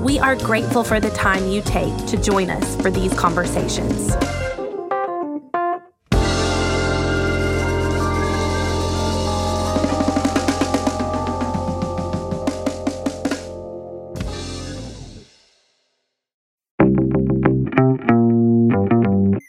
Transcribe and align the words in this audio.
We 0.00 0.18
are 0.18 0.34
grateful 0.34 0.82
for 0.82 0.98
the 0.98 1.10
time 1.10 1.46
you 1.48 1.60
take 1.60 1.94
to 2.06 2.16
join 2.16 2.48
us 2.48 2.74
for 2.80 2.90
these 2.90 3.12
conversations. 3.12 4.16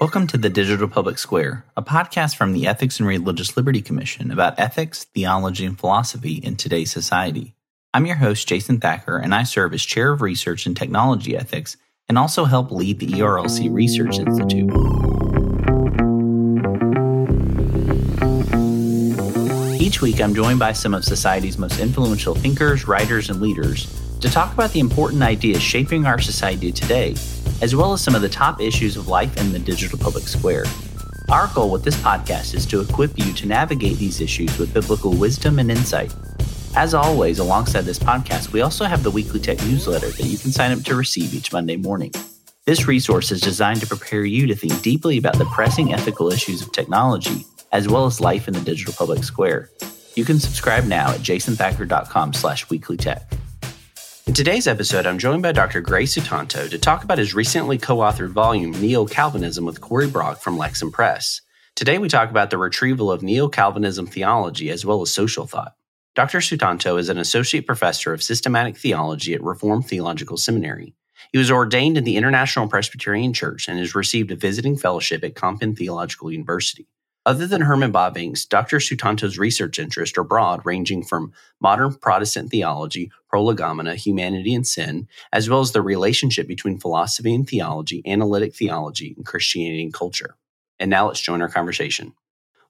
Welcome 0.01 0.27
to 0.27 0.37
the 0.37 0.49
Digital 0.49 0.89
Public 0.89 1.17
Square, 1.17 1.63
a 1.77 1.81
podcast 1.81 2.35
from 2.35 2.51
the 2.51 2.67
Ethics 2.67 2.99
and 2.99 3.07
Religious 3.07 3.55
Liberty 3.55 3.81
Commission 3.81 4.31
about 4.31 4.59
ethics, 4.59 5.05
theology, 5.05 5.65
and 5.65 5.79
philosophy 5.79 6.33
in 6.33 6.57
today's 6.57 6.91
society. 6.91 7.55
I'm 7.93 8.05
your 8.05 8.15
host, 8.15 8.47
Jason 8.47 8.79
Thacker, 8.79 9.17
and 9.17 9.35
I 9.35 9.43
serve 9.43 9.73
as 9.73 9.83
Chair 9.83 10.13
of 10.13 10.21
Research 10.21 10.65
and 10.65 10.77
Technology 10.77 11.35
Ethics 11.35 11.75
and 12.07 12.17
also 12.17 12.45
help 12.45 12.71
lead 12.71 12.99
the 12.99 13.07
ERLC 13.07 13.70
Research 13.70 14.17
Institute. 14.17 14.71
Each 19.81 20.01
week, 20.01 20.21
I'm 20.21 20.33
joined 20.33 20.59
by 20.59 20.71
some 20.71 20.93
of 20.93 21.03
society's 21.03 21.57
most 21.57 21.81
influential 21.81 22.33
thinkers, 22.33 22.87
writers, 22.87 23.29
and 23.29 23.41
leaders 23.41 23.93
to 24.21 24.29
talk 24.29 24.53
about 24.53 24.71
the 24.71 24.79
important 24.79 25.21
ideas 25.21 25.61
shaping 25.61 26.05
our 26.05 26.20
society 26.20 26.71
today, 26.71 27.11
as 27.61 27.76
well 27.76 27.91
as 27.91 28.01
some 28.01 28.15
of 28.15 28.21
the 28.21 28.29
top 28.29 28.61
issues 28.61 28.95
of 28.95 29.09
life 29.09 29.35
in 29.35 29.51
the 29.51 29.59
digital 29.59 29.99
public 29.99 30.29
square. 30.29 30.63
Our 31.27 31.51
goal 31.53 31.70
with 31.70 31.83
this 31.83 31.98
podcast 31.98 32.55
is 32.55 32.65
to 32.67 32.79
equip 32.79 33.20
you 33.20 33.33
to 33.33 33.48
navigate 33.48 33.98
these 33.98 34.21
issues 34.21 34.57
with 34.57 34.73
biblical 34.73 35.13
wisdom 35.13 35.59
and 35.59 35.70
insight 35.70 36.13
as 36.75 36.93
always, 36.93 37.39
alongside 37.39 37.81
this 37.81 37.99
podcast, 37.99 38.51
we 38.51 38.61
also 38.61 38.85
have 38.85 39.03
the 39.03 39.11
weekly 39.11 39.39
tech 39.39 39.59
newsletter 39.65 40.09
that 40.09 40.25
you 40.25 40.37
can 40.37 40.51
sign 40.51 40.71
up 40.71 40.83
to 40.83 40.95
receive 40.95 41.33
each 41.33 41.51
Monday 41.51 41.75
morning. 41.75 42.11
This 42.65 42.87
resource 42.87 43.31
is 43.31 43.41
designed 43.41 43.81
to 43.81 43.87
prepare 43.87 44.23
you 44.23 44.47
to 44.47 44.55
think 44.55 44.81
deeply 44.81 45.17
about 45.17 45.37
the 45.37 45.45
pressing 45.45 45.93
ethical 45.93 46.31
issues 46.31 46.61
of 46.61 46.71
technology, 46.71 47.45
as 47.71 47.87
well 47.87 48.05
as 48.05 48.21
life 48.21 48.47
in 48.47 48.53
the 48.53 48.61
digital 48.61 48.93
public 48.93 49.23
square. 49.23 49.69
You 50.15 50.25
can 50.25 50.39
subscribe 50.39 50.85
now 50.85 51.11
at 51.11 51.21
jasonthacker.com 51.21 52.33
slash 52.33 52.67
weeklytech. 52.67 53.23
In 54.27 54.33
today's 54.33 54.67
episode, 54.67 55.05
I'm 55.05 55.17
joined 55.17 55.41
by 55.41 55.51
Dr. 55.51 55.81
Gray 55.81 56.03
Sutanto 56.03 56.69
to 56.69 56.77
talk 56.77 57.03
about 57.03 57.17
his 57.17 57.33
recently 57.33 57.77
co-authored 57.77 58.29
volume, 58.29 58.71
Neo-Calvinism 58.71 59.65
with 59.65 59.81
Cory 59.81 60.07
Brock 60.07 60.39
from 60.39 60.57
Lexham 60.57 60.91
Press. 60.91 61.41
Today 61.75 61.97
we 61.97 62.07
talk 62.07 62.29
about 62.29 62.49
the 62.49 62.57
retrieval 62.57 63.11
of 63.11 63.23
Neo-Calvinism 63.23 64.07
theology 64.07 64.69
as 64.69 64.85
well 64.85 65.01
as 65.01 65.11
social 65.11 65.47
thought. 65.47 65.73
Dr. 66.13 66.40
Sutanto 66.40 67.00
is 67.00 67.07
an 67.07 67.17
associate 67.17 67.66
professor 67.66 68.13
of 68.13 68.22
systematic 68.22 68.75
theology 68.75 69.34
at 69.34 69.41
Reformed 69.41 69.88
Theological 69.88 70.35
Seminary. 70.35 70.94
He 71.31 71.38
was 71.38 71.50
ordained 71.50 71.97
in 71.97 72.03
the 72.03 72.17
International 72.17 72.67
Presbyterian 72.67 73.31
Church 73.31 73.69
and 73.69 73.79
has 73.79 73.95
received 73.95 74.29
a 74.29 74.35
visiting 74.35 74.75
fellowship 74.75 75.23
at 75.23 75.35
Kampen 75.35 75.77
Theological 75.77 76.29
University. 76.29 76.85
Other 77.25 77.47
than 77.47 77.61
Herman 77.61 77.94
Bavinck's, 77.94 78.45
Dr. 78.45 78.79
Sutanto's 78.79 79.38
research 79.38 79.79
interests 79.79 80.17
are 80.17 80.25
broad, 80.25 80.66
ranging 80.66 81.01
from 81.01 81.31
modern 81.61 81.94
Protestant 81.94 82.49
theology, 82.49 83.09
prolegomena, 83.29 83.95
humanity 83.95 84.53
and 84.53 84.67
sin, 84.67 85.07
as 85.31 85.49
well 85.49 85.61
as 85.61 85.72
the 85.72 85.81
relationship 85.81 86.45
between 86.45 86.78
philosophy 86.78 87.33
and 87.33 87.47
theology, 87.47 88.01
analytic 88.05 88.53
theology, 88.53 89.13
and 89.16 89.25
Christianity 89.25 89.83
and 89.83 89.93
culture. 89.93 90.35
And 90.78 90.89
now 90.89 91.07
let's 91.07 91.22
join 91.22 91.41
our 91.41 91.47
conversation. 91.47 92.13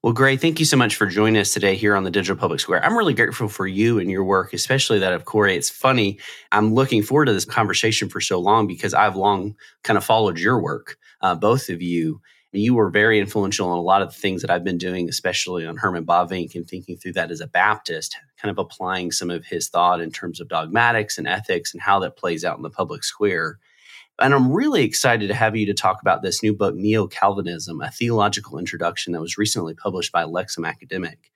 Well, 0.04 0.14
Gray, 0.14 0.36
thank 0.36 0.60
you 0.60 0.66
so 0.66 0.78
much 0.78 0.96
for 0.96 1.06
joining 1.06 1.40
us 1.40 1.54
today 1.54 1.76
here 1.76 1.96
on 1.96 2.04
the 2.04 2.10
Digital 2.10 2.36
Public 2.36 2.60
Square. 2.60 2.84
I'm 2.84 2.98
really 2.98 3.14
grateful 3.14 3.48
for 3.48 3.68
you 3.68 4.00
and 4.00 4.10
your 4.10 4.24
work, 4.24 4.52
especially 4.52 4.98
that 4.98 5.14
of 5.14 5.26
Cory. 5.26 5.56
It's 5.56 5.70
funny. 5.70 6.18
I'm 6.52 6.74
looking 6.74 7.04
forward 7.04 7.26
to 7.26 7.34
this 7.34 7.46
conversation 7.46 8.10
for 8.10 8.20
so 8.20 8.40
long 8.40 8.66
because 8.66 8.96
I've 8.96 9.16
long 9.16 9.54
kind 9.84 9.98
of 9.98 10.04
followed 10.04 10.40
your 10.40 10.60
work, 10.60 10.98
uh, 11.22 11.36
both 11.36 11.70
of 11.70 11.84
you. 11.84 12.20
You 12.52 12.74
were 12.74 12.90
very 12.90 13.20
influential 13.20 13.72
in 13.72 13.78
a 13.78 13.82
lot 13.82 14.02
of 14.02 14.10
the 14.10 14.20
things 14.20 14.42
that 14.42 14.50
I've 14.50 14.64
been 14.64 14.80
doing, 14.80 15.08
especially 15.08 15.68
on 15.68 15.78
Herman 15.78 16.08
Bavinck 16.08 16.56
and 16.56 16.68
thinking 16.68 16.98
through 16.98 17.14
that 17.14 17.30
as 17.30 17.40
a 17.40 17.46
Baptist, 17.46 18.18
kind 18.42 18.50
of 18.50 18.58
applying 18.58 19.12
some 19.12 19.30
of 19.30 19.46
his 19.46 19.70
thought 19.70 20.02
in 20.02 20.10
terms 20.10 20.42
of 20.42 20.50
dogmatics 20.50 21.20
and 21.20 21.28
ethics 21.28 21.76
and 21.76 21.82
how 21.82 22.00
that 22.00 22.18
plays 22.18 22.44
out 22.44 22.58
in 22.58 22.64
the 22.64 22.72
public 22.72 23.04
square. 23.04 23.60
And 24.22 24.36
I'm 24.36 24.52
really 24.52 24.84
excited 24.84 25.28
to 25.30 25.34
have 25.34 25.56
you 25.56 25.66
to 25.66 25.74
talk 25.74 26.00
about 26.00 26.22
this 26.22 26.44
new 26.44 26.54
book, 26.54 26.76
Neo 26.76 27.08
Calvinism, 27.08 27.82
a 27.82 27.90
theological 27.90 28.60
introduction 28.60 29.14
that 29.14 29.22
was 29.22 29.38
recently 29.38 29.74
published 29.74 30.12
by 30.12 30.24
Lexham 30.24 30.68
Academic. 30.68 31.32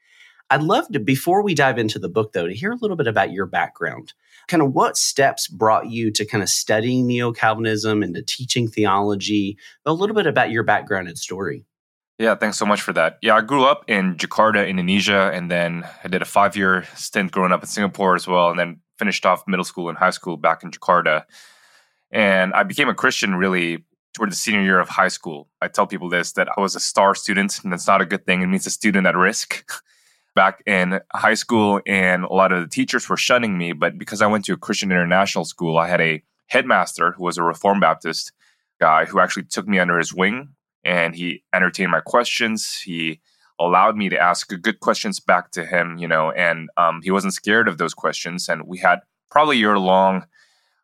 I'd 0.51 0.61
love 0.61 0.87
to, 0.89 0.99
before 0.99 1.41
we 1.41 1.55
dive 1.55 1.79
into 1.79 1.97
the 1.97 2.09
book, 2.09 2.33
though, 2.33 2.45
to 2.45 2.53
hear 2.53 2.71
a 2.71 2.77
little 2.77 2.95
bit 2.95 3.07
about 3.07 3.31
your 3.31 3.47
background. 3.47 4.13
Kind 4.47 4.61
of 4.61 4.73
what 4.73 4.97
steps 4.97 5.47
brought 5.47 5.89
you 5.89 6.11
to 6.11 6.25
kind 6.25 6.43
of 6.43 6.49
studying 6.49 7.07
Neo 7.07 7.31
Calvinism 7.31 8.03
and 8.03 8.13
to 8.13 8.21
teaching 8.21 8.67
theology, 8.67 9.57
a 9.87 9.93
little 9.93 10.15
bit 10.15 10.27
about 10.27 10.51
your 10.51 10.61
background 10.61 11.07
and 11.07 11.17
story. 11.17 11.65
Yeah, 12.19 12.35
thanks 12.35 12.57
so 12.57 12.67
much 12.67 12.81
for 12.81 12.93
that. 12.93 13.17
Yeah, 13.23 13.35
I 13.35 13.41
grew 13.41 13.65
up 13.65 13.85
in 13.87 14.15
Jakarta, 14.15 14.69
Indonesia, 14.69 15.31
and 15.33 15.49
then 15.49 15.87
I 16.03 16.07
did 16.07 16.21
a 16.21 16.25
five 16.25 16.55
year 16.55 16.85
stint 16.93 17.31
growing 17.31 17.51
up 17.51 17.63
in 17.63 17.67
Singapore 17.67 18.13
as 18.13 18.27
well, 18.27 18.51
and 18.51 18.59
then 18.59 18.79
finished 18.99 19.25
off 19.25 19.43
middle 19.47 19.65
school 19.65 19.89
and 19.89 19.97
high 19.97 20.11
school 20.11 20.37
back 20.37 20.63
in 20.63 20.69
Jakarta. 20.69 21.23
And 22.15 22.53
I 22.53 22.63
became 22.63 22.87
a 22.87 22.95
Christian 22.95 23.35
really 23.35 23.83
toward 24.13 24.31
the 24.31 24.37
senior 24.37 24.61
year 24.61 24.79
of 24.79 24.87
high 24.87 25.09
school. 25.09 25.49
I 25.61 25.67
tell 25.67 25.85
people 25.85 26.07
this 26.07 26.31
that 26.31 26.47
I 26.57 26.61
was 26.61 26.73
a 26.73 26.79
star 26.79 27.13
student, 27.13 27.59
and 27.61 27.73
that's 27.73 27.87
not 27.87 27.99
a 27.99 28.05
good 28.05 28.25
thing. 28.25 28.41
It 28.41 28.47
means 28.47 28.65
a 28.65 28.69
student 28.69 29.05
at 29.05 29.17
risk. 29.17 29.69
Back 30.35 30.61
in 30.65 30.99
high 31.13 31.33
school, 31.33 31.81
and 31.85 32.23
a 32.25 32.33
lot 32.33 32.51
of 32.51 32.61
the 32.61 32.67
teachers 32.67 33.07
were 33.07 33.15
shunning 33.15 33.57
me. 33.57 33.71
But 33.71 33.97
because 33.97 34.21
I 34.21 34.27
went 34.27 34.43
to 34.45 34.53
a 34.53 34.57
Christian 34.57 34.91
international 34.91 35.45
school, 35.45 35.77
I 35.77 35.87
had 35.87 36.01
a 36.01 36.23
headmaster 36.47 37.13
who 37.13 37.23
was 37.23 37.37
a 37.37 37.43
Reformed 37.43 37.81
Baptist 37.81 38.31
guy 38.79 39.05
who 39.05 39.19
actually 39.19 39.43
took 39.43 39.67
me 39.67 39.79
under 39.79 39.97
his 39.97 40.13
wing 40.13 40.49
and 40.83 41.15
he 41.15 41.43
entertained 41.53 41.91
my 41.91 42.01
questions. 42.01 42.81
He 42.83 43.21
allowed 43.59 43.95
me 43.95 44.09
to 44.09 44.17
ask 44.17 44.49
good 44.61 44.79
questions 44.81 45.19
back 45.21 45.51
to 45.51 45.65
him, 45.65 45.97
you 45.97 46.07
know, 46.07 46.31
and 46.31 46.69
um, 46.75 47.01
he 47.01 47.11
wasn't 47.11 47.33
scared 47.33 47.69
of 47.69 47.77
those 47.77 47.93
questions. 47.93 48.49
And 48.49 48.67
we 48.67 48.77
had 48.77 48.99
probably 49.31 49.57
year 49.57 49.79
long 49.79 50.25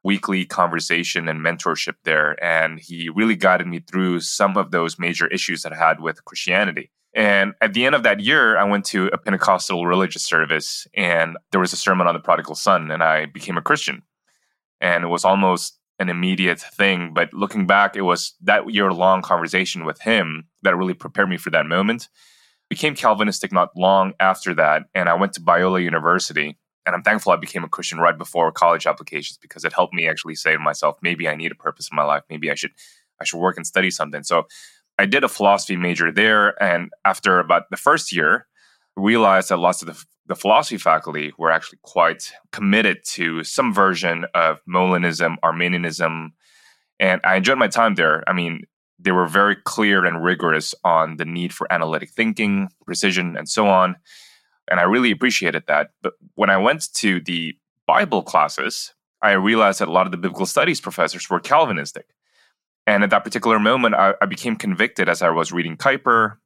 weekly 0.04 0.46
conversation 0.46 1.28
and 1.28 1.42
mentorship 1.42 1.96
there. 2.04 2.42
And 2.44 2.80
he 2.80 3.10
really 3.10 3.36
guided 3.36 3.68
me 3.68 3.80
through 3.80 4.22
some 4.22 4.58
of 4.58 4.72
those 4.72 4.98
major 4.98 5.28
issues 5.28 5.62
that 5.64 5.74
I 5.74 5.78
had 5.78 6.00
with 6.00 6.26
Christianity. 6.26 6.92
And 7.14 7.54
at 7.62 7.74
the 7.74 7.86
end 7.86 7.94
of 7.94 8.04
that 8.04 8.22
year, 8.22 8.58
I 8.58 8.64
went 8.64 8.86
to 8.86 9.08
a 9.08 9.18
Pentecostal 9.18 9.86
religious 9.86 10.24
service 10.24 10.88
and 10.96 11.38
there 11.52 11.60
was 11.60 11.74
a 11.74 11.78
sermon 11.78 12.08
on 12.08 12.14
the 12.14 12.22
prodigal 12.22 12.56
son, 12.56 12.90
and 12.90 13.04
I 13.04 13.26
became 13.26 13.58
a 13.58 13.62
Christian. 13.62 14.04
And 14.80 15.04
it 15.04 15.08
was 15.08 15.26
almost 15.26 15.78
an 16.00 16.10
immediate 16.10 16.60
thing. 16.60 17.14
But 17.14 17.34
looking 17.34 17.68
back, 17.68 17.96
it 17.96 18.02
was 18.02 18.34
that 18.42 18.70
year 18.74 18.92
long 18.92 19.22
conversation 19.22 19.86
with 19.86 20.02
him 20.02 20.48
that 20.64 20.76
really 20.76 20.94
prepared 20.94 21.30
me 21.30 21.38
for 21.38 21.52
that 21.52 21.68
moment. 21.68 22.08
Became 22.70 22.96
Calvinistic 22.96 23.52
not 23.52 23.76
long 23.76 24.14
after 24.20 24.54
that, 24.56 24.84
and 24.96 25.10
I 25.10 25.14
went 25.14 25.34
to 25.34 25.42
Biola 25.42 25.84
University 25.84 26.58
and 26.92 26.98
I'm 26.98 27.04
thankful 27.04 27.32
I 27.32 27.38
became 27.38 27.64
a 27.64 27.70
Christian 27.70 28.00
right 28.00 28.18
before 28.18 28.52
college 28.52 28.86
applications 28.86 29.38
because 29.38 29.64
it 29.64 29.72
helped 29.72 29.94
me 29.94 30.10
actually 30.10 30.36
say 30.36 30.52
to 30.52 30.60
myself, 30.60 30.98
maybe 31.02 31.26
I 31.26 31.36
need 31.36 31.54
a 31.54 31.56
purpose 31.56 31.88
in 31.90 31.96
my 31.96 32.04
life. 32.04 32.24
Maybe 32.30 32.52
I 32.52 32.56
should 32.56 32.72
I 33.22 33.24
should 33.24 33.40
work 33.40 33.56
and 33.56 33.66
study 33.66 33.90
something. 33.90 34.24
So 34.24 34.48
I 35.00 35.06
did 35.06 35.24
a 35.24 35.30
philosophy 35.30 35.78
major 35.78 36.12
there, 36.12 36.62
and 36.62 36.90
after 37.06 37.40
about 37.40 37.70
the 37.72 37.78
first 37.78 38.12
year, 38.12 38.48
realized 38.98 39.50
that 39.50 39.58
lots 39.58 39.82
of 39.82 39.88
the, 39.88 40.04
the 40.28 40.36
philosophy 40.36 40.78
faculty 40.78 41.32
were 41.38 41.52
actually 41.52 41.80
quite 41.84 42.34
committed 42.52 42.98
to 43.06 43.44
some 43.46 43.74
version 43.74 44.26
of 44.36 44.60
Molinism, 44.68 45.38
Arminianism, 45.44 46.34
and 47.00 47.22
I 47.24 47.38
enjoyed 47.38 47.58
my 47.58 47.70
time 47.70 47.96
there. 47.96 48.24
I 48.28 48.34
mean, 48.34 48.64
they 49.00 49.12
were 49.12 49.28
very 49.28 49.56
clear 49.56 50.04
and 50.04 50.24
rigorous 50.24 50.76
on 50.84 51.18
the 51.18 51.26
need 51.26 51.54
for 51.54 51.72
analytic 51.72 52.10
thinking, 52.10 52.68
precision, 52.86 53.38
and 53.38 53.48
so 53.48 53.68
on. 53.68 53.96
And 54.72 54.80
I 54.80 54.84
really 54.84 55.12
appreciated 55.12 55.66
that. 55.68 55.92
But 56.02 56.14
when 56.36 56.50
I 56.50 56.58
went 56.58 56.92
to 56.94 57.20
the 57.20 57.56
Bible 57.88 58.24
classes, 58.24 58.94
I 59.22 59.34
realized 59.34 59.80
that 59.80 59.90
a 59.90 59.92
lot 59.92 60.08
of 60.08 60.12
the 60.12 60.18
biblical 60.18 60.46
studies 60.46 60.80
professors 60.80 61.30
were 61.30 61.42
Calvinistic. 61.42 62.08
And 62.88 63.04
at 63.04 63.10
that 63.10 63.26
particular 63.26 63.60
moment, 63.60 63.96
I, 63.96 64.14
I 64.22 64.26
became 64.26 64.56
convicted 64.56 65.10
as 65.10 65.22
I 65.22 65.30
was 65.30 65.52
reading 65.52 65.78
Kuyper 65.78 66.38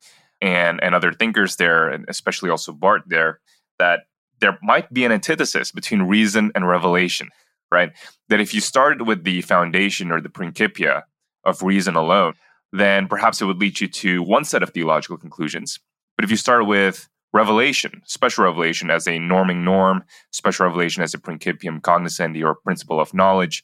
and, 0.42 0.84
and 0.84 0.96
other 0.96 1.14
thinkers 1.14 1.56
there, 1.58 1.88
and 1.88 2.04
especially 2.10 2.50
also 2.50 2.74
Barth 2.74 3.04
there, 3.06 3.40
that 3.80 4.08
there 4.42 4.58
might 4.62 4.92
be 4.92 5.06
an 5.06 5.12
antithesis 5.12 5.72
between 5.72 6.02
reason 6.02 6.52
and 6.56 6.68
revelation. 6.68 7.30
right? 7.72 7.92
That 8.30 8.40
if 8.40 8.54
you 8.54 8.62
started 8.62 9.04
with 9.04 9.24
the 9.24 9.42
foundation 9.42 10.12
or 10.12 10.22
the 10.22 10.30
principia 10.30 11.06
of 11.44 11.62
reason 11.62 11.96
alone, 11.96 12.34
then 12.72 13.08
perhaps 13.08 13.42
it 13.42 13.46
would 13.46 13.60
lead 13.60 13.80
you 13.80 13.88
to 13.88 14.24
one 14.24 14.44
set 14.44 14.64
of 14.64 14.72
theological 14.72 15.18
conclusions. 15.18 15.80
But 16.18 16.26
if 16.26 16.32
you 16.32 16.38
start 16.38 16.66
with 16.66 17.08
revelation, 17.36 18.02
special 18.06 18.46
revelation 18.46 18.90
as 18.90 19.08
a 19.08 19.20
norming 19.20 19.62
norm, 19.64 20.02
special 20.32 20.66
revelation 20.66 21.04
as 21.04 21.14
a 21.14 21.18
principium 21.18 21.82
cognoscendi 21.82 22.42
or 22.42 22.56
principle 22.56 23.02
of 23.02 23.14
knowledge, 23.14 23.62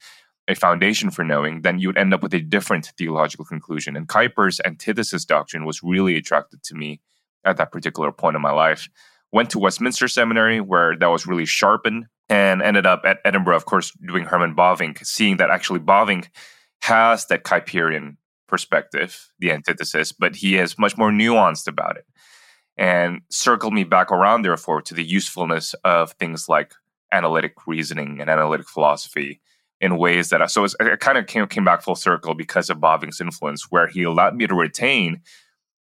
a 0.50 0.56
foundation 0.56 1.10
for 1.10 1.24
knowing, 1.24 1.62
then 1.62 1.80
you 1.80 1.88
would 1.88 1.98
end 1.98 2.14
up 2.14 2.22
with 2.22 2.34
a 2.34 2.42
different 2.42 2.92
theological 2.98 3.46
conclusion. 3.46 3.96
And 3.96 4.10
Kuyper's 4.10 4.60
antithesis 4.66 5.24
doctrine 5.24 5.64
was 5.64 5.82
really 5.82 6.18
attractive 6.18 6.62
to 6.64 6.76
me 6.76 7.00
at 7.46 7.56
that 7.58 7.72
particular 7.72 8.12
point 8.12 8.36
in 8.36 8.42
my 8.42 8.52
life. 8.52 8.90
Went 9.32 9.50
to 9.52 9.60
Westminster 9.60 10.10
Seminary, 10.10 10.60
where 10.60 10.98
that 10.98 11.08
was 11.08 11.26
really 11.26 11.46
sharpened, 11.46 12.08
and 12.28 12.62
ended 12.62 12.86
up 12.86 13.04
at 13.06 13.20
Edinburgh, 13.24 13.56
of 13.56 13.64
course, 13.64 13.94
doing 14.06 14.26
Herman 14.26 14.54
Bavinck, 14.54 15.06
seeing 15.06 15.38
that 15.38 15.50
actually 15.50 15.80
Bavinck 15.80 16.28
has 16.82 17.28
that 17.28 17.46
Kuyperian 17.46 18.18
perspective, 18.50 19.32
the 19.40 19.54
antithesis, 19.54 20.12
but 20.12 20.36
he 20.36 20.58
is 20.58 20.78
much 20.78 20.98
more 20.98 21.10
nuanced 21.10 21.68
about 21.68 21.96
it 21.96 22.06
and 22.78 23.22
circled 23.30 23.74
me 23.74 23.84
back 23.84 24.12
around, 24.12 24.44
therefore, 24.44 24.82
to 24.82 24.94
the 24.94 25.04
usefulness 25.04 25.74
of 25.84 26.12
things 26.14 26.48
like 26.50 26.74
analytic 27.12 27.54
reasoning 27.68 28.20
and 28.22 28.30
analytic 28.30 28.68
philosophy 28.68 29.42
in 29.82 29.98
ways 29.98 30.30
that 30.30 30.42
I, 30.42 30.46
so 30.46 30.64
it, 30.64 30.74
it 30.80 31.00
kind 31.00 31.18
of 31.18 31.28
came, 31.28 31.48
came 31.48 31.66
back 31.66 31.82
full 31.82 31.96
circle 31.96 32.34
because 32.34 32.70
of 32.70 32.78
Bavinck's 32.78 33.20
influence, 33.20 33.72
where 33.72 33.88
he 33.88 34.04
allowed 34.04 34.36
me 34.36 34.48
to 34.48 34.56
retain 34.56 35.22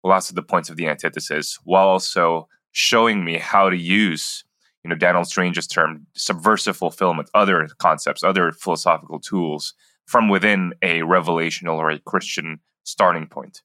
lots 0.03 0.31
of 0.31 0.37
the 0.37 0.43
points 0.43 0.71
of 0.71 0.77
the 0.77 0.89
antithesis 0.89 1.59
while 1.65 1.89
also 1.89 2.49
showing 2.73 3.25
me 3.25 3.39
how 3.39 3.71
to 3.71 3.77
use 3.77 4.45
you 4.83 4.89
know 4.89 4.97
Daniel 4.97 5.25
Strange's 5.25 5.67
term 5.67 6.07
subversive 6.15 6.77
fulfillment, 6.77 7.31
other 7.35 7.69
concepts, 7.79 8.25
other 8.25 8.53
philosophical 8.53 9.21
tools 9.21 9.75
from 10.07 10.29
within 10.29 10.75
a 10.83 11.01
revelational 11.01 11.77
or 11.77 11.91
a 11.91 12.01
Christian 12.01 12.61
starting 12.83 13.27
point. 13.27 13.63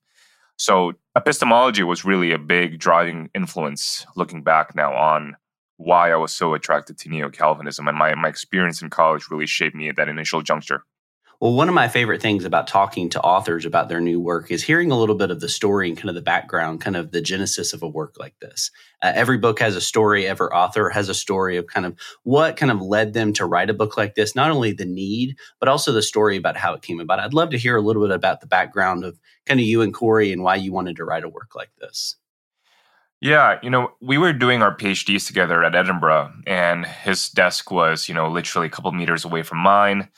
So 0.57 0.94
epistemology 1.15 1.83
was 1.83 2.04
really 2.04 2.31
a 2.31 2.39
big 2.39 2.80
driving 2.80 3.30
influence 3.36 4.06
looking 4.15 4.44
back 4.44 4.75
now 4.75 4.94
on 4.94 5.36
why 5.77 6.12
I 6.12 6.15
was 6.15 6.33
so 6.33 6.56
attracted 6.56 6.98
to 7.00 7.09
neo 7.09 7.30
Calvinism. 7.30 7.88
And 7.88 7.98
my, 7.98 8.13
my 8.15 8.27
experience 8.27 8.81
in 8.81 8.89
college 8.89 9.27
really 9.30 9.45
shaped 9.45 9.75
me 9.75 9.89
at 9.89 9.95
that 9.98 10.09
initial 10.09 10.42
juncture. 10.42 10.83
Well, 11.39 11.54
one 11.54 11.69
of 11.69 11.75
my 11.75 11.88
favorite 11.88 12.19
things 12.19 12.45
about 12.45 12.66
talking 12.66 13.10
to 13.12 13.22
authors 13.22 13.63
about 13.63 13.89
their 13.89 14.01
new 14.01 14.19
work 14.19 14.50
is 14.50 14.63
hearing 14.63 14.89
a 14.89 14.98
little 14.98 15.13
bit 15.13 15.30
of 15.30 15.39
the 15.39 15.48
story 15.48 15.88
and 15.88 15.95
kind 15.95 16.10
of 16.10 16.16
the 16.16 16.22
background, 16.22 16.81
kind 16.81 16.95
of 16.95 17.12
the 17.12 17.22
genesis 17.22 17.74
of 17.74 17.84
a 17.84 17.88
work 17.88 18.16
like 18.18 18.34
this. 18.42 18.72
Uh, 19.04 19.12
every 19.13 19.38
book 19.38 19.60
has 19.60 19.75
a 19.75 19.81
story, 19.81 20.25
every 20.25 20.48
author 20.48 20.89
has 20.89 21.10
a 21.10 21.13
story 21.13 21.56
of 21.56 21.68
kind 21.68 21.86
of 21.86 21.95
what 22.24 22.57
kind 22.57 22.72
of 22.72 22.81
led 22.81 23.13
them 23.13 23.34
to 23.34 23.45
write 23.45 23.69
a 23.69 23.75
book 23.75 23.98
like 23.98 24.16
this, 24.16 24.36
not 24.36 24.50
only 24.50 24.72
the 24.72 24.86
need, 24.86 25.38
but 25.60 25.69
also 25.69 25.92
the 25.92 26.01
story 26.01 26.38
about 26.38 26.57
how 26.57 26.74
it 26.74 26.81
came 26.81 27.00
about. 27.00 27.19
I'd 27.19 27.36
love 27.36 27.51
to 27.51 27.57
hear 27.60 27.78
a 27.78 27.81
little 27.81 28.01
bit 28.01 28.16
about 28.16 28.42
the 28.42 28.48
background 28.48 29.04
of 29.04 29.19
kind 29.45 29.60
of 29.60 29.66
you 29.68 29.83
and 29.83 29.94
Cory 29.94 30.31
and 30.31 30.42
why 30.42 30.56
you 30.56 30.74
wanted 30.74 30.95
to 30.95 31.06
write 31.06 31.24
a 31.24 31.30
work 31.30 31.54
like 31.56 31.69
this. 31.80 32.16
Yeah, 33.22 33.60
you 33.62 33.69
know, 33.69 33.92
we 34.01 34.18
were 34.18 34.33
doing 34.33 34.63
our 34.63 34.75
PhDs 34.75 35.28
together 35.28 35.63
at 35.63 35.75
Edinburgh, 35.75 36.33
and 36.48 36.86
his 36.86 37.30
desk 37.30 37.69
was, 37.69 38.10
you 38.10 38.16
know, 38.16 38.28
literally 38.28 38.68
a 38.68 38.72
couple 38.72 38.92
meters 38.92 39.24
away 39.24 39.44
from 39.44 39.60
mine 39.60 40.10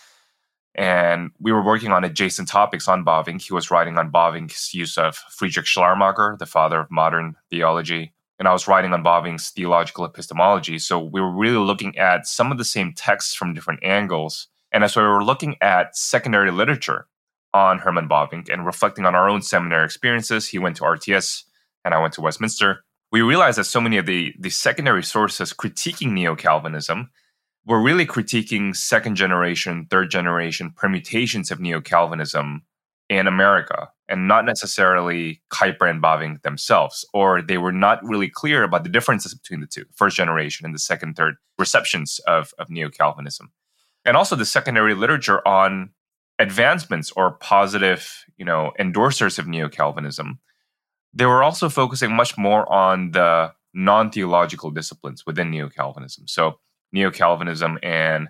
and 0.75 1.31
we 1.39 1.51
were 1.51 1.63
working 1.63 1.91
on 1.91 2.03
adjacent 2.03 2.47
topics 2.47 2.87
on 2.87 3.03
Bavinck. 3.03 3.41
He 3.41 3.53
was 3.53 3.71
writing 3.71 3.97
on 3.97 4.11
Bavinck's 4.11 4.73
use 4.73 4.97
of 4.97 5.15
Friedrich 5.15 5.65
Schleiermacher, 5.65 6.37
the 6.39 6.45
father 6.45 6.79
of 6.79 6.91
modern 6.91 7.35
theology, 7.49 8.13
and 8.39 8.47
I 8.47 8.53
was 8.53 8.67
writing 8.67 8.93
on 8.93 9.03
Bavinck's 9.03 9.49
theological 9.49 10.05
epistemology. 10.05 10.79
So 10.79 10.97
we 10.97 11.19
were 11.19 11.31
really 11.31 11.57
looking 11.57 11.97
at 11.97 12.25
some 12.25 12.51
of 12.51 12.57
the 12.57 12.65
same 12.65 12.93
texts 12.93 13.35
from 13.35 13.53
different 13.53 13.83
angles. 13.83 14.47
And 14.71 14.83
as 14.83 14.95
we 14.95 15.03
were 15.03 15.23
looking 15.23 15.57
at 15.61 15.97
secondary 15.97 16.49
literature 16.49 17.07
on 17.53 17.79
Herman 17.79 18.07
Bavinck 18.07 18.49
and 18.49 18.65
reflecting 18.65 19.05
on 19.05 19.13
our 19.13 19.29
own 19.29 19.41
seminary 19.41 19.83
experiences, 19.83 20.47
he 20.47 20.57
went 20.57 20.77
to 20.77 20.83
RTS 20.83 21.43
and 21.83 21.93
I 21.93 21.99
went 21.99 22.13
to 22.13 22.21
Westminster. 22.21 22.85
We 23.11 23.21
realized 23.21 23.57
that 23.57 23.65
so 23.65 23.81
many 23.81 23.97
of 23.97 24.05
the, 24.05 24.33
the 24.39 24.51
secondary 24.51 25.03
sources 25.03 25.51
critiquing 25.51 26.11
neo 26.11 26.35
Calvinism 26.35 27.09
we're 27.69 27.79
really 27.79 28.07
critiquing 28.07 28.75
second 28.75 29.13
generation, 29.13 29.85
third 29.91 30.09
generation 30.09 30.73
permutations 30.75 31.51
of 31.51 31.59
neo 31.59 31.79
Calvinism 31.79 32.63
in 33.09 33.27
America 33.27 33.89
and 34.07 34.27
not 34.27 34.43
necessarily 34.43 35.39
Kuyper 35.53 35.87
and 35.87 36.01
Bavinck 36.01 36.41
themselves, 36.41 37.05
or 37.13 37.43
they 37.43 37.59
were 37.59 37.71
not 37.71 38.03
really 38.03 38.27
clear 38.27 38.63
about 38.63 38.83
the 38.83 38.89
differences 38.89 39.35
between 39.35 39.59
the 39.59 39.67
two, 39.67 39.85
first 39.95 40.17
generation 40.17 40.65
and 40.65 40.73
the 40.73 40.79
second, 40.79 41.13
third 41.13 41.35
receptions 41.59 42.19
of, 42.25 42.55
of 42.57 42.71
neo 42.71 42.89
Calvinism. 42.89 43.51
And 44.03 44.17
also 44.17 44.35
the 44.35 44.45
secondary 44.45 44.95
literature 44.95 45.47
on 45.47 45.91
advancements 46.39 47.11
or 47.11 47.33
positive, 47.33 48.25
you 48.35 48.45
know, 48.45 48.71
endorsers 48.79 49.37
of 49.37 49.47
neo 49.47 49.69
Calvinism. 49.69 50.39
They 51.13 51.27
were 51.27 51.43
also 51.43 51.69
focusing 51.69 52.15
much 52.15 52.35
more 52.35 52.71
on 52.71 53.11
the 53.11 53.53
non 53.75 54.09
theological 54.09 54.71
disciplines 54.71 55.23
within 55.27 55.51
neo 55.51 55.69
Calvinism. 55.69 56.27
So 56.27 56.57
neo 56.91 57.11
Calvinism 57.11 57.77
and 57.83 58.29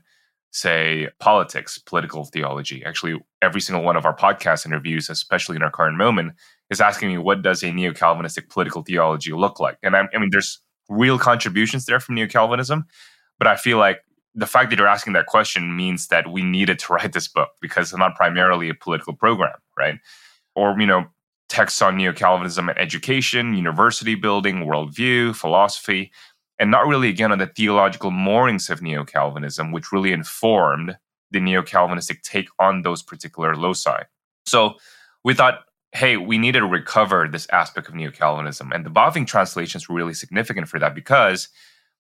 say 0.52 1.08
politics, 1.20 1.78
political 1.78 2.26
theology. 2.26 2.84
Actually, 2.84 3.20
every 3.42 3.62
single 3.62 3.84
one 3.84 3.96
of 3.96 4.06
our 4.06 4.16
podcast 4.16 4.66
interviews, 4.66 5.10
especially 5.10 5.56
in 5.56 5.64
our 5.64 5.72
current 5.72 5.98
moment, 5.98 6.34
is 6.70 6.82
asking 6.82 7.10
me 7.10 7.18
what 7.18 7.42
does 7.42 7.64
a 7.64 7.72
neo 7.72 7.94
Calvinistic 7.94 8.50
political 8.50 8.84
theology 8.84 9.32
look 9.32 9.60
like? 9.60 9.78
And 9.84 9.96
I, 9.96 10.08
I 10.14 10.18
mean, 10.18 10.30
there's 10.32 10.60
real 10.88 11.20
contributions 11.20 11.86
there 11.86 12.00
from 12.00 12.16
neo 12.16 12.28
Calvinism, 12.28 12.86
but 13.38 13.48
I 13.48 13.56
feel 13.56 13.78
like 13.78 14.02
the 14.36 14.48
fact 14.48 14.70
that 14.70 14.80
you're 14.80 14.88
asking 14.88 15.14
that 15.14 15.26
question 15.26 15.76
means 15.76 16.08
that 16.08 16.32
we 16.32 16.44
needed 16.44 16.80
to 16.80 16.94
write 16.94 17.14
this 17.14 17.28
book 17.28 17.50
because 17.62 17.92
it's 17.92 17.98
not 17.98 18.16
primarily 18.16 18.70
a 18.70 18.74
political 18.74 19.14
program, 19.14 19.58
right? 19.78 20.00
Or, 20.56 20.80
you 20.80 20.88
know, 20.88 21.06
texts 21.48 21.82
on 21.82 21.98
neo 21.98 22.14
Calvinism 22.14 22.70
and 22.70 22.78
education, 22.78 23.54
university 23.54 24.16
building, 24.16 24.66
worldview, 24.66 25.36
philosophy 25.36 26.12
and 26.60 26.70
not 26.70 26.88
really 26.88 27.10
again 27.10 27.32
on 27.32 27.40
the 27.40 27.48
theological 27.48 28.12
moorings 28.12 28.70
of 28.70 28.82
neo 28.82 29.06
Calvinism, 29.06 29.72
which 29.72 29.92
really 29.92 30.12
informed 30.12 30.98
the 31.32 31.40
neo 31.40 31.64
Calvinistic 31.64 32.22
take 32.22 32.50
on 32.60 32.82
those 32.82 33.02
particular 33.02 33.56
loci. 33.56 34.04
So 34.46 34.76
we 35.24 35.34
thought, 35.34 35.62
hey, 35.94 36.18
we 36.18 36.38
needed 36.38 36.60
to 36.60 36.66
recover 36.66 37.28
this 37.28 37.48
aspect 37.52 37.88
of 37.88 37.96
neo 37.96 38.12
Calvinism. 38.12 38.72
And 38.72 38.86
the 38.86 38.92
Bavinck 38.92 39.28
translation 39.28 39.80
is 39.80 39.90
really 39.90 40.14
significant 40.14 40.68
for 40.68 40.80
that 40.80 40.94
because 40.94 41.48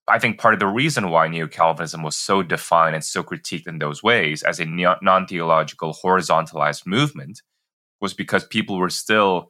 I 0.07 0.19
think 0.19 0.39
part 0.39 0.53
of 0.53 0.59
the 0.59 0.67
reason 0.67 1.09
why 1.09 1.27
neo 1.27 1.47
Calvinism 1.47 2.03
was 2.03 2.17
so 2.17 2.43
defined 2.43 2.95
and 2.95 3.03
so 3.03 3.23
critiqued 3.23 3.67
in 3.67 3.79
those 3.79 4.03
ways 4.03 4.43
as 4.43 4.59
a 4.59 4.65
non 4.65 5.27
theological, 5.27 5.93
horizontalized 5.93 6.85
movement 6.85 7.41
was 8.01 8.13
because 8.13 8.45
people 8.45 8.77
were 8.77 8.89
still 8.89 9.49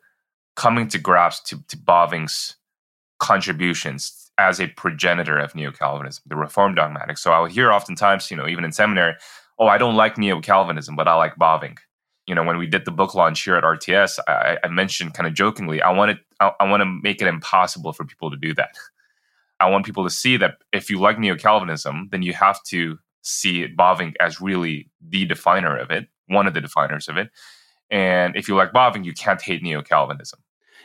coming 0.55 0.87
to 0.89 0.97
grasp 0.97 1.45
to, 1.45 1.63
to 1.67 1.77
Bavinck's 1.77 2.55
contributions 3.19 4.31
as 4.37 4.59
a 4.59 4.67
progenitor 4.67 5.37
of 5.37 5.53
neo 5.53 5.71
Calvinism, 5.71 6.23
the 6.27 6.35
Reformed 6.35 6.77
dogmatic. 6.77 7.17
So 7.17 7.31
I 7.31 7.39
would 7.39 7.51
hear 7.51 7.71
oftentimes, 7.71 8.31
you 8.31 8.37
know, 8.37 8.47
even 8.47 8.63
in 8.63 8.71
seminary, 8.71 9.15
oh, 9.59 9.67
I 9.67 9.77
don't 9.77 9.95
like 9.95 10.17
neo 10.17 10.39
Calvinism, 10.39 10.95
but 10.95 11.07
I 11.07 11.13
like 11.15 11.35
Bavinck. 11.35 11.79
You 12.25 12.35
know, 12.35 12.43
when 12.43 12.57
we 12.57 12.67
did 12.67 12.85
the 12.85 12.91
book 12.91 13.15
launch 13.15 13.43
here 13.43 13.55
at 13.55 13.63
RTS, 13.63 14.19
I, 14.27 14.57
I 14.63 14.67
mentioned 14.69 15.13
kind 15.13 15.27
of 15.27 15.33
jokingly, 15.33 15.81
I 15.81 15.91
wanted, 15.91 16.19
I, 16.39 16.51
I 16.59 16.69
want 16.69 16.81
to 16.81 16.85
make 16.85 17.21
it 17.21 17.27
impossible 17.27 17.91
for 17.91 18.05
people 18.05 18.31
to 18.31 18.37
do 18.37 18.53
that. 18.53 18.69
I 19.59 19.69
want 19.69 19.85
people 19.85 20.05
to 20.05 20.09
see 20.09 20.37
that 20.37 20.57
if 20.71 20.89
you 20.89 20.99
like 20.99 21.19
neo 21.19 21.35
Calvinism, 21.35 22.07
then 22.11 22.21
you 22.21 22.33
have 22.33 22.63
to 22.65 22.97
see 23.21 23.67
Bavinck 23.67 24.13
as 24.21 24.39
really 24.39 24.89
the 25.01 25.25
definer 25.25 25.77
of 25.77 25.91
it, 25.91 26.07
one 26.27 26.47
of 26.47 26.53
the 26.53 26.61
definers 26.61 27.09
of 27.09 27.17
it. 27.17 27.29
And 27.91 28.35
if 28.35 28.47
you 28.47 28.55
like 28.55 28.71
Bavinck, 28.71 29.03
you 29.03 29.13
can't 29.13 29.41
hate 29.41 29.61
neo 29.61 29.81
Calvinism. 29.81 30.39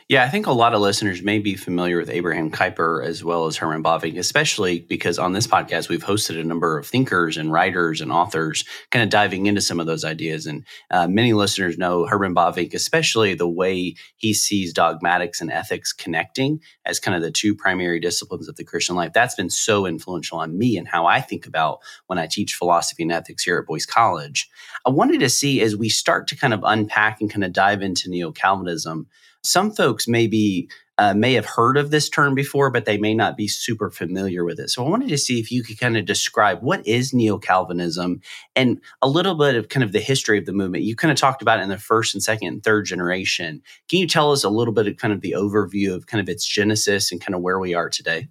Yeah, 0.07 0.23
I 0.23 0.29
think 0.29 0.45
a 0.45 0.51
lot 0.51 0.75
of 0.75 0.81
listeners 0.81 1.23
may 1.23 1.39
be 1.39 1.55
familiar 1.55 1.97
with 1.97 2.11
Abraham 2.11 2.51
Kuyper 2.51 3.03
as 3.03 3.23
well 3.23 3.47
as 3.47 3.57
Herman 3.57 3.81
Bavinck, 3.81 4.19
especially 4.19 4.81
because 4.81 5.17
on 5.17 5.33
this 5.33 5.47
podcast 5.47 5.89
we've 5.89 6.03
hosted 6.03 6.39
a 6.39 6.43
number 6.43 6.77
of 6.77 6.85
thinkers 6.85 7.37
and 7.37 7.51
writers 7.51 8.01
and 8.01 8.11
authors, 8.11 8.65
kind 8.91 9.01
of 9.01 9.09
diving 9.09 9.47
into 9.47 9.61
some 9.61 9.79
of 9.79 9.87
those 9.87 10.05
ideas. 10.05 10.45
And 10.45 10.63
uh, 10.91 11.07
many 11.07 11.33
listeners 11.33 11.79
know 11.79 12.05
Herman 12.05 12.35
Bavinck, 12.35 12.75
especially 12.75 13.33
the 13.33 13.49
way 13.49 13.95
he 14.17 14.31
sees 14.35 14.73
dogmatics 14.73 15.41
and 15.41 15.51
ethics 15.51 15.91
connecting 15.91 16.59
as 16.85 16.99
kind 16.99 17.15
of 17.15 17.23
the 17.23 17.31
two 17.31 17.55
primary 17.55 17.99
disciplines 17.99 18.47
of 18.47 18.57
the 18.57 18.63
Christian 18.63 18.95
life. 18.95 19.11
That's 19.11 19.33
been 19.33 19.49
so 19.49 19.87
influential 19.87 20.37
on 20.37 20.55
me 20.55 20.77
and 20.77 20.87
how 20.87 21.07
I 21.07 21.19
think 21.19 21.47
about 21.47 21.79
when 22.05 22.19
I 22.19 22.27
teach 22.27 22.53
philosophy 22.53 23.01
and 23.01 23.11
ethics 23.11 23.41
here 23.41 23.57
at 23.57 23.65
Boyce 23.65 23.87
College. 23.87 24.47
I 24.85 24.91
wanted 24.91 25.21
to 25.21 25.29
see 25.29 25.61
as 25.61 25.75
we 25.75 25.89
start 25.89 26.27
to 26.27 26.37
kind 26.37 26.53
of 26.53 26.61
unpack 26.63 27.21
and 27.21 27.31
kind 27.31 27.43
of 27.43 27.53
dive 27.53 27.81
into 27.81 28.07
neo 28.07 28.31
Calvinism 28.31 29.07
some 29.45 29.71
folks 29.71 30.07
maybe 30.07 30.67
uh, 30.97 31.13
may 31.13 31.33
have 31.33 31.45
heard 31.45 31.77
of 31.77 31.91
this 31.91 32.07
term 32.07 32.35
before, 32.35 32.71
but 32.71 32.85
they 32.85 32.97
may 32.97 33.13
not 33.13 33.35
be 33.35 33.47
super 33.47 33.89
familiar 33.89 34.45
with 34.45 34.59
it. 34.59 34.69
So 34.69 34.85
I 34.85 34.89
wanted 34.89 35.09
to 35.09 35.17
see 35.17 35.39
if 35.39 35.51
you 35.51 35.61
could 35.61 35.79
kind 35.79 35.97
of 35.97 36.05
describe 36.05 36.61
what 36.61 36.85
is 36.87 37.13
neo 37.13 37.37
Calvinism 37.37 38.21
and 38.55 38.79
a 39.01 39.09
little 39.09 39.35
bit 39.35 39.55
of 39.55 39.67
kind 39.67 39.83
of 39.83 39.91
the 39.91 39.99
history 39.99 40.37
of 40.37 40.45
the 40.45 40.53
movement. 40.53 40.85
You 40.85 40.95
kind 40.95 41.11
of 41.11 41.17
talked 41.17 41.41
about 41.41 41.59
it 41.59 41.63
in 41.63 41.69
the 41.69 41.77
first 41.77 42.13
and 42.13 42.23
second 42.23 42.47
and 42.47 42.63
third 42.63 42.85
generation. 42.85 43.61
Can 43.89 43.99
you 43.99 44.07
tell 44.07 44.31
us 44.31 44.43
a 44.43 44.49
little 44.49 44.73
bit 44.73 44.87
of 44.87 44.95
kind 44.97 45.13
of 45.13 45.21
the 45.21 45.35
overview 45.37 45.93
of 45.93 46.07
kind 46.07 46.21
of 46.21 46.29
its 46.29 46.45
genesis 46.45 47.11
and 47.11 47.19
kind 47.19 47.35
of 47.35 47.41
where 47.41 47.59
we 47.59 47.73
are 47.73 47.89
today? 47.89 48.29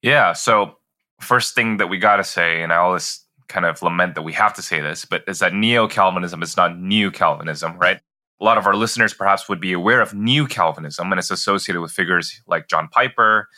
Yeah. 0.00 0.32
So 0.32 0.76
first 1.20 1.54
thing 1.54 1.76
that 1.76 1.88
we 1.88 1.98
got 1.98 2.16
to 2.16 2.24
say, 2.24 2.62
and 2.62 2.72
I 2.72 2.76
always 2.76 3.20
kind 3.48 3.66
of 3.66 3.82
lament 3.82 4.14
that 4.14 4.22
we 4.22 4.32
have 4.32 4.54
to 4.54 4.62
say 4.62 4.80
this, 4.80 5.04
but 5.04 5.24
is 5.28 5.40
that 5.40 5.52
neo 5.52 5.86
Calvinism 5.86 6.42
is 6.42 6.56
not 6.56 6.78
new 6.78 7.10
Calvinism, 7.10 7.76
right? 7.78 8.00
A 8.42 8.44
lot 8.44 8.58
of 8.58 8.66
our 8.66 8.74
listeners 8.74 9.14
perhaps 9.14 9.48
would 9.48 9.60
be 9.60 9.72
aware 9.72 10.00
of 10.00 10.14
new 10.14 10.48
Calvinism, 10.48 11.12
and 11.12 11.18
it's 11.20 11.30
associated 11.30 11.80
with 11.80 11.92
figures 11.92 12.42
like 12.48 12.66
John 12.66 12.88
Piper, 12.88 13.48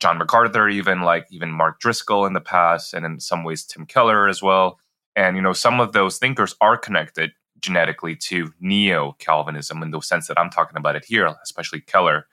John 0.00 0.18
MacArthur, 0.18 0.68
even 0.68 1.00
like 1.00 1.26
even 1.30 1.50
Mark 1.50 1.80
Driscoll 1.80 2.26
in 2.26 2.34
the 2.34 2.40
past, 2.42 2.92
and 2.92 3.06
in 3.06 3.20
some 3.20 3.42
ways 3.42 3.64
Tim 3.64 3.86
Keller 3.86 4.28
as 4.28 4.42
well. 4.42 4.78
And 5.16 5.34
you 5.34 5.40
know, 5.40 5.54
some 5.54 5.80
of 5.80 5.92
those 5.92 6.18
thinkers 6.18 6.54
are 6.60 6.76
connected 6.76 7.30
genetically 7.58 8.16
to 8.16 8.52
neo 8.60 9.16
Calvinism 9.18 9.82
in 9.82 9.92
the 9.92 10.00
sense 10.02 10.28
that 10.28 10.38
I'm 10.38 10.50
talking 10.50 10.76
about 10.76 10.94
it 10.94 11.06
here, 11.06 11.34
especially 11.42 11.80
Keller, 11.80 12.26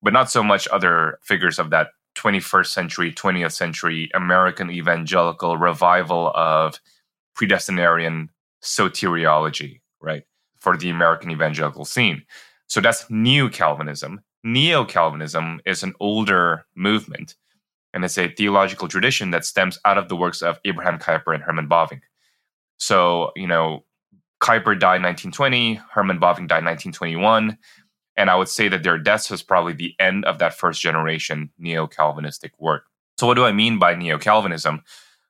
but 0.00 0.12
not 0.12 0.30
so 0.30 0.44
much 0.44 0.68
other 0.68 1.18
figures 1.20 1.58
of 1.58 1.70
that 1.70 1.88
21st 2.14 2.66
century, 2.66 3.12
20th 3.12 3.52
century 3.54 4.08
American 4.14 4.70
evangelical 4.70 5.56
revival 5.56 6.30
of 6.36 6.78
predestinarian 7.36 8.28
soteriology, 8.62 9.80
right, 10.00 10.22
for 10.60 10.76
the 10.76 10.90
American 10.90 11.30
evangelical 11.30 11.84
scene. 11.84 12.22
So 12.68 12.80
that's 12.80 13.10
new 13.10 13.48
Calvinism. 13.48 14.20
Neo 14.44 14.84
Calvinism 14.84 15.60
is 15.66 15.82
an 15.82 15.94
older 16.00 16.64
movement, 16.74 17.34
and 17.92 18.04
it's 18.04 18.16
a 18.16 18.28
theological 18.28 18.88
tradition 18.88 19.32
that 19.32 19.44
stems 19.44 19.78
out 19.84 19.98
of 19.98 20.08
the 20.08 20.16
works 20.16 20.40
of 20.42 20.60
Abraham 20.64 20.98
Kuyper 20.98 21.34
and 21.34 21.42
Herman 21.42 21.68
Bavinck. 21.68 22.02
So, 22.78 23.32
you 23.36 23.46
know, 23.46 23.84
Kuyper 24.40 24.78
died 24.78 25.02
1920, 25.02 25.74
Herman 25.92 26.18
Bavinck 26.18 26.48
died 26.48 26.64
1921. 26.64 27.58
And 28.16 28.30
I 28.30 28.36
would 28.36 28.48
say 28.48 28.68
that 28.68 28.82
their 28.82 28.98
deaths 28.98 29.30
was 29.30 29.42
probably 29.42 29.72
the 29.72 29.94
end 29.98 30.24
of 30.24 30.38
that 30.38 30.54
first 30.54 30.82
generation 30.82 31.50
neo 31.58 31.86
Calvinistic 31.86 32.52
work. 32.58 32.84
So, 33.18 33.26
what 33.26 33.34
do 33.34 33.44
I 33.44 33.52
mean 33.52 33.78
by 33.78 33.94
neo 33.94 34.18
Calvinism? 34.18 34.82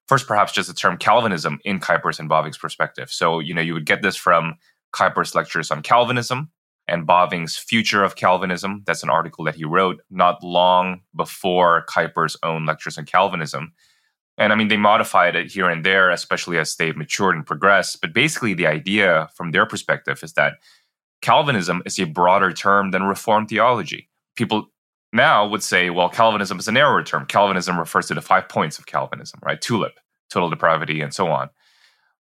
First, 0.08 0.26
perhaps 0.26 0.52
just 0.52 0.68
the 0.68 0.74
term 0.74 0.96
Calvinism 0.96 1.60
in 1.64 1.78
Kuyper's 1.78 2.18
and 2.18 2.28
Bavinck's 2.28 2.58
perspective. 2.58 3.10
So, 3.10 3.38
you 3.38 3.54
know, 3.54 3.60
you 3.60 3.74
would 3.74 3.86
get 3.86 4.02
this 4.02 4.16
from 4.16 4.56
Kuyper's 4.92 5.34
lectures 5.34 5.70
on 5.70 5.82
Calvinism 5.82 6.50
and 6.88 7.06
Bavinck's 7.06 7.56
Future 7.56 8.02
of 8.02 8.16
Calvinism. 8.16 8.82
That's 8.86 9.02
an 9.02 9.10
article 9.10 9.44
that 9.44 9.54
he 9.54 9.64
wrote 9.64 10.00
not 10.10 10.42
long 10.42 11.02
before 11.14 11.86
Kuyper's 11.88 12.36
own 12.42 12.66
lectures 12.66 12.98
on 12.98 13.04
Calvinism. 13.06 13.72
And 14.36 14.52
I 14.52 14.56
mean, 14.56 14.68
they 14.68 14.76
modified 14.76 15.36
it 15.36 15.52
here 15.52 15.68
and 15.68 15.84
there, 15.84 16.10
especially 16.10 16.58
as 16.58 16.74
they've 16.74 16.96
matured 16.96 17.36
and 17.36 17.46
progressed. 17.46 18.00
But 18.00 18.12
basically, 18.12 18.54
the 18.54 18.66
idea 18.66 19.28
from 19.34 19.50
their 19.50 19.66
perspective 19.66 20.20
is 20.22 20.32
that 20.32 20.54
Calvinism 21.20 21.82
is 21.84 21.98
a 21.98 22.04
broader 22.04 22.52
term 22.52 22.90
than 22.90 23.02
Reformed 23.02 23.48
theology. 23.48 24.08
People 24.36 24.70
now 25.12 25.46
would 25.46 25.62
say, 25.62 25.90
well, 25.90 26.08
Calvinism 26.08 26.58
is 26.58 26.68
a 26.68 26.72
narrower 26.72 27.02
term. 27.02 27.26
Calvinism 27.26 27.78
refers 27.78 28.06
to 28.06 28.14
the 28.14 28.22
five 28.22 28.48
points 28.48 28.78
of 28.78 28.86
Calvinism, 28.86 29.40
right? 29.44 29.60
Tulip, 29.60 30.00
total 30.30 30.48
depravity, 30.48 31.00
and 31.00 31.12
so 31.12 31.28
on. 31.28 31.50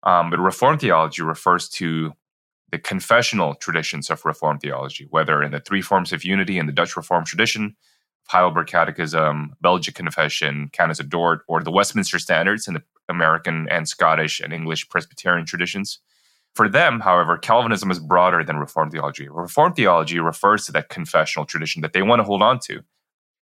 Um, 0.04 0.30
but 0.30 0.40
Reformed 0.40 0.82
theology 0.82 1.22
refers 1.22 1.70
to 1.70 2.14
the 2.72 2.80
confessional 2.80 3.56
traditions 3.56 4.10
of 4.10 4.26
Reformed 4.26 4.62
theology, 4.62 5.08
whether 5.10 5.42
in 5.42 5.52
the 5.52 5.60
three 5.60 5.82
forms 5.82 6.14
of 6.14 6.24
unity 6.24 6.58
in 6.58 6.66
the 6.66 6.72
Dutch 6.72 6.96
Reformed 6.96 7.26
tradition, 7.26 7.76
Heidelberg 8.28 8.68
Catechism, 8.68 9.56
Belgic 9.62 9.96
Confession, 9.96 10.70
Canons 10.72 11.00
of 11.00 11.10
Dort, 11.10 11.42
or 11.48 11.64
the 11.64 11.72
Westminster 11.72 12.20
Standards 12.20 12.68
in 12.68 12.76
the 12.76 12.84
American 13.08 13.68
and 13.70 13.88
Scottish 13.88 14.40
and 14.40 14.54
English 14.54 14.88
Presbyterian 14.90 15.46
traditions. 15.46 16.00
For 16.54 16.70
them, 16.70 17.00
however, 17.00 17.38
Calvinism 17.38 17.90
is 17.90 18.00
broader 18.00 18.44
than 18.44 18.58
Reformed 18.58 18.92
theology. 18.92 19.28
Reformed 19.30 19.76
theology 19.76 20.20
refers 20.20 20.66
to 20.66 20.72
that 20.74 20.90
confessional 20.90 21.46
tradition 21.46 21.82
that 21.82 21.94
they 21.94 22.02
want 22.04 22.20
to 22.20 22.24
hold 22.24 22.44
on 22.44 22.60
to. 22.66 22.82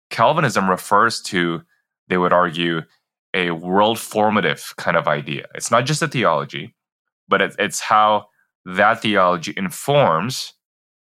Calvinism 0.09 0.69
refers 0.69 1.21
to, 1.23 1.61
they 2.07 2.17
would 2.17 2.33
argue, 2.33 2.81
a 3.33 3.51
world 3.51 3.99
formative 3.99 4.73
kind 4.77 4.95
of 4.95 5.07
idea. 5.07 5.47
It's 5.53 5.71
not 5.71 5.85
just 5.85 6.01
a 6.01 6.07
theology, 6.07 6.75
but 7.27 7.41
it's 7.41 7.81
how 7.81 8.27
that 8.75 9.01
theology 9.01 9.53
informs 9.57 10.53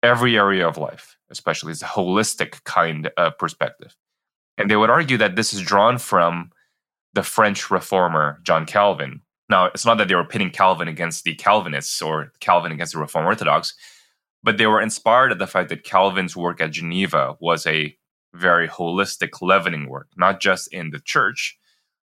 every 0.01 0.38
area 0.38 0.67
of 0.67 0.77
life 0.77 1.15
especially 1.29 1.72
is 1.72 1.81
a 1.81 1.86
holistic 1.86 2.63
kind 2.63 3.10
of 3.17 3.38
perspective. 3.38 3.95
And 4.57 4.69
they 4.69 4.75
would 4.75 4.89
argue 4.89 5.17
that 5.17 5.36
this 5.36 5.53
is 5.53 5.62
drawn 5.62 5.98
from 5.98 6.51
the 7.13 7.24
French 7.24 7.72
reformer 7.72 8.39
John 8.43 8.65
Calvin. 8.65 9.22
Now, 9.50 9.65
it's 9.65 9.86
not 9.86 9.98
that 9.98 10.07
they 10.07 10.15
were 10.15 10.25
pitting 10.25 10.50
Calvin 10.50 10.88
against 10.88 11.24
the 11.24 11.36
Calvinists 11.36 12.01
or 12.01 12.31
Calvin 12.39 12.72
against 12.72 12.93
the 12.93 13.00
Reformed 13.00 13.27
Orthodox, 13.27 13.74
but 14.43 14.57
they 14.57 14.65
were 14.65 14.81
inspired 14.81 15.31
at 15.31 15.39
the 15.39 15.48
fact 15.48 15.69
that 15.69 15.84
Calvin's 15.84 16.36
work 16.36 16.62
at 16.62 16.72
Geneva 16.72 17.36
was 17.39 17.65
a 17.67 17.95
very 18.34 18.67
holistic 18.67 19.41
leavening 19.41 19.88
work, 19.88 20.07
not 20.17 20.39
just 20.39 20.72
in 20.74 20.89
the 20.91 21.00
church, 21.00 21.57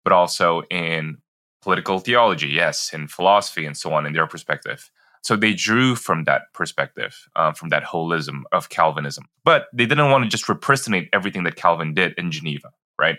but 0.04 0.14
also 0.14 0.64
in 0.70 1.18
political 1.62 2.00
theology, 2.00 2.48
yes, 2.48 2.92
in 2.94 3.08
philosophy 3.08 3.66
and 3.66 3.78
so 3.78 3.94
on, 3.94 4.06
in 4.06 4.14
their 4.14 4.28
perspective. 4.28 4.90
So 5.22 5.36
they 5.36 5.54
drew 5.54 5.96
from 5.96 6.24
that 6.24 6.54
perspective, 6.54 7.28
uh, 7.36 7.52
from 7.52 7.70
that 7.70 7.84
holism 7.84 8.44
of 8.52 8.70
Calvinism. 8.70 9.26
But 9.44 9.68
they 9.74 9.86
didn't 9.86 10.12
want 10.12 10.24
to 10.24 10.30
just 10.30 10.46
repristinate 10.46 11.10
everything 11.14 11.44
that 11.44 11.56
Calvin 11.56 11.94
did 11.94 12.14
in 12.18 12.32
Geneva, 12.32 12.72
right? 13.00 13.18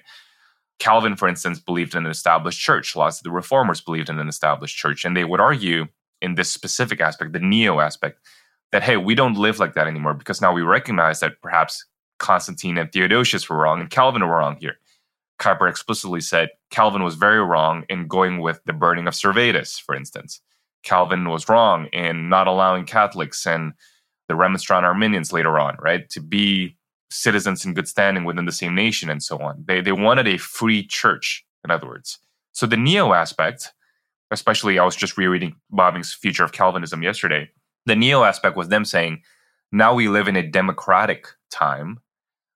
Calvin, 0.78 1.17
for 1.17 1.28
instance, 1.28 1.59
believed 1.59 1.95
in 1.95 2.05
an 2.05 2.11
established 2.11 2.61
church. 2.61 2.95
Lots 2.95 3.19
of 3.19 3.25
the 3.25 3.31
reformers 3.31 3.81
believed 3.81 4.09
in 4.09 4.19
an 4.19 4.28
established 4.28 4.76
church. 4.76 5.05
And 5.05 5.17
they 5.17 5.25
would 5.25 5.40
argue 5.40 5.87
in 6.23 6.35
this 6.35 6.50
specific 6.50 7.00
aspect, 7.00 7.33
the 7.33 7.40
neo 7.40 7.81
aspect, 7.81 8.21
that, 8.73 8.83
hey, 8.83 8.97
we 8.97 9.14
don't 9.14 9.37
live 9.37 9.59
like 9.59 9.75
that 9.75 9.87
anymore 9.87 10.14
because 10.14 10.40
now 10.40 10.52
we 10.52 10.62
recognize 10.62 11.21
that 11.21 11.40
perhaps 11.43 11.85
Constantine 12.19 12.78
and 12.78 12.93
Theodosius 12.93 13.49
were 13.49 13.57
wrong 13.57 13.81
and 13.81 13.90
Calvin 13.90 14.26
were 14.26 14.37
wrong 14.37 14.57
here. 14.61 14.76
Kuyper 15.38 15.71
explicitly 15.71 16.21
said 16.21 16.50
Calvin 16.71 17.05
was 17.05 17.14
very 17.14 17.43
wrong 17.43 17.85
in 17.88 18.09
going 18.09 18.40
with 18.40 18.61
the 18.67 18.73
burning 18.73 19.07
of 19.07 19.14
Servetus, 19.14 19.81
for 19.81 19.95
instance. 19.95 20.40
Calvin 20.83 21.29
was 21.29 21.49
wrong 21.49 21.87
in 21.87 22.29
not 22.29 22.47
allowing 22.47 22.85
Catholics 22.85 23.47
and 23.47 23.73
the 24.29 24.37
Remonstrant 24.37 24.87
Arminians 24.87 25.33
later 25.33 25.59
on, 25.59 25.77
right, 25.81 26.09
to 26.11 26.21
be 26.21 26.77
citizens 27.11 27.65
in 27.65 27.75
good 27.75 27.89
standing 27.89 28.25
within 28.25 28.45
the 28.45 28.53
same 28.53 28.75
nation 28.75 29.09
and 29.09 29.23
so 29.23 29.39
on. 29.39 29.65
They 29.67 29.81
they 29.81 29.93
wanted 29.93 30.29
a 30.29 30.39
free 30.39 30.87
church, 30.87 31.45
in 31.65 31.71
other 31.71 31.87
words. 31.87 32.19
So 32.53 32.67
the 32.67 32.77
neo 32.77 33.13
aspect, 33.13 33.73
especially 34.31 34.79
I 34.79 34.85
was 34.85 34.97
just 34.97 35.17
rereading 35.17 35.57
Bavinck's 35.73 36.13
Future 36.13 36.45
of 36.45 36.53
Calvinism 36.53 37.03
yesterday. 37.03 37.51
The 37.87 37.97
neo 37.97 38.25
aspect 38.25 38.57
was 38.57 38.69
them 38.69 38.85
saying, 38.85 39.23
now 39.71 39.95
we 39.95 40.09
live 40.09 40.29
in 40.29 40.37
a 40.37 40.47
democratic 40.47 41.29
time. 41.51 42.01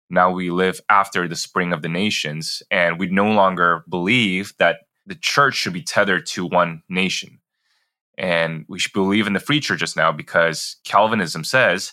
Now 0.09 0.31
we 0.31 0.51
live 0.51 0.81
after 0.89 1.29
the 1.29 1.37
spring 1.37 1.73
of 1.73 1.83
the 1.83 1.89
nations, 1.89 2.63
and 2.71 2.99
we 2.99 3.09
no 3.09 3.31
longer 3.31 3.85
believe 3.89 4.55
that 4.59 4.81
the 5.07 5.15
church 5.15 5.55
should 5.55 5.73
be 5.73 5.83
tethered 5.83 6.27
to 6.27 6.47
one 6.47 6.83
nation. 6.89 7.39
And 8.23 8.65
we 8.69 8.79
should 8.79 8.93
believe 8.93 9.27
in 9.27 9.33
the 9.33 9.41
free 9.41 9.59
church 9.59 9.81
just 9.81 9.97
now 9.97 10.13
because 10.13 10.77
Calvinism 10.85 11.43
says 11.43 11.93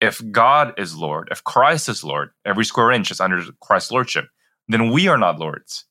if 0.00 0.22
God 0.32 0.72
is 0.78 0.96
Lord, 0.96 1.28
if 1.30 1.44
Christ 1.44 1.90
is 1.90 2.02
Lord, 2.02 2.30
every 2.46 2.64
square 2.64 2.90
inch 2.90 3.10
is 3.10 3.20
under 3.20 3.42
Christ's 3.60 3.92
lordship, 3.92 4.24
then 4.68 4.90
we 4.90 5.06
are 5.06 5.18
not 5.18 5.38
lords. 5.38 5.84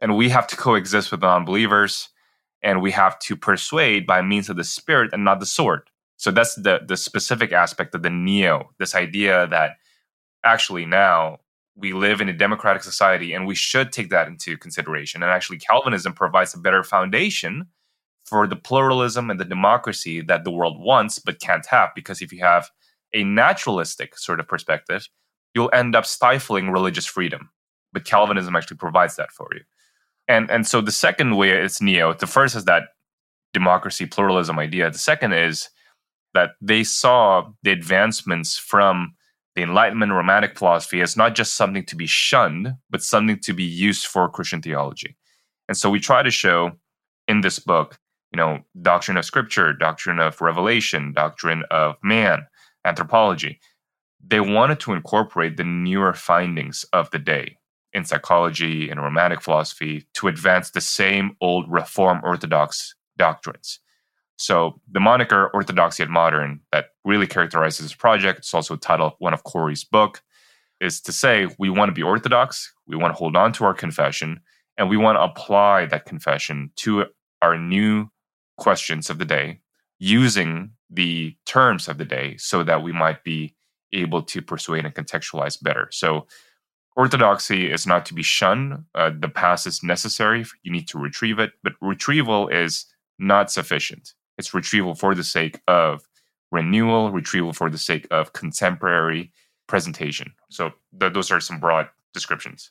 And 0.00 0.16
we 0.16 0.28
have 0.28 0.46
to 0.46 0.56
coexist 0.56 1.10
with 1.10 1.20
non 1.20 1.44
believers 1.44 2.10
and 2.62 2.80
we 2.80 2.92
have 2.92 3.18
to 3.20 3.36
persuade 3.36 4.06
by 4.06 4.22
means 4.22 4.48
of 4.48 4.56
the 4.56 4.64
spirit 4.64 5.10
and 5.12 5.24
not 5.24 5.40
the 5.40 5.46
sword. 5.46 5.90
So 6.16 6.30
that's 6.30 6.54
the, 6.54 6.80
the 6.86 6.96
specific 6.96 7.52
aspect 7.52 7.94
of 7.94 8.02
the 8.02 8.10
neo, 8.10 8.70
this 8.78 8.94
idea 8.94 9.48
that 9.48 9.72
actually 10.44 10.86
now 10.86 11.40
we 11.76 11.92
live 11.92 12.20
in 12.20 12.28
a 12.28 12.32
democratic 12.32 12.84
society 12.84 13.32
and 13.32 13.46
we 13.46 13.56
should 13.56 13.90
take 13.90 14.10
that 14.10 14.28
into 14.28 14.56
consideration. 14.56 15.24
And 15.24 15.32
actually, 15.32 15.58
Calvinism 15.58 16.12
provides 16.12 16.54
a 16.54 16.58
better 16.58 16.84
foundation 16.84 17.66
for 18.24 18.46
the 18.46 18.56
pluralism 18.56 19.30
and 19.30 19.38
the 19.38 19.44
democracy 19.44 20.20
that 20.22 20.44
the 20.44 20.50
world 20.50 20.80
wants 20.80 21.18
but 21.18 21.40
can't 21.40 21.66
have. 21.66 21.90
Because 21.94 22.22
if 22.22 22.32
you 22.32 22.42
have 22.42 22.70
a 23.12 23.22
naturalistic 23.24 24.16
sort 24.18 24.40
of 24.40 24.48
perspective, 24.48 25.08
you'll 25.54 25.70
end 25.72 25.94
up 25.94 26.06
stifling 26.06 26.70
religious 26.70 27.06
freedom. 27.06 27.50
But 27.92 28.04
Calvinism 28.04 28.56
actually 28.56 28.78
provides 28.78 29.16
that 29.16 29.30
for 29.30 29.48
you. 29.54 29.60
And, 30.26 30.50
and 30.50 30.66
so 30.66 30.80
the 30.80 30.90
second 30.90 31.36
way 31.36 31.50
it's 31.50 31.80
neo, 31.80 32.14
the 32.14 32.26
first 32.26 32.56
is 32.56 32.64
that 32.64 32.84
democracy, 33.52 34.06
pluralism 34.06 34.58
idea. 34.58 34.90
The 34.90 34.98
second 34.98 35.32
is 35.32 35.68
that 36.32 36.52
they 36.60 36.82
saw 36.82 37.48
the 37.62 37.70
advancements 37.70 38.58
from 38.58 39.14
the 39.54 39.62
Enlightenment 39.62 40.12
Romantic 40.12 40.58
philosophy 40.58 41.00
as 41.00 41.16
not 41.16 41.36
just 41.36 41.54
something 41.54 41.84
to 41.86 41.94
be 41.94 42.06
shunned, 42.06 42.74
but 42.90 43.02
something 43.02 43.38
to 43.40 43.52
be 43.52 43.62
used 43.62 44.06
for 44.06 44.28
Christian 44.28 44.60
theology. 44.60 45.16
And 45.68 45.76
so 45.76 45.88
we 45.88 46.00
try 46.00 46.22
to 46.22 46.30
show 46.30 46.72
in 47.28 47.40
this 47.40 47.58
book 47.58 47.98
you 48.34 48.36
know, 48.36 48.58
doctrine 48.82 49.16
of 49.16 49.24
scripture, 49.24 49.72
doctrine 49.72 50.18
of 50.18 50.40
revelation, 50.40 51.12
doctrine 51.12 51.62
of 51.70 51.94
man, 52.02 52.44
anthropology. 52.84 53.60
They 54.26 54.40
wanted 54.40 54.80
to 54.80 54.92
incorporate 54.92 55.56
the 55.56 55.62
newer 55.62 56.14
findings 56.14 56.84
of 56.92 57.08
the 57.12 57.20
day 57.20 57.58
in 57.92 58.04
psychology 58.04 58.90
and 58.90 59.00
romantic 59.00 59.40
philosophy 59.40 60.08
to 60.14 60.26
advance 60.26 60.70
the 60.70 60.80
same 60.80 61.36
old 61.40 61.70
Reform 61.70 62.22
Orthodox 62.24 62.96
doctrines. 63.16 63.78
So 64.34 64.80
the 64.90 64.98
moniker 64.98 65.48
Orthodox 65.54 66.00
yet 66.00 66.08
Modern 66.08 66.58
that 66.72 66.86
really 67.04 67.28
characterizes 67.28 67.86
this 67.86 67.94
project, 67.94 68.40
it's 68.40 68.52
also 68.52 68.74
a 68.74 68.78
title 68.78 69.06
of 69.06 69.12
one 69.20 69.32
of 69.32 69.44
Cory's 69.44 69.84
book, 69.84 70.22
is 70.80 71.00
to 71.02 71.12
say 71.12 71.46
we 71.56 71.70
want 71.70 71.88
to 71.88 71.94
be 71.94 72.02
Orthodox, 72.02 72.74
we 72.88 72.96
want 72.96 73.14
to 73.14 73.16
hold 73.16 73.36
on 73.36 73.52
to 73.52 73.64
our 73.64 73.74
confession, 73.74 74.40
and 74.76 74.90
we 74.90 74.96
want 74.96 75.14
to 75.18 75.22
apply 75.22 75.86
that 75.86 76.04
confession 76.04 76.72
to 76.78 77.04
our 77.40 77.56
new 77.56 78.08
questions 78.56 79.10
of 79.10 79.18
the 79.18 79.24
day 79.24 79.60
using 79.98 80.70
the 80.90 81.36
terms 81.46 81.88
of 81.88 81.98
the 81.98 82.04
day 82.04 82.36
so 82.36 82.62
that 82.62 82.82
we 82.82 82.92
might 82.92 83.24
be 83.24 83.54
able 83.92 84.22
to 84.22 84.42
persuade 84.42 84.84
and 84.84 84.94
contextualize 84.94 85.62
better. 85.62 85.88
So, 85.90 86.26
orthodoxy 86.96 87.70
is 87.70 87.86
not 87.86 88.06
to 88.06 88.14
be 88.14 88.22
shunned. 88.22 88.84
Uh, 88.94 89.10
the 89.18 89.28
past 89.28 89.66
is 89.66 89.82
necessary. 89.82 90.44
You 90.62 90.72
need 90.72 90.88
to 90.88 90.98
retrieve 90.98 91.38
it, 91.38 91.52
but 91.62 91.74
retrieval 91.80 92.48
is 92.48 92.86
not 93.18 93.50
sufficient. 93.50 94.14
It's 94.38 94.54
retrieval 94.54 94.94
for 94.94 95.14
the 95.14 95.24
sake 95.24 95.60
of 95.68 96.06
renewal, 96.50 97.10
retrieval 97.10 97.52
for 97.52 97.70
the 97.70 97.78
sake 97.78 98.06
of 98.10 98.32
contemporary 98.32 99.32
presentation. 99.66 100.34
So, 100.50 100.72
th- 100.98 101.12
those 101.12 101.30
are 101.30 101.40
some 101.40 101.60
broad 101.60 101.88
descriptions. 102.12 102.70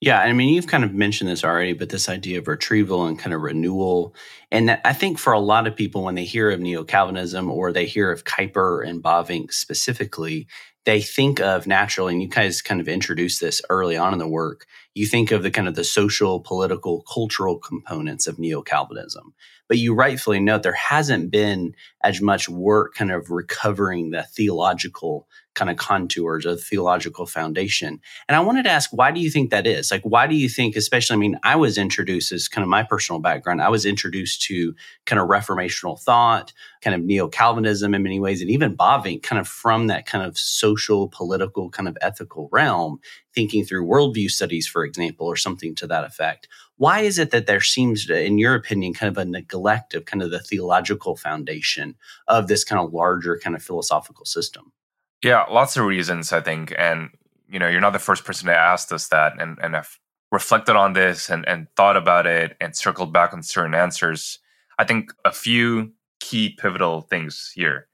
Yeah, 0.00 0.20
I 0.20 0.32
mean, 0.32 0.54
you've 0.54 0.68
kind 0.68 0.84
of 0.84 0.94
mentioned 0.94 1.28
this 1.28 1.42
already, 1.42 1.72
but 1.72 1.88
this 1.88 2.08
idea 2.08 2.38
of 2.38 2.46
retrieval 2.46 3.06
and 3.06 3.18
kind 3.18 3.34
of 3.34 3.40
renewal. 3.40 4.14
And 4.52 4.78
I 4.84 4.92
think 4.92 5.18
for 5.18 5.32
a 5.32 5.40
lot 5.40 5.66
of 5.66 5.74
people, 5.74 6.04
when 6.04 6.14
they 6.14 6.24
hear 6.24 6.50
of 6.50 6.60
neo 6.60 6.84
Calvinism 6.84 7.50
or 7.50 7.72
they 7.72 7.84
hear 7.84 8.12
of 8.12 8.22
Kuyper 8.22 8.86
and 8.86 9.02
Bavinck 9.02 9.52
specifically, 9.52 10.46
they 10.84 11.02
think 11.02 11.40
of 11.40 11.66
naturally, 11.66 12.12
and 12.12 12.22
you 12.22 12.28
guys 12.28 12.62
kind 12.62 12.80
of 12.80 12.86
introduced 12.86 13.40
this 13.40 13.60
early 13.70 13.96
on 13.96 14.12
in 14.12 14.20
the 14.20 14.28
work, 14.28 14.66
you 14.94 15.04
think 15.04 15.32
of 15.32 15.42
the 15.42 15.50
kind 15.50 15.66
of 15.66 15.74
the 15.74 15.84
social, 15.84 16.40
political, 16.40 17.02
cultural 17.12 17.58
components 17.58 18.28
of 18.28 18.38
neo 18.38 18.62
Calvinism. 18.62 19.34
But 19.68 19.78
you 19.78 19.94
rightfully 19.94 20.38
note 20.38 20.62
there 20.62 20.72
hasn't 20.72 21.30
been 21.32 21.74
as 22.04 22.22
much 22.22 22.48
work 22.48 22.94
kind 22.94 23.10
of 23.10 23.30
recovering 23.30 24.10
the 24.10 24.22
theological 24.22 25.26
kind 25.58 25.70
of 25.70 25.76
contours 25.76 26.46
of 26.46 26.62
theological 26.62 27.26
foundation. 27.26 28.00
And 28.28 28.36
I 28.36 28.40
wanted 28.40 28.62
to 28.62 28.70
ask, 28.70 28.90
why 28.92 29.10
do 29.10 29.18
you 29.18 29.28
think 29.28 29.50
that 29.50 29.66
is? 29.66 29.90
Like, 29.90 30.02
why 30.04 30.28
do 30.28 30.36
you 30.36 30.48
think, 30.48 30.76
especially, 30.76 31.14
I 31.14 31.18
mean, 31.18 31.36
I 31.42 31.56
was 31.56 31.76
introduced 31.76 32.30
as 32.30 32.46
kind 32.46 32.62
of 32.62 32.68
my 32.68 32.84
personal 32.84 33.20
background, 33.20 33.60
I 33.60 33.68
was 33.68 33.84
introduced 33.84 34.42
to 34.42 34.72
kind 35.04 35.20
of 35.20 35.28
reformational 35.28 36.00
thought, 36.00 36.52
kind 36.80 36.94
of 36.94 37.02
neo 37.02 37.26
Calvinism 37.26 37.92
in 37.92 38.04
many 38.04 38.20
ways, 38.20 38.40
and 38.40 38.50
even 38.50 38.76
Bavinck 38.76 39.24
kind 39.24 39.40
of 39.40 39.48
from 39.48 39.88
that 39.88 40.06
kind 40.06 40.24
of 40.24 40.38
social, 40.38 41.08
political, 41.08 41.70
kind 41.70 41.88
of 41.88 41.98
ethical 42.00 42.48
realm, 42.52 43.00
thinking 43.34 43.64
through 43.64 43.84
worldview 43.84 44.30
studies, 44.30 44.68
for 44.68 44.84
example, 44.84 45.26
or 45.26 45.34
something 45.34 45.74
to 45.74 45.88
that 45.88 46.04
effect. 46.04 46.46
Why 46.76 47.00
is 47.00 47.18
it 47.18 47.32
that 47.32 47.48
there 47.48 47.60
seems 47.60 48.06
to, 48.06 48.24
in 48.24 48.38
your 48.38 48.54
opinion, 48.54 48.94
kind 48.94 49.10
of 49.10 49.18
a 49.18 49.24
neglect 49.24 49.94
of 49.94 50.04
kind 50.04 50.22
of 50.22 50.30
the 50.30 50.38
theological 50.38 51.16
foundation 51.16 51.96
of 52.28 52.46
this 52.46 52.62
kind 52.62 52.80
of 52.80 52.92
larger 52.92 53.40
kind 53.42 53.56
of 53.56 53.62
philosophical 53.62 54.24
system? 54.24 54.72
Yeah, 55.22 55.44
lots 55.50 55.76
of 55.76 55.84
reasons, 55.84 56.32
I 56.32 56.40
think. 56.40 56.72
And, 56.78 57.10
you 57.48 57.58
know, 57.58 57.68
you're 57.68 57.80
not 57.80 57.92
the 57.92 57.98
first 57.98 58.24
person 58.24 58.46
to 58.46 58.56
ask 58.56 58.92
us 58.92 59.08
that. 59.08 59.40
And, 59.40 59.58
and 59.60 59.76
I've 59.76 59.98
reflected 60.30 60.76
on 60.76 60.92
this 60.92 61.28
and, 61.28 61.46
and 61.48 61.66
thought 61.76 61.96
about 61.96 62.26
it 62.26 62.56
and 62.60 62.76
circled 62.76 63.12
back 63.12 63.32
on 63.32 63.42
certain 63.42 63.74
answers. 63.74 64.38
I 64.78 64.84
think 64.84 65.12
a 65.24 65.32
few 65.32 65.92
key 66.20 66.50
pivotal 66.50 67.02
things 67.02 67.52
here. 67.54 67.88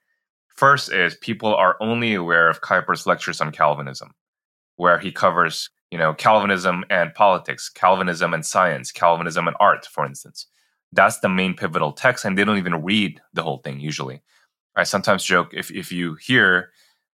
First 0.49 0.93
is 0.93 1.17
people 1.17 1.55
are 1.55 1.77
only 1.81 2.15
aware 2.15 2.49
of 2.49 2.61
Kuyper's 2.61 3.07
lectures 3.07 3.41
on 3.41 3.53
Calvinism, 3.53 4.15
where 4.77 4.99
he 4.99 5.11
covers, 5.11 5.71
you 5.91 5.99
know, 5.99 6.15
Calvinism 6.15 6.85
and 6.91 7.15
politics, 7.15 7.69
Calvinism 7.69 8.35
and 8.35 8.45
science, 8.45 8.93
Calvinism 8.93 9.49
and 9.49 9.57
art, 9.59 9.87
for 9.87 10.05
instance. 10.07 10.47
That's 10.93 11.19
the 11.19 11.29
main 11.29 11.55
pivotal 11.55 11.93
text, 11.93 12.25
and 12.25 12.39
they 12.39 12.45
don't 12.45 12.59
even 12.59 12.85
read 12.85 13.21
the 13.33 13.43
whole 13.43 13.59
thing 13.59 13.81
usually. 13.81 14.23
I 14.77 14.85
sometimes 14.85 15.25
joke 15.25 15.53
if 15.53 15.71
if 15.73 15.91
you 15.91 16.15
hear 16.15 16.71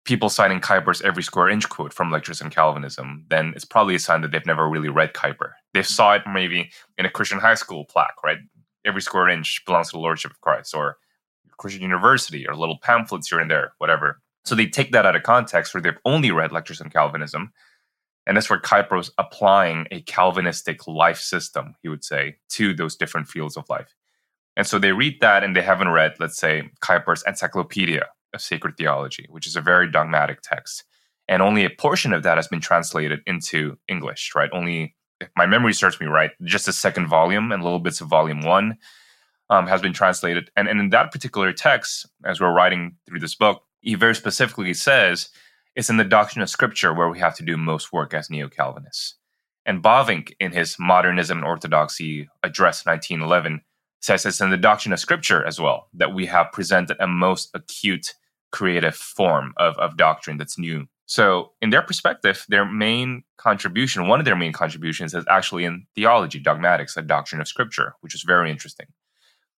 people 0.09 0.31
citing 0.31 0.59
Kuyper's 0.59 1.03
every 1.03 1.23
square 1.23 1.51
inch 1.51 1.69
quote 1.69 1.93
from 1.93 2.11
Lectures 2.11 2.41
on 2.41 2.49
Calvinism, 2.49 3.27
then 3.29 3.53
it's 3.55 3.67
probably 3.67 3.95
a 3.95 3.99
sign 3.99 4.23
that 4.23 4.33
they've 4.33 4.47
never 4.47 4.67
really 4.67 4.89
read 4.89 5.13
Kuyper. 5.13 5.51
They 5.75 5.83
saw 5.83 6.15
it 6.15 6.23
maybe 6.27 6.71
in 6.97 7.05
a 7.05 7.11
Christian 7.11 7.39
high 7.39 7.57
school 7.57 7.85
plaque, 7.85 8.25
right? 8.25 8.39
Every 8.87 9.03
square 9.03 9.29
inch 9.29 9.63
belongs 9.67 9.89
to 9.89 9.97
the 9.97 10.01
Lordship 10.01 10.31
of 10.31 10.41
Christ, 10.41 10.75
or 10.75 10.97
Christian 11.59 11.83
university, 11.83 12.49
or 12.49 12.57
little 12.57 12.79
pamphlets 12.79 13.29
here 13.29 13.39
and 13.39 13.51
there, 13.51 13.75
whatever. 13.77 14.23
So 14.47 14.55
they 14.55 14.65
take 14.65 14.93
that 14.93 15.05
out 15.05 15.15
of 15.15 15.25
context 15.25 15.75
where 15.75 15.83
they've 15.83 15.93
only 16.07 16.31
read 16.31 16.53
Lectures 16.53 16.81
on 16.81 16.89
Calvinism. 16.89 17.53
And 18.27 18.35
that's 18.35 18.49
where 18.49 18.63
Kuyper 18.63 18.97
was 18.97 19.11
applying 19.19 19.87
a 19.91 20.01
Calvinistic 20.01 20.87
life 20.87 21.21
system, 21.21 21.75
he 21.83 21.91
would 21.91 22.03
say, 22.03 22.37
to 22.53 22.73
those 22.73 22.97
different 22.97 23.29
fields 23.29 23.59
of 23.59 23.69
life. 23.69 23.95
And 24.57 24.67
so 24.67 24.79
they 24.79 24.93
read 24.93 25.21
that 25.21 25.45
and 25.45 25.55
they 25.55 25.61
haven't 25.61 25.91
read, 25.91 26.15
let's 26.19 26.39
say, 26.39 26.71
Kuyper's 26.81 27.23
Encyclopedia 27.27 28.07
of 28.35 28.41
Sacred 28.41 28.77
Theology, 28.77 29.27
which 29.29 29.47
is 29.47 29.57
a 29.57 29.61
very 29.61 29.91
dogmatic 29.91 30.41
text. 30.43 30.85
And 31.29 31.43
only 31.43 31.65
a 31.65 31.71
portion 31.71 32.13
of 32.13 32.23
that 32.23 32.39
has 32.39 32.49
been 32.49 32.61
translated 32.61 33.21
into 33.27 33.77
English, 33.87 34.33
right? 34.35 34.51
Only, 34.53 34.97
if 35.21 35.29
my 35.37 35.47
memory 35.47 35.75
serves 35.75 36.01
me 36.01 36.07
right, 36.07 36.31
just 36.43 36.67
the 36.67 36.73
second 36.73 37.07
volume 37.07 37.53
and 37.53 37.63
little 37.63 37.79
bits 37.79 38.01
of 38.01 38.09
volume 38.09 38.43
one 38.43 38.79
um, 39.51 39.67
has 39.67 39.83
been 39.83 39.93
translated. 39.93 40.51
And, 40.57 40.69
and 40.69 40.81
in 40.81 40.91
that 40.91 41.13
particular 41.13 41.53
text, 41.53 42.07
as 42.25 42.41
we're 42.41 42.53
writing 42.53 42.97
through 43.07 43.21
this 43.21 43.35
book, 43.35 43.63
he 43.81 43.95
very 43.95 44.15
specifically 44.15 44.75
says 44.75 45.29
it's 45.75 45.91
in 45.91 45.97
the 45.97 46.05
doctrine 46.05 46.43
of 46.43 46.51
Scripture 46.51 46.95
where 46.95 47.09
we 47.09 47.19
have 47.19 47.37
to 47.37 47.45
do 47.45 47.57
most 47.57 47.93
work 47.93 48.15
as 48.15 48.31
neo 48.31 48.49
Calvinists. 48.49 49.15
And 49.65 49.83
Bavinck, 49.83 50.33
in 50.41 50.53
his 50.53 50.77
Modernism 50.79 51.39
and 51.39 51.47
Orthodoxy 51.47 52.29
Address 52.43 52.87
1911, 52.87 53.61
says 54.01 54.25
it's 54.25 54.41
in 54.41 54.51
the 54.51 54.57
doctrine 54.57 54.93
of 54.93 55.01
scripture 55.01 55.45
as 55.45 55.61
well 55.61 55.89
that 55.95 56.15
we 56.15 56.27
have 56.27 56.53
presented 56.53 56.97
a 57.01 57.07
most 57.07 57.51
acute 57.55 58.15
creative 58.51 58.95
form 58.95 59.53
of, 59.57 59.77
of 59.79 59.97
doctrine 59.97 60.39
that's 60.39 60.59
new. 60.59 60.87
So, 61.07 61.53
in 61.63 61.71
their 61.71 61.83
perspective, 61.83 62.45
their 62.49 62.67
main 62.67 63.25
contribution, 63.39 64.09
one 64.09 64.19
of 64.19 64.27
their 64.27 64.37
main 64.37 64.53
contributions, 64.53 65.15
is 65.15 65.25
actually 65.29 65.65
in 65.65 65.87
theology, 65.95 66.39
dogmatics, 66.39 66.99
a 66.99 67.03
doctrine 67.03 67.41
of 67.41 67.49
scripture, 67.49 67.95
which 68.03 68.15
is 68.15 68.23
very 68.23 68.51
interesting. 68.51 68.87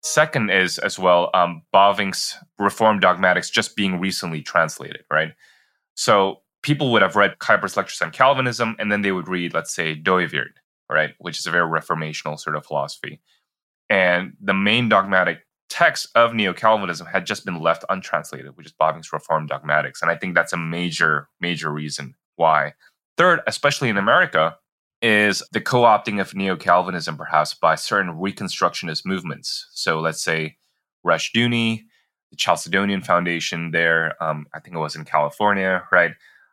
Second 0.01 0.51
is 0.51 0.77
as 0.77 0.99
well 0.99 1.31
um, 1.33 1.63
Bavinck's 1.73 2.37
Reformed 2.59 3.01
dogmatics 3.01 3.49
just 3.49 3.75
being 3.75 3.99
recently 3.99 4.43
translated, 4.43 5.03
right? 5.11 5.33
So 5.95 6.41
people 6.61 6.91
would 6.91 7.01
have 7.01 7.15
read 7.15 7.39
Kuyper's 7.39 7.75
lectures 7.75 8.01
on 8.01 8.11
Calvinism, 8.11 8.75
and 8.77 8.91
then 8.91 9.01
they 9.01 9.11
would 9.11 9.27
read, 9.27 9.53
let's 9.53 9.73
say, 9.73 9.95
Dooyeweerd, 9.95 10.53
right, 10.87 11.15
which 11.17 11.39
is 11.39 11.47
a 11.47 11.51
very 11.51 11.67
reformational 11.67 12.39
sort 12.39 12.55
of 12.55 12.65
philosophy 12.65 13.21
and 13.89 14.33
the 14.41 14.53
main 14.53 14.89
dogmatic 14.89 15.39
text 15.69 16.07
of 16.15 16.33
Neo 16.33 16.53
Calvinism 16.53 17.07
had 17.07 17.25
just 17.25 17.45
been 17.45 17.59
left 17.59 17.85
untranslated, 17.89 18.55
which 18.57 18.65
is 18.65 18.73
Bavinck's 18.73 19.13
Reformed 19.13 19.49
Dogmatics. 19.49 20.01
And 20.01 20.09
I 20.09 20.15
think 20.15 20.35
that's 20.35 20.53
a 20.53 20.57
major, 20.57 21.29
major 21.39 21.71
reason 21.71 22.15
why. 22.35 22.73
Third, 23.17 23.41
especially 23.47 23.89
in 23.89 23.97
America, 23.97 24.55
is 25.01 25.43
the 25.51 25.61
co 25.61 25.81
opting 25.83 26.19
of 26.19 26.35
Neo 26.35 26.55
Calvinism 26.55 27.17
perhaps 27.17 27.53
by 27.53 27.75
certain 27.75 28.13
Reconstructionist 28.13 29.05
movements. 29.05 29.67
So 29.71 29.99
let's 29.99 30.21
say 30.21 30.57
Rushdoony, 31.05 31.83
the 32.31 32.37
Chalcedonian 32.37 33.05
Foundation 33.05 33.71
there, 33.71 34.21
um, 34.21 34.45
I 34.53 34.59
think 34.59 34.75
it 34.75 34.79
was 34.79 34.95
in 34.95 35.05
California, 35.05 35.83
right? 35.91 36.11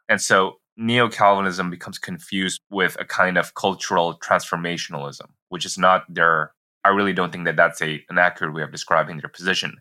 And 0.08 0.20
so 0.20 0.58
Neo 0.76 1.08
Calvinism 1.08 1.70
becomes 1.70 1.98
confused 1.98 2.60
with 2.70 2.96
a 3.00 3.04
kind 3.04 3.38
of 3.38 3.54
cultural 3.54 4.18
transformationalism, 4.18 5.26
which 5.48 5.64
is 5.64 5.78
not 5.78 6.02
their 6.08 6.52
I 6.86 6.90
really 6.90 7.12
don't 7.12 7.32
think 7.32 7.46
that 7.46 7.56
that's 7.56 7.82
a 7.82 8.04
an 8.08 8.18
accurate 8.18 8.54
way 8.54 8.62
of 8.62 8.72
describing 8.72 9.18
their 9.18 9.28
position. 9.28 9.72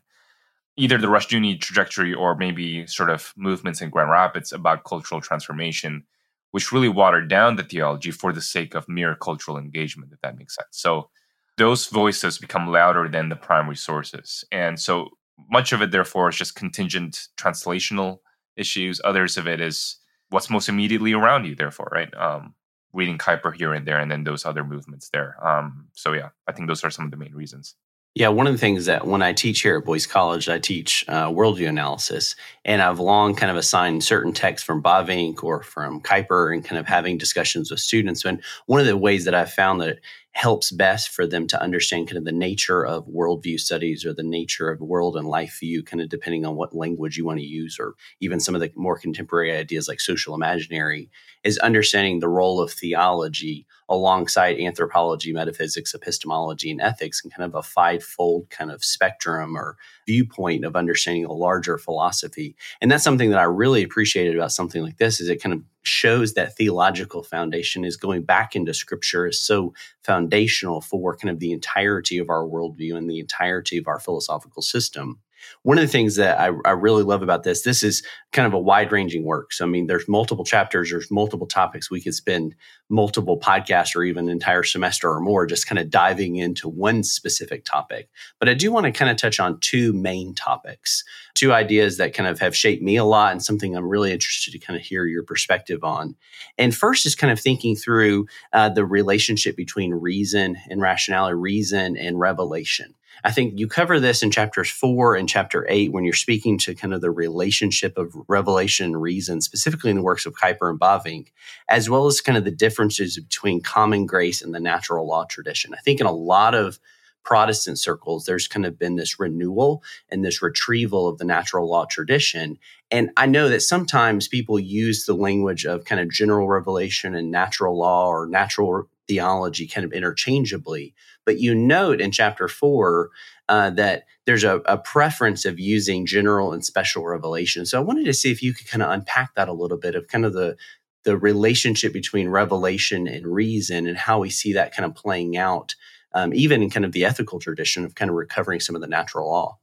Either 0.78 0.98
the 0.98 1.08
Rushdoony 1.08 1.62
trajectory 1.62 2.14
or 2.14 2.36
maybe 2.36 2.88
sort 2.88 3.10
of 3.10 3.32
movements 3.38 3.82
in 3.82 3.90
Grand 3.92 4.10
Rapids 4.10 4.52
about 4.52 4.84
cultural 4.84 5.22
transformation, 5.22 6.04
which 6.52 6.72
really 6.72 6.90
watered 6.90 7.30
down 7.30 7.56
the 7.56 7.64
theology 7.64 8.12
for 8.12 8.34
the 8.34 8.42
sake 8.42 8.76
of 8.76 8.90
mere 8.90 9.16
cultural 9.16 9.58
engagement, 9.58 10.12
if 10.14 10.20
that 10.22 10.38
makes 10.38 10.56
sense. 10.56 10.68
So 10.72 11.10
those 11.58 11.88
voices 11.88 12.38
become 12.38 12.72
louder 12.72 13.08
than 13.08 13.30
the 13.30 13.36
primary 13.36 13.78
sources. 13.78 14.44
And 14.52 14.80
so 14.80 15.10
much 15.50 15.72
of 15.74 15.82
it, 15.82 15.92
therefore, 15.92 16.30
is 16.30 16.38
just 16.38 16.56
contingent 16.56 17.28
translational 17.38 18.20
issues. 18.58 19.00
Others 19.04 19.38
of 19.38 19.48
it 19.48 19.62
is 19.62 19.98
what's 20.30 20.50
most 20.50 20.70
immediately 20.70 21.14
around 21.14 21.46
you, 21.46 21.56
therefore, 21.56 21.90
right? 21.92 22.14
Um, 22.16 22.56
reading 22.96 23.18
Kuyper 23.18 23.54
here 23.56 23.74
and 23.74 23.86
there, 23.86 24.00
and 24.00 24.10
then 24.10 24.24
those 24.24 24.46
other 24.46 24.64
movements 24.64 25.10
there. 25.10 25.36
Um, 25.46 25.88
so 25.94 26.14
yeah, 26.14 26.30
I 26.48 26.54
think 26.54 26.68
those 26.68 26.84
are 26.84 26.90
some 26.90 27.06
of 27.06 27.12
the 27.12 27.18
main 27.18 27.34
reasons. 27.34 27.76
Yeah, 28.18 28.30
one 28.30 28.48
of 28.48 28.54
the 28.54 28.60
things 28.60 28.86
that 28.86 29.06
when 29.06 29.22
I 29.22 29.34
teach 29.34 29.60
here 29.60 29.78
at 29.78 29.84
Boyce 29.84 30.06
College, 30.06 30.48
I 30.48 30.58
teach 30.58 31.04
uh, 31.10 31.28
worldview 31.28 31.68
analysis, 31.68 32.38
and 32.64 32.82
I've 32.82 33.02
long 33.02 33.36
kind 33.36 33.52
of 33.52 33.58
assigned 33.58 34.06
certain 34.06 34.32
texts 34.32 34.66
from 34.66 34.82
Bavinck 34.82 35.44
or 35.44 35.62
from 35.62 36.00
Kuyper, 36.00 36.54
and 36.54 36.64
kind 36.64 36.80
of 36.80 36.88
having 36.88 37.18
discussions 37.18 37.70
with 37.70 37.82
students. 37.82 38.24
And 38.24 38.42
one 38.68 38.80
of 38.80 38.86
the 38.86 38.96
ways 38.96 39.26
that 39.26 39.36
I've 39.36 39.52
found 39.52 39.82
that 39.82 40.00
helps 40.36 40.70
best 40.70 41.10
for 41.10 41.26
them 41.26 41.48
to 41.48 41.62
understand 41.62 42.10
kind 42.10 42.18
of 42.18 42.26
the 42.26 42.32
nature 42.32 42.86
of 42.86 43.08
worldview 43.08 43.58
studies 43.58 44.06
or 44.06 44.14
the 44.14 44.22
nature 44.22 44.70
of 44.70 44.82
world 44.82 45.16
and 45.16 45.30
life 45.30 45.60
view, 45.62 45.82
kind 45.82 46.02
of 46.02 46.10
depending 46.10 46.46
on 46.46 46.58
what 46.58 46.76
language 46.76 47.16
you 47.16 47.24
want 47.24 47.40
to 47.40 47.46
use, 47.46 47.78
or 47.80 47.96
even 48.20 48.42
some 48.42 48.54
of 48.54 48.60
the 48.60 48.70
more 48.76 49.00
contemporary 49.00 49.56
ideas 49.56 49.88
like 49.88 50.02
social 50.02 50.36
imaginary, 50.36 51.10
is 51.46 51.58
understanding 51.60 52.20
the 52.20 52.28
role 52.28 52.60
of 52.60 52.70
theology 52.70 53.66
alongside 53.88 54.60
anthropology, 54.60 55.32
metaphysics, 55.32 55.96
epistemology, 55.96 56.70
and 56.70 56.82
ethics, 56.82 57.22
and 57.24 57.34
kind 57.34 57.46
of 57.46 57.56
a 57.56 57.64
five-fold 57.64 58.50
kind 58.50 58.72
of 58.72 58.84
spectrum 58.84 59.56
or 59.56 59.78
viewpoint 60.06 60.66
of 60.66 60.76
understanding 60.76 61.24
a 61.24 61.32
larger 61.32 61.78
philosophy. 61.78 62.58
And 62.82 62.92
that's 62.92 63.06
something 63.06 63.30
that 63.30 63.40
I 63.40 63.44
really 63.44 63.84
appreciated 63.84 64.36
about 64.36 64.52
something 64.52 64.84
like 64.84 64.98
this 64.98 65.22
is 65.22 65.30
it 65.30 65.42
kind 65.42 65.54
of 65.54 65.62
shows 65.88 66.34
that 66.34 66.56
theological 66.56 67.24
foundation 67.24 67.86
is 67.86 67.98
going 67.98 68.24
back 68.24 68.56
into 68.56 68.74
scripture 68.74 69.28
is 69.28 69.42
so 69.42 69.74
foundational 70.04 70.82
for 70.82 71.16
kind 71.16 71.32
of 71.32 71.40
the 71.40 71.52
entirety 71.52 72.18
of 72.18 72.30
our 72.30 72.44
worldview 72.44 72.96
and 72.96 73.10
the 73.10 73.20
entirety 73.20 73.78
of 73.78 73.88
our 73.88 74.00
philosophical 74.00 74.62
system. 74.62 75.20
One 75.64 75.78
of 75.78 75.84
the 75.84 75.88
things 75.88 76.16
that 76.16 76.40
I, 76.40 76.52
I 76.66 76.72
really 76.72 77.04
love 77.04 77.22
about 77.22 77.44
this, 77.44 77.64
this 77.64 77.84
is 77.84 78.04
kind 78.32 78.46
of 78.46 78.54
a 78.54 78.60
wide 78.60 78.92
ranging 78.92 79.24
work. 79.24 79.54
So, 79.54 79.66
I 79.66 79.68
mean, 79.68 79.88
there's 79.88 80.08
multiple 80.08 80.46
chapters, 80.46 80.92
there's 80.92 81.10
multiple 81.10 81.48
topics. 81.48 81.90
We 81.90 82.02
could 82.02 82.14
spend 82.14 82.56
multiple 82.90 83.40
podcasts 83.40 83.96
or 83.96 84.04
even 84.04 84.26
an 84.26 84.32
entire 84.32 84.64
semester 84.64 85.10
or 85.10 85.20
more 85.20 85.46
just 85.46 85.68
kind 85.68 85.80
of 85.80 85.90
diving 85.90 86.36
into 86.36 86.70
one 86.70 87.04
specific 87.04 87.66
topic. 87.66 88.10
But 88.40 88.50
I 88.50 88.54
do 88.54 88.72
want 88.72 88.86
to 88.86 88.92
kind 88.92 89.10
of 89.10 89.18
touch 89.18 89.40
on 89.40 89.60
two 89.60 89.94
main 89.94 90.36
topics, 90.36 91.04
two 91.34 91.52
ideas 91.52 91.98
that 91.98 92.14
kind 92.14 92.30
of 92.30 92.40
have 92.40 92.56
shaped 92.56 92.84
me 92.84 92.96
a 92.96 93.04
lot 93.04 93.32
and 93.32 93.44
something 93.44 93.76
I'm 93.76 93.88
really 93.88 94.12
interested 94.12 94.52
to 94.52 94.60
kind 94.60 94.78
of 94.78 94.86
hear 94.86 95.06
your 95.06 95.24
perspective 95.24 95.84
on. 95.84 96.16
And 96.58 96.76
first 96.76 97.06
is 97.06 97.16
kind 97.16 97.32
of 97.32 97.40
thinking 97.40 97.76
through 97.76 98.28
uh, 98.54 98.70
the 98.70 98.86
relationship 98.86 99.56
between 99.56 99.94
reason 99.94 100.58
and 100.70 100.82
rationality, 100.82 101.36
reason 101.36 101.98
and 101.98 102.20
revelation. 102.20 102.94
I 103.26 103.32
think 103.32 103.58
you 103.58 103.68
cover 103.68 104.00
this 104.00 104.22
in 104.22 104.30
chapters 104.30 104.70
four 104.70 105.16
and 105.16 105.28
chapter 105.28 105.66
eight 105.68 105.92
when 105.92 106.04
you're 106.04 106.14
speaking 106.14 106.60
to 106.60 106.76
kind 106.76 106.94
of 106.94 107.02
the 107.02 107.10
relationship 107.10 107.98
of 107.98 108.14
revelation 108.28 108.86
and 108.86 109.02
reason, 109.02 109.42
specifically 109.42 109.90
in 109.90 109.98
the 109.98 110.04
works 110.04 110.28
of 110.28 110.36
Kuyper 110.36 110.70
and 110.70 110.80
Bavinck, 110.80 111.30
as 111.68 111.90
well 111.90 112.06
as 112.06 112.22
kind 112.22 112.38
of 112.38 112.44
the 112.44 112.52
differences 112.52 113.20
between 113.20 113.62
common 113.62 114.06
grace 114.06 114.44
and 114.44 114.54
the 114.54 114.60
natural 114.60 115.08
law 115.08 115.26
tradition. 115.26 115.74
I 115.74 115.82
think 115.82 116.00
in 116.00 116.06
a 116.06 116.12
lot 116.12 116.54
of 116.54 116.80
Protestant 117.24 117.80
circles, 117.80 118.26
there's 118.26 118.48
kind 118.48 118.64
of 118.64 118.78
been 118.78 118.96
this 118.96 119.20
renewal 119.20 119.82
and 120.10 120.24
this 120.24 120.44
retrieval 120.44 121.08
of 121.08 121.18
the 121.18 121.26
natural 121.26 121.68
law 121.68 121.86
tradition. 121.86 122.60
And 122.92 123.10
I 123.18 123.26
know 123.26 123.50
that 123.50 123.64
sometimes 123.64 124.28
people 124.28 124.60
use 124.60 125.06
the 125.06 125.16
language 125.16 125.66
of 125.66 125.86
kind 125.86 126.00
of 126.00 126.12
general 126.12 126.48
revelation 126.48 127.16
and 127.16 127.32
natural 127.32 127.76
law 127.76 128.08
or 128.08 128.28
natural 128.28 128.88
theology 129.08 129.68
kind 129.68 129.86
of 129.86 129.94
interchangeably. 129.94 130.94
But 131.26 131.40
you 131.40 131.56
note 131.56 132.02
in 132.02 132.12
chapter 132.12 132.48
four 132.48 133.10
uh, 133.50 133.70
that 133.72 134.06
there's 134.26 134.44
a, 134.44 134.58
a, 134.66 134.78
preference 134.78 135.46
of 135.46 135.60
using 135.60 136.06
general 136.06 136.52
and 136.52 136.66
special 136.66 137.06
revelation. 137.06 137.66
So 137.66 137.80
I 137.80 137.84
wanted 137.84 138.06
to 138.06 138.14
see 138.14 138.32
if 138.32 138.42
you 138.42 138.54
could 138.54 138.68
kind 138.68 138.82
of 138.82 138.90
unpack 138.90 139.36
that 139.36 139.48
a 139.48 139.54
little 139.54 139.78
bit 139.78 139.96
of 139.96 140.08
kind 140.08 140.26
of 140.26 140.34
the 140.34 140.58
the 141.04 141.18
relationship 141.18 141.94
between 141.94 142.30
revelation 142.30 143.08
and 143.08 143.28
reason 143.28 143.86
and 143.86 143.96
how 143.96 144.20
we 144.20 144.32
see 144.32 144.54
that 144.54 144.76
kind 144.76 144.88
of 144.88 144.96
playing 144.96 145.38
out, 145.38 145.76
um, 146.14 146.34
even 146.34 146.64
in 146.64 146.72
kind 146.72 146.84
of 146.84 146.94
the 146.94 147.06
ethical 147.06 147.40
tradition 147.40 147.86
of 147.86 147.94
kind 147.94 148.10
of 148.10 148.16
recovering 148.16 148.60
some 148.60 148.76
of 148.76 148.82
the 148.82 148.88
natural 148.88 149.30
law. 149.30 149.60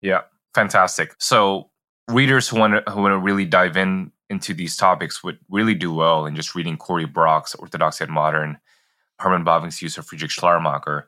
Yeah, 0.00 0.22
fantastic. 0.54 1.14
So 1.18 1.68
readers 2.08 2.48
who 2.48 2.58
want 2.58 2.86
to 2.86 2.90
who 2.90 3.02
want 3.02 3.12
to 3.12 3.18
really 3.18 3.44
dive 3.44 3.76
in 3.76 4.10
into 4.30 4.54
these 4.54 4.76
topics 4.76 5.22
would 5.22 5.38
really 5.50 5.74
do 5.74 5.92
well 5.92 6.26
in 6.26 6.34
just 6.34 6.54
reading 6.54 6.76
Cory 6.76 7.04
Brock's 7.04 7.54
Orthodox 7.54 8.00
yet 8.00 8.08
Modern 8.08 8.58
Herman 9.18 9.44
Bavinck's 9.44 9.82
use 9.82 9.98
of 9.98 10.06
Friedrich 10.06 10.30
Schleiermacher, 10.30 11.06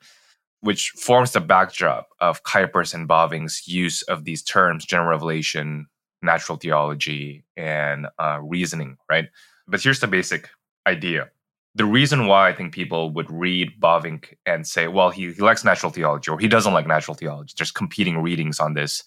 which 0.60 0.90
forms 0.90 1.32
the 1.32 1.40
backdrop 1.40 2.08
of 2.20 2.42
Kuyper's 2.42 2.94
and 2.94 3.08
Bavinck's 3.08 3.68
use 3.68 4.02
of 4.02 4.24
these 4.24 4.42
terms, 4.42 4.84
general 4.84 5.10
revelation, 5.10 5.86
natural 6.22 6.58
theology, 6.58 7.44
and 7.56 8.06
uh, 8.18 8.40
reasoning, 8.42 8.96
right? 9.08 9.28
But 9.66 9.82
here's 9.82 10.00
the 10.00 10.06
basic 10.06 10.48
idea. 10.86 11.28
The 11.74 11.84
reason 11.84 12.26
why 12.26 12.48
I 12.48 12.54
think 12.54 12.72
people 12.72 13.10
would 13.12 13.30
read 13.30 13.78
Bavinck 13.80 14.34
and 14.46 14.66
say, 14.66 14.88
well, 14.88 15.10
he, 15.10 15.32
he 15.32 15.42
likes 15.42 15.64
natural 15.64 15.92
theology 15.92 16.30
or 16.30 16.38
he 16.38 16.48
doesn't 16.48 16.72
like 16.72 16.86
natural 16.86 17.14
theology. 17.14 17.54
There's 17.56 17.70
competing 17.70 18.18
readings 18.18 18.58
on 18.58 18.74
this, 18.74 19.04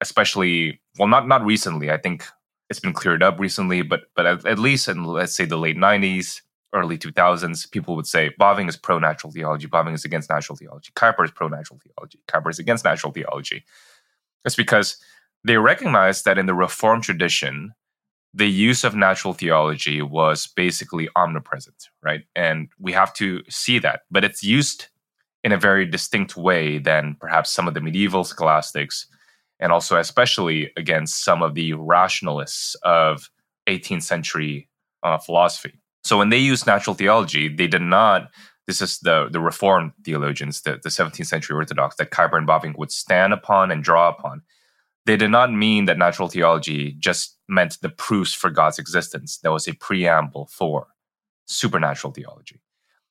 especially, 0.00 0.80
well, 0.98 1.06
not, 1.06 1.28
not 1.28 1.44
recently. 1.44 1.92
I 1.92 1.98
think 1.98 2.24
it's 2.70 2.80
been 2.80 2.92
cleared 2.92 3.22
up 3.22 3.38
recently, 3.38 3.82
but, 3.82 4.04
but 4.16 4.26
at, 4.26 4.46
at 4.46 4.58
least 4.58 4.88
in, 4.88 5.04
let's 5.04 5.36
say, 5.36 5.44
the 5.44 5.58
late 5.58 5.76
90s, 5.76 6.40
early 6.72 6.98
2000s, 6.98 7.70
people 7.70 7.96
would 7.96 8.06
say 8.06 8.30
Bavinck 8.40 8.68
is 8.68 8.76
pro 8.76 8.98
natural 8.98 9.32
theology, 9.32 9.66
Bavinck 9.66 9.94
is 9.94 10.04
against 10.04 10.30
natural 10.30 10.56
theology, 10.56 10.90
Kuyper 10.94 11.24
is 11.24 11.30
pro 11.30 11.48
natural 11.48 11.80
theology, 11.82 12.20
Kuyper 12.28 12.50
is 12.50 12.58
against 12.58 12.84
natural 12.84 13.12
theology. 13.12 13.64
It's 14.44 14.56
because 14.56 14.98
they 15.44 15.56
recognized 15.56 16.24
that 16.24 16.38
in 16.38 16.46
the 16.46 16.54
Reformed 16.54 17.04
tradition, 17.04 17.72
the 18.34 18.48
use 18.48 18.84
of 18.84 18.94
natural 18.94 19.32
theology 19.32 20.02
was 20.02 20.46
basically 20.46 21.08
omnipresent, 21.16 21.88
right? 22.02 22.24
And 22.36 22.68
we 22.78 22.92
have 22.92 23.14
to 23.14 23.42
see 23.48 23.78
that, 23.78 24.02
but 24.10 24.24
it's 24.24 24.42
used 24.42 24.88
in 25.44 25.52
a 25.52 25.58
very 25.58 25.86
distinct 25.86 26.36
way 26.36 26.78
than 26.78 27.16
perhaps 27.20 27.50
some 27.50 27.66
of 27.66 27.74
the 27.74 27.80
medieval 27.80 28.24
scholastics, 28.24 29.06
and 29.60 29.72
also 29.72 29.96
especially 29.96 30.70
against 30.76 31.24
some 31.24 31.42
of 31.42 31.54
the 31.54 31.72
rationalists 31.72 32.74
of 32.82 33.30
18th 33.66 34.02
century 34.02 34.68
uh, 35.02 35.18
philosophy. 35.18 35.78
So 36.08 36.16
when 36.16 36.30
they 36.30 36.38
used 36.38 36.66
natural 36.66 36.94
theology, 36.94 37.48
they 37.48 37.66
did 37.66 37.82
not. 37.82 38.30
This 38.66 38.80
is 38.80 38.98
the 39.00 39.28
the 39.30 39.40
Reformed 39.40 39.92
theologians, 40.06 40.62
the, 40.62 40.80
the 40.82 40.88
17th 40.88 41.26
century 41.26 41.54
Orthodox 41.54 41.96
that 41.96 42.10
Kuyper 42.10 42.38
and 42.38 42.48
Bavinck 42.48 42.78
would 42.78 42.90
stand 42.90 43.34
upon 43.34 43.70
and 43.70 43.84
draw 43.84 44.08
upon. 44.08 44.40
They 45.04 45.18
did 45.18 45.30
not 45.30 45.52
mean 45.52 45.84
that 45.84 45.98
natural 45.98 46.30
theology 46.30 46.96
just 46.98 47.36
meant 47.46 47.76
the 47.82 47.90
proofs 47.90 48.32
for 48.32 48.48
God's 48.48 48.78
existence. 48.78 49.36
That 49.42 49.52
was 49.52 49.68
a 49.68 49.74
preamble 49.74 50.48
for 50.50 50.86
supernatural 51.44 52.14
theology. 52.14 52.62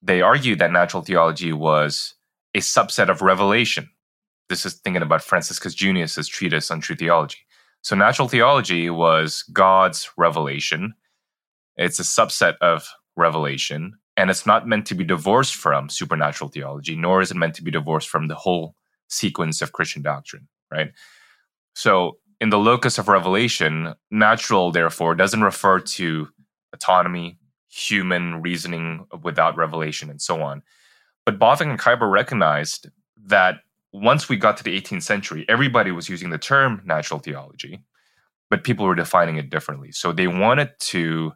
They 0.01 0.23
argued 0.23 0.57
that 0.57 0.71
natural 0.71 1.03
theology 1.03 1.53
was 1.53 2.15
a 2.55 2.62
subset 2.62 3.10
of 3.10 3.21
revelation. 3.21 3.91
This 4.49 4.65
is 4.65 4.73
thinking 4.73 5.03
about 5.03 5.21
Franciscus 5.21 5.75
Junius's 5.75 6.27
treatise 6.27 6.71
on 6.71 6.81
true 6.81 6.95
theology. 6.95 7.45
So 7.83 7.95
natural 7.95 8.27
theology 8.27 8.89
was 8.89 9.43
God's 9.53 10.10
revelation 10.17 10.95
it's 11.77 11.99
a 11.99 12.03
subset 12.03 12.55
of 12.61 12.87
revelation, 13.15 13.97
and 14.15 14.29
it's 14.29 14.45
not 14.45 14.67
meant 14.67 14.85
to 14.87 14.95
be 14.95 15.03
divorced 15.03 15.55
from 15.55 15.89
supernatural 15.89 16.49
theology, 16.49 16.95
nor 16.95 17.21
is 17.21 17.31
it 17.31 17.37
meant 17.37 17.55
to 17.55 17.63
be 17.63 17.71
divorced 17.71 18.09
from 18.09 18.27
the 18.27 18.35
whole 18.35 18.75
sequence 19.09 19.61
of 19.61 19.71
Christian 19.71 20.01
doctrine, 20.01 20.47
right? 20.71 20.91
So, 21.75 22.17
in 22.39 22.49
the 22.49 22.59
locus 22.59 22.99
of 22.99 23.07
revelation, 23.07 23.95
natural, 24.11 24.71
therefore, 24.71 25.15
doesn't 25.15 25.41
refer 25.41 25.79
to 25.79 26.27
autonomy, 26.73 27.39
human 27.67 28.41
reasoning 28.41 29.07
without 29.23 29.57
revelation, 29.57 30.09
and 30.09 30.21
so 30.21 30.41
on. 30.41 30.61
But 31.25 31.39
Bavinck 31.39 31.69
and 31.71 31.79
Kuyper 31.79 32.09
recognized 32.11 32.89
that 33.25 33.61
once 33.91 34.29
we 34.29 34.37
got 34.37 34.57
to 34.57 34.63
the 34.63 34.79
18th 34.79 35.03
century, 35.03 35.45
everybody 35.49 35.91
was 35.91 36.09
using 36.09 36.29
the 36.29 36.37
term 36.37 36.81
natural 36.85 37.19
theology, 37.19 37.83
but 38.49 38.63
people 38.63 38.85
were 38.85 38.95
defining 38.95 39.37
it 39.37 39.49
differently. 39.49 39.91
So 39.91 40.11
they 40.11 40.27
wanted 40.27 40.71
to 40.79 41.33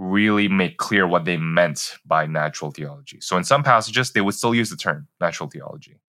really 0.00 0.48
make 0.48 0.78
clear 0.78 1.06
what 1.06 1.26
they 1.26 1.36
meant 1.36 1.96
by 2.06 2.24
natural 2.26 2.70
theology. 2.70 3.20
So 3.20 3.36
in 3.36 3.44
some 3.44 3.62
passages, 3.62 4.12
they 4.12 4.22
would 4.22 4.34
still 4.34 4.54
use 4.54 4.70
the 4.70 4.76
term 4.76 5.06
natural 5.20 5.50
theology. 5.50 6.00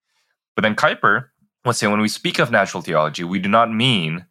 But 0.55 0.61
then 0.61 0.75
Kuyper 0.75 1.25
would 1.65 1.75
say 1.75 1.87
when 1.87 1.99
we 1.99 2.07
speak 2.07 2.39
of 2.39 2.51
natural 2.51 2.81
theology, 2.81 3.25
we 3.25 3.37
do 3.37 3.49
not 3.49 3.71
mean 3.71 4.25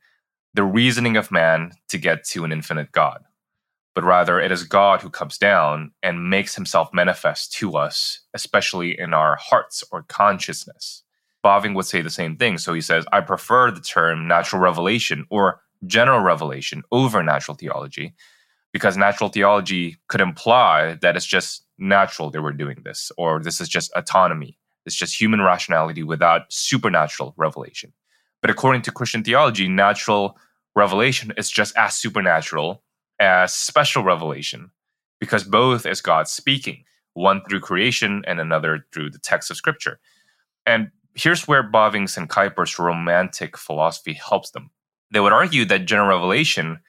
the 0.54 0.64
reasoning 0.64 1.18
of 1.18 1.30
man 1.30 1.72
to 1.88 1.98
get 1.98 2.24
to 2.28 2.44
an 2.44 2.52
infinite 2.52 2.90
God, 2.92 3.22
but 3.94 4.02
rather 4.02 4.40
it 4.40 4.50
is 4.50 4.64
God 4.64 5.02
who 5.02 5.10
comes 5.10 5.36
down 5.36 5.92
and 6.02 6.30
makes 6.30 6.54
himself 6.54 6.88
manifest 6.94 7.52
to 7.54 7.76
us, 7.76 8.20
especially 8.32 8.98
in 8.98 9.12
our 9.12 9.36
hearts 9.36 9.84
or 9.92 10.04
consciousness. 10.04 11.02
Bavinck 11.44 11.74
would 11.74 11.86
say 11.86 12.00
the 12.00 12.08
same 12.08 12.36
thing. 12.36 12.56
So 12.56 12.72
he 12.72 12.80
says, 12.80 13.04
I 13.12 13.20
prefer 13.20 13.70
the 13.70 13.80
term 13.80 14.26
natural 14.26 14.62
revelation 14.62 15.26
or 15.28 15.60
general 15.86 16.20
revelation 16.20 16.82
over 16.90 17.22
natural 17.22 17.56
theology 17.56 18.14
because 18.72 18.96
natural 18.96 19.30
theology 19.30 19.98
could 20.08 20.20
imply 20.20 20.98
that 21.02 21.16
it's 21.16 21.26
just 21.26 21.64
natural 21.78 22.30
that 22.30 22.42
we're 22.42 22.52
doing 22.52 22.82
this, 22.84 23.10
or 23.16 23.42
this 23.42 23.60
is 23.60 23.68
just 23.68 23.92
autonomy. 23.94 24.58
It's 24.86 24.96
just 24.96 25.20
human 25.20 25.40
rationality 25.40 26.02
without 26.02 26.42
supernatural 26.52 27.34
revelation. 27.36 27.92
But 28.40 28.50
according 28.50 28.82
to 28.82 28.92
Christian 28.92 29.22
theology, 29.22 29.68
natural 29.68 30.38
revelation 30.74 31.32
is 31.36 31.50
just 31.50 31.76
as 31.76 31.94
supernatural 31.94 32.82
as 33.20 33.52
special 33.52 34.02
revelation, 34.02 34.70
because 35.20 35.44
both 35.44 35.84
is 35.84 36.00
God 36.00 36.28
speaking, 36.28 36.84
one 37.14 37.42
through 37.48 37.60
creation 37.60 38.22
and 38.26 38.40
another 38.40 38.86
through 38.92 39.10
the 39.10 39.18
text 39.18 39.50
of 39.50 39.56
Scripture. 39.56 40.00
And 40.64 40.90
here's 41.14 41.46
where 41.46 41.62
Bavinck's 41.62 42.16
and 42.16 42.30
Kuyper's 42.30 42.78
romantic 42.78 43.58
philosophy 43.58 44.14
helps 44.14 44.52
them. 44.52 44.70
They 45.10 45.20
would 45.20 45.32
argue 45.32 45.64
that 45.66 45.86
general 45.86 46.08
revelation 46.08 46.80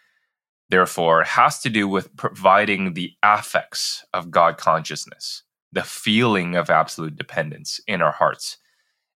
therefore, 0.71 1.23
has 1.23 1.59
to 1.59 1.69
do 1.69 1.87
with 1.87 2.15
providing 2.15 2.93
the 2.93 3.13
affects 3.21 4.05
of 4.13 4.31
God 4.31 4.57
consciousness, 4.57 5.43
the 5.71 5.83
feeling 5.83 6.55
of 6.55 6.69
absolute 6.69 7.15
dependence 7.15 7.79
in 7.87 8.01
our 8.01 8.13
hearts. 8.13 8.57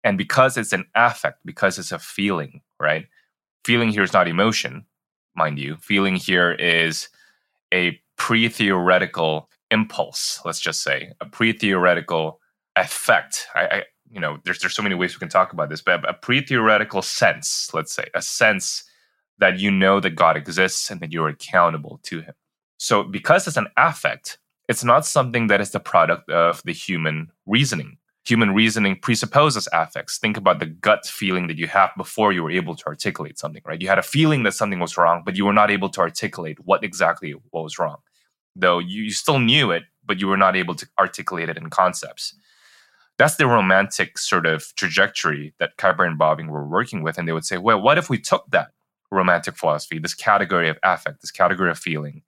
And 0.02 0.18
because 0.18 0.56
it's 0.56 0.72
an 0.72 0.84
affect, 0.94 1.38
because 1.44 1.78
it's 1.78 1.92
a 1.92 1.98
feeling, 1.98 2.60
right? 2.78 3.06
Feeling 3.64 3.88
here 3.88 4.02
is 4.02 4.12
not 4.12 4.28
emotion, 4.28 4.84
mind 5.36 5.58
you. 5.58 5.76
Feeling 5.76 6.16
here 6.16 6.52
is 6.52 7.08
a 7.72 7.98
pre 8.18 8.48
theoretical 8.48 9.48
impulse, 9.70 10.40
let's 10.44 10.60
just 10.60 10.82
say, 10.82 11.12
a 11.20 11.26
pre 11.26 11.52
theoretical 11.52 12.40
effect. 12.76 13.46
I, 13.54 13.66
I, 13.66 13.82
you 14.10 14.20
know, 14.20 14.38
there's 14.44 14.58
there's 14.58 14.74
so 14.74 14.82
many 14.82 14.96
ways 14.96 15.14
we 15.14 15.20
can 15.20 15.28
talk 15.28 15.52
about 15.52 15.70
this, 15.70 15.80
but 15.80 16.06
a 16.08 16.14
pre 16.14 16.40
theoretical 16.44 17.00
sense, 17.00 17.72
let's 17.72 17.92
say, 17.92 18.06
a 18.14 18.20
sense 18.20 18.84
that 19.38 19.58
you 19.58 19.70
know 19.70 20.00
that 20.00 20.10
God 20.10 20.36
exists 20.36 20.90
and 20.90 21.00
that 21.00 21.12
you're 21.12 21.28
accountable 21.28 22.00
to 22.04 22.20
Him. 22.20 22.34
So, 22.76 23.02
because 23.02 23.46
it's 23.46 23.56
an 23.56 23.68
affect, 23.76 24.38
it's 24.68 24.84
not 24.84 25.06
something 25.06 25.48
that 25.48 25.60
is 25.60 25.70
the 25.70 25.80
product 25.80 26.30
of 26.30 26.62
the 26.64 26.72
human 26.72 27.30
reasoning. 27.46 27.98
Human 28.26 28.54
reasoning 28.54 28.98
presupposes 28.98 29.68
affects. 29.72 30.16
Think 30.16 30.38
about 30.38 30.58
the 30.58 30.66
gut 30.66 31.04
feeling 31.06 31.46
that 31.48 31.58
you 31.58 31.66
have 31.66 31.90
before 31.96 32.32
you 32.32 32.42
were 32.42 32.50
able 32.50 32.74
to 32.74 32.86
articulate 32.86 33.38
something, 33.38 33.60
right? 33.66 33.82
You 33.82 33.88
had 33.88 33.98
a 33.98 34.02
feeling 34.02 34.44
that 34.44 34.54
something 34.54 34.80
was 34.80 34.96
wrong, 34.96 35.22
but 35.26 35.36
you 35.36 35.44
were 35.44 35.52
not 35.52 35.70
able 35.70 35.90
to 35.90 36.00
articulate 36.00 36.58
what 36.64 36.82
exactly 36.82 37.34
what 37.50 37.64
was 37.64 37.78
wrong. 37.78 37.98
Though 38.56 38.78
you, 38.78 39.02
you 39.02 39.10
still 39.10 39.38
knew 39.38 39.70
it, 39.70 39.82
but 40.06 40.20
you 40.20 40.26
were 40.26 40.38
not 40.38 40.56
able 40.56 40.74
to 40.74 40.86
articulate 40.98 41.50
it 41.50 41.58
in 41.58 41.68
concepts. 41.68 42.34
That's 43.18 43.36
the 43.36 43.46
romantic 43.46 44.16
sort 44.16 44.46
of 44.46 44.74
trajectory 44.74 45.54
that 45.58 45.76
Kuyper 45.76 46.06
and 46.06 46.18
Bavinck 46.18 46.48
were 46.48 46.66
working 46.66 47.02
with. 47.02 47.18
And 47.18 47.28
they 47.28 47.32
would 47.32 47.44
say, 47.44 47.58
well, 47.58 47.80
what 47.80 47.98
if 47.98 48.08
we 48.08 48.18
took 48.18 48.50
that 48.50 48.70
romantic 49.14 49.56
philosophy, 49.56 49.98
this 49.98 50.14
category 50.14 50.68
of 50.68 50.78
affect, 50.82 51.20
this 51.20 51.30
category 51.30 51.70
of 51.70 51.78
feeling, 51.78 52.22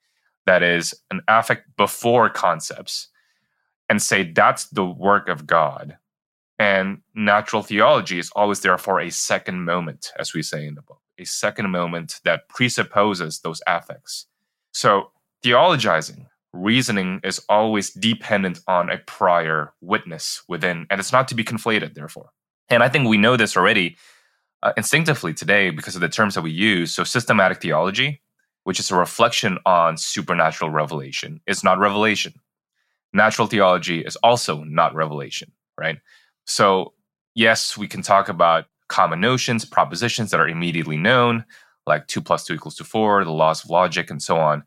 that 0.46 0.62
is 0.62 0.94
an 1.10 1.20
affect 1.28 1.76
before 1.76 2.30
concepts, 2.30 3.08
and 3.88 4.00
say 4.00 4.32
that's 4.32 4.68
the 4.68 4.84
work 4.84 5.28
of 5.28 5.46
God. 5.46 5.98
And 6.58 7.02
natural 7.14 7.62
theology 7.62 8.18
is 8.18 8.30
always 8.34 8.60
there 8.60 8.78
for 8.78 9.00
a 9.00 9.10
second 9.10 9.64
moment, 9.64 10.12
as 10.18 10.32
we 10.32 10.42
say 10.42 10.66
in 10.66 10.74
the 10.74 10.82
book, 10.82 11.00
a 11.18 11.24
second 11.24 11.70
moment 11.70 12.20
that 12.24 12.48
presupposes 12.48 13.40
those 13.40 13.60
affects. 13.66 14.26
So, 14.72 15.10
theologizing, 15.44 16.26
reasoning 16.52 17.20
is 17.22 17.44
always 17.48 17.90
dependent 17.90 18.60
on 18.66 18.90
a 18.90 18.98
prior 18.98 19.74
witness 19.80 20.42
within, 20.48 20.86
and 20.88 20.98
it's 20.98 21.12
not 21.12 21.28
to 21.28 21.34
be 21.34 21.44
conflated, 21.44 21.94
therefore. 21.94 22.30
And 22.68 22.82
I 22.82 22.88
think 22.88 23.06
we 23.06 23.18
know 23.18 23.36
this 23.36 23.56
already 23.56 23.96
uh, 24.62 24.72
instinctively 24.76 25.34
today 25.34 25.70
because 25.70 25.94
of 25.94 26.00
the 26.00 26.08
terms 26.08 26.34
that 26.34 26.42
we 26.42 26.50
use. 26.50 26.94
So, 26.94 27.04
systematic 27.04 27.60
theology, 27.60 28.22
which 28.64 28.80
is 28.80 28.90
a 28.90 28.96
reflection 28.96 29.58
on 29.66 29.96
supernatural 29.96 30.70
revelation, 30.70 31.40
is 31.46 31.62
not 31.62 31.78
revelation 31.78 32.34
natural 33.16 33.48
theology 33.48 34.00
is 34.00 34.16
also 34.16 34.62
not 34.64 34.94
revelation, 34.94 35.50
right? 35.78 35.98
So, 36.44 36.92
yes, 37.34 37.76
we 37.76 37.88
can 37.88 38.02
talk 38.02 38.28
about 38.28 38.66
common 38.88 39.20
notions, 39.20 39.64
propositions 39.64 40.30
that 40.30 40.40
are 40.40 40.48
immediately 40.48 40.96
known, 40.96 41.44
like 41.86 42.06
2 42.06 42.20
plus 42.20 42.44
2 42.44 42.54
equals 42.54 42.76
to 42.76 42.84
4, 42.84 43.24
the 43.24 43.32
laws 43.32 43.64
of 43.64 43.70
logic, 43.70 44.10
and 44.10 44.22
so 44.22 44.36
on. 44.36 44.62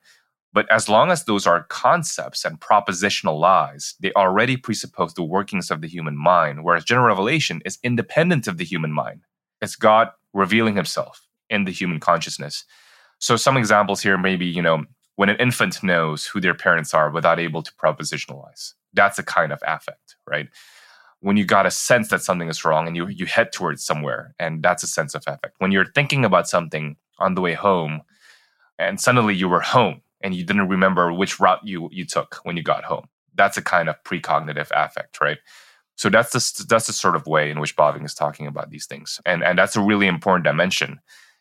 But 0.52 0.70
as 0.72 0.90
long 0.90 1.12
as 1.12 1.24
those 1.24 1.46
are 1.46 1.64
concepts 1.70 2.44
and 2.44 2.60
propositional 2.60 3.40
lies, 3.40 3.94
they 4.00 4.12
already 4.14 4.58
presuppose 4.58 5.14
the 5.14 5.24
workings 5.24 5.70
of 5.70 5.82
the 5.82 5.88
human 5.88 6.18
mind, 6.18 6.64
whereas 6.64 6.84
general 6.84 7.08
revelation 7.08 7.62
is 7.66 7.78
independent 7.84 8.48
of 8.48 8.58
the 8.58 8.66
human 8.66 8.92
mind. 8.92 9.22
It's 9.62 9.76
God 9.76 10.10
revealing 10.34 10.76
himself 10.76 11.28
in 11.50 11.66
the 11.66 11.72
human 11.72 12.00
consciousness. 12.00 12.66
So 13.20 13.36
some 13.36 13.58
examples 13.58 14.02
here 14.02 14.18
maybe, 14.18 14.46
you 14.46 14.62
know, 14.62 14.86
when 15.16 15.30
an 15.30 15.36
infant 15.38 15.84
knows 15.84 16.26
who 16.26 16.40
their 16.40 16.54
parents 16.54 16.94
are 16.94 17.10
without 17.12 17.40
able 17.40 17.62
to 17.62 17.74
propositionalize. 17.74 18.74
That's 18.94 19.20
a 19.20 19.24
kind 19.24 19.52
of 19.52 19.62
affect, 19.68 20.16
right? 20.26 20.48
When 21.20 21.36
you 21.36 21.44
got 21.44 21.66
a 21.66 21.72
sense 21.72 22.08
that 22.08 22.22
something 22.22 22.48
is 22.48 22.64
wrong 22.64 22.88
and 22.88 22.96
you 22.96 23.08
you 23.08 23.26
head 23.26 23.52
towards 23.52 23.86
somewhere, 23.86 24.34
and 24.40 24.64
that's 24.64 24.84
a 24.84 24.88
sense 24.88 25.14
of 25.16 25.24
affect. 25.28 25.56
When 25.58 25.74
you're 25.74 25.92
thinking 25.94 26.24
about 26.24 26.48
something 26.48 26.96
on 27.18 27.36
the 27.36 27.42
way 27.42 27.54
home, 27.54 28.02
and 28.78 29.00
suddenly 29.02 29.36
you 29.36 29.50
were 29.50 29.60
home 29.60 30.02
and 30.22 30.34
you 30.34 30.46
didn't 30.46 30.70
remember 30.70 31.12
which 31.12 31.40
route 31.40 31.60
you 31.64 31.90
you 31.92 32.06
took 32.06 32.36
when 32.44 32.56
you 32.56 32.64
got 32.64 32.86
home. 32.86 33.08
That's 33.36 33.58
a 33.58 33.62
kind 33.62 33.90
of 33.90 34.02
precognitive 34.04 34.72
affect, 34.74 35.20
right? 35.22 35.40
So 36.00 36.10
that's 36.10 36.32
the 36.32 36.66
that's 36.68 36.88
the 36.88 36.94
sort 36.94 37.16
of 37.16 37.28
way 37.28 37.52
in 37.52 37.60
which 37.60 37.76
Bavinck 37.76 38.06
is 38.06 38.14
talking 38.14 38.48
about 38.48 38.70
these 38.70 38.86
things, 38.86 39.20
and 39.26 39.44
and 39.44 39.58
that's 39.60 39.76
a 39.76 39.82
really 39.82 40.08
important 40.08 40.46
dimension 40.46 41.00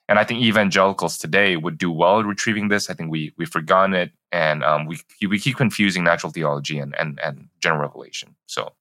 and 0.08 0.18
I 0.18 0.24
think 0.24 0.40
evangelicals 0.40 1.18
today 1.18 1.56
would 1.56 1.76
do 1.76 1.90
well 1.90 2.24
retrieving 2.24 2.68
this. 2.68 2.88
I 2.88 2.94
think 2.94 3.10
we 3.10 3.34
we've 3.36 3.50
forgotten 3.50 3.94
it, 3.94 4.10
and 4.32 4.64
um, 4.64 4.86
we 4.86 4.98
we 5.26 5.38
keep 5.38 5.56
confusing 5.56 6.02
natural 6.02 6.32
theology 6.32 6.78
and 6.78 6.94
and 6.98 7.20
and 7.22 7.48
general 7.60 7.82
revelation. 7.82 8.34
So 8.46 8.72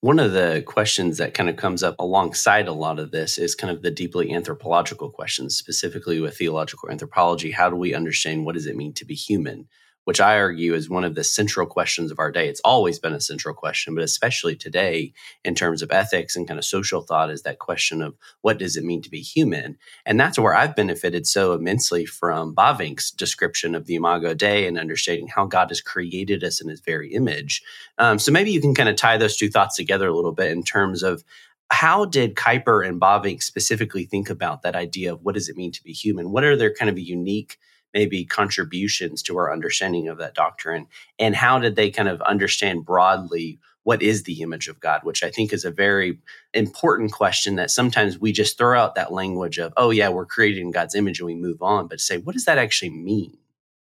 one 0.00 0.18
of 0.18 0.32
the 0.32 0.62
questions 0.66 1.16
that 1.18 1.32
kind 1.32 1.48
of 1.48 1.56
comes 1.56 1.82
up 1.82 1.94
alongside 1.98 2.66
a 2.68 2.72
lot 2.72 2.98
of 2.98 3.12
this 3.12 3.38
is 3.38 3.54
kind 3.54 3.74
of 3.74 3.82
the 3.82 3.90
deeply 3.90 4.32
anthropological 4.34 5.10
questions, 5.10 5.56
specifically 5.56 6.20
with 6.20 6.36
theological 6.36 6.90
anthropology. 6.90 7.52
How 7.52 7.70
do 7.70 7.76
we 7.76 7.94
understand 7.94 8.44
what 8.44 8.54
does 8.54 8.66
it 8.66 8.76
mean 8.76 8.92
to 8.94 9.04
be 9.04 9.14
human? 9.14 9.68
Which 10.04 10.20
I 10.20 10.38
argue 10.38 10.74
is 10.74 10.90
one 10.90 11.04
of 11.04 11.14
the 11.14 11.24
central 11.24 11.66
questions 11.66 12.10
of 12.10 12.18
our 12.18 12.30
day. 12.30 12.48
It's 12.48 12.60
always 12.60 12.98
been 12.98 13.14
a 13.14 13.20
central 13.20 13.54
question, 13.54 13.94
but 13.94 14.04
especially 14.04 14.54
today 14.54 15.12
in 15.44 15.54
terms 15.54 15.80
of 15.80 15.90
ethics 15.90 16.36
and 16.36 16.46
kind 16.46 16.58
of 16.58 16.64
social 16.64 17.00
thought 17.00 17.30
is 17.30 17.42
that 17.42 17.58
question 17.58 18.02
of 18.02 18.14
what 18.42 18.58
does 18.58 18.76
it 18.76 18.84
mean 18.84 19.00
to 19.02 19.10
be 19.10 19.20
human? 19.20 19.78
And 20.04 20.20
that's 20.20 20.38
where 20.38 20.54
I've 20.54 20.76
benefited 20.76 21.26
so 21.26 21.52
immensely 21.52 22.04
from 22.04 22.54
Bavinck's 22.54 23.10
description 23.10 23.74
of 23.74 23.86
the 23.86 23.94
Imago 23.94 24.34
Dei 24.34 24.66
and 24.66 24.78
understanding 24.78 25.28
how 25.28 25.46
God 25.46 25.70
has 25.70 25.80
created 25.80 26.44
us 26.44 26.60
in 26.60 26.68
his 26.68 26.80
very 26.80 27.12
image. 27.12 27.62
Um, 27.98 28.18
so 28.18 28.30
maybe 28.30 28.50
you 28.50 28.60
can 28.60 28.74
kind 28.74 28.88
of 28.88 28.96
tie 28.96 29.16
those 29.16 29.36
two 29.36 29.48
thoughts 29.48 29.76
together 29.76 30.08
a 30.08 30.14
little 30.14 30.32
bit 30.32 30.52
in 30.52 30.62
terms 30.62 31.02
of 31.02 31.24
how 31.70 32.04
did 32.04 32.34
Kuyper 32.34 32.86
and 32.86 33.00
Bavinck 33.00 33.42
specifically 33.42 34.04
think 34.04 34.30
about 34.30 34.62
that 34.62 34.76
idea 34.76 35.12
of 35.12 35.22
what 35.22 35.34
does 35.34 35.48
it 35.48 35.56
mean 35.56 35.72
to 35.72 35.82
be 35.82 35.92
human? 35.92 36.30
What 36.30 36.44
are 36.44 36.56
their 36.56 36.72
kind 36.72 36.90
of 36.90 36.98
unique 36.98 37.58
maybe 37.94 38.24
contributions 38.24 39.22
to 39.22 39.38
our 39.38 39.52
understanding 39.52 40.08
of 40.08 40.18
that 40.18 40.34
doctrine? 40.34 40.86
And 41.18 41.34
how 41.34 41.58
did 41.58 41.76
they 41.76 41.90
kind 41.90 42.08
of 42.08 42.20
understand 42.22 42.84
broadly 42.84 43.60
what 43.84 44.02
is 44.02 44.22
the 44.22 44.40
image 44.42 44.66
of 44.66 44.80
god? 44.80 45.00
Which 45.04 45.22
i 45.22 45.30
think 45.30 45.52
is 45.52 45.64
a 45.64 45.70
very 45.70 46.18
important 46.52 47.12
question 47.12 47.56
that 47.56 47.70
sometimes 47.70 48.18
we 48.18 48.32
just 48.32 48.58
throw 48.58 48.78
out 48.78 48.96
that 48.96 49.12
language 49.12 49.58
of 49.58 49.72
oh 49.76 49.90
yeah 49.90 50.08
we're 50.08 50.26
created 50.26 50.60
in 50.60 50.70
god's 50.70 50.94
image 50.94 51.20
and 51.20 51.26
we 51.26 51.34
move 51.34 51.62
on 51.62 51.86
but 51.86 52.00
say 52.00 52.18
what 52.18 52.32
does 52.34 52.46
that 52.46 52.58
actually 52.58 52.90
mean? 52.90 53.36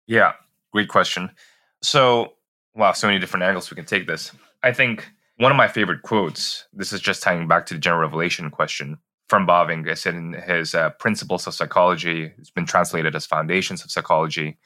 Yeah 0.07 0.33
great 0.73 0.89
question. 0.89 1.31
So 1.83 2.35
wow 2.75 2.93
so 2.93 3.07
many 3.07 3.21
different 3.21 3.45
angles 3.45 3.71
we 3.71 3.77
can 3.77 3.85
take 3.85 4.07
this. 4.07 4.33
I 4.63 4.73
think 4.73 5.09
one 5.37 5.53
of 5.53 5.57
my 5.57 5.69
favorite 5.69 6.03
quotes 6.03 6.67
this 6.73 6.93
is 6.93 7.01
just 7.01 7.23
tying 7.23 7.47
back 7.47 7.67
to 7.67 7.75
the 7.75 7.81
general 7.81 8.03
revelation 8.03 8.51
question 8.51 8.99
from 9.31 9.47
said 9.95 10.15
in 10.17 10.33
his 10.33 10.75
uh, 10.75 10.91
Principles 10.99 11.47
of 11.47 11.55
Psychology, 11.55 12.33
it's 12.37 12.51
been 12.51 12.67
translated 12.67 13.15
as 13.15 13.27
Foundations 13.27 13.85
of 13.85 13.91
Psychology, 13.93 14.59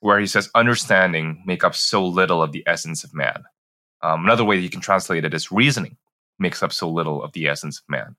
where 0.00 0.18
he 0.18 0.26
says, 0.26 0.48
understanding 0.54 1.42
make 1.44 1.62
up 1.62 1.74
so 1.74 2.04
little 2.04 2.42
of 2.42 2.52
the 2.52 2.64
essence 2.66 3.04
of 3.04 3.14
man. 3.14 3.44
Um, 4.02 4.24
another 4.24 4.42
way 4.42 4.56
you 4.56 4.70
can 4.70 4.80
translate 4.80 5.26
it 5.26 5.34
is 5.34 5.52
reasoning 5.52 5.98
makes 6.38 6.62
up 6.62 6.72
so 6.72 6.88
little 6.88 7.22
of 7.22 7.32
the 7.32 7.46
essence 7.46 7.78
of 7.78 7.84
man. 7.88 8.16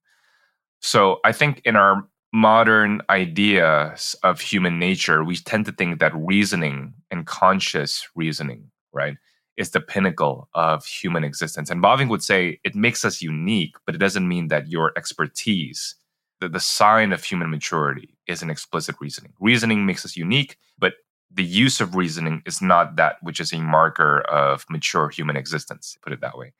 So 0.82 1.20
I 1.26 1.32
think 1.32 1.62
in 1.66 1.76
our 1.76 2.08
modern 2.32 3.02
ideas 3.10 4.16
of 4.22 4.40
human 4.40 4.78
nature, 4.78 5.24
we 5.24 5.38
tend 5.38 5.66
to 5.66 5.72
think 5.72 6.00
that 6.00 6.16
reasoning 6.16 6.94
and 7.10 7.26
conscious 7.26 8.08
reasoning, 8.16 8.70
right, 8.94 9.18
is 9.58 9.72
the 9.72 9.82
pinnacle 9.82 10.48
of 10.54 10.86
human 10.86 11.24
existence. 11.24 11.70
And 11.70 11.84
Bavinck 11.84 12.10
would 12.10 12.24
say 12.24 12.60
it 12.63 12.76
makes 12.76 13.04
us 13.04 13.22
unique, 13.22 13.76
but 13.86 13.96
it 13.96 13.98
doesn't 13.98 14.28
mean 14.28 14.48
that 14.50 14.70
your 14.70 14.93
expertise, 14.96 15.96
the, 16.39 16.48
the 16.48 16.60
sign 16.60 17.12
of 17.12 17.24
human 17.24 17.50
maturity, 17.50 18.15
is 18.28 18.41
an 18.41 18.50
explicit 18.50 18.96
reasoning. 19.02 19.34
Reasoning 19.39 19.86
makes 19.86 20.06
us 20.06 20.15
unique, 20.15 20.58
but 20.78 20.93
the 21.32 21.43
use 21.43 21.82
of 21.82 21.96
reasoning 21.96 22.43
is 22.46 22.62
not 22.62 22.96
that 22.96 23.17
which 23.22 23.39
is 23.39 23.52
a 23.52 23.60
marker 23.60 24.22
of 24.22 24.65
mature 24.70 25.10
human 25.10 25.36
existence, 25.36 25.98
put 26.02 26.13
it 26.13 26.22
that 26.22 26.38
way. 26.38 26.54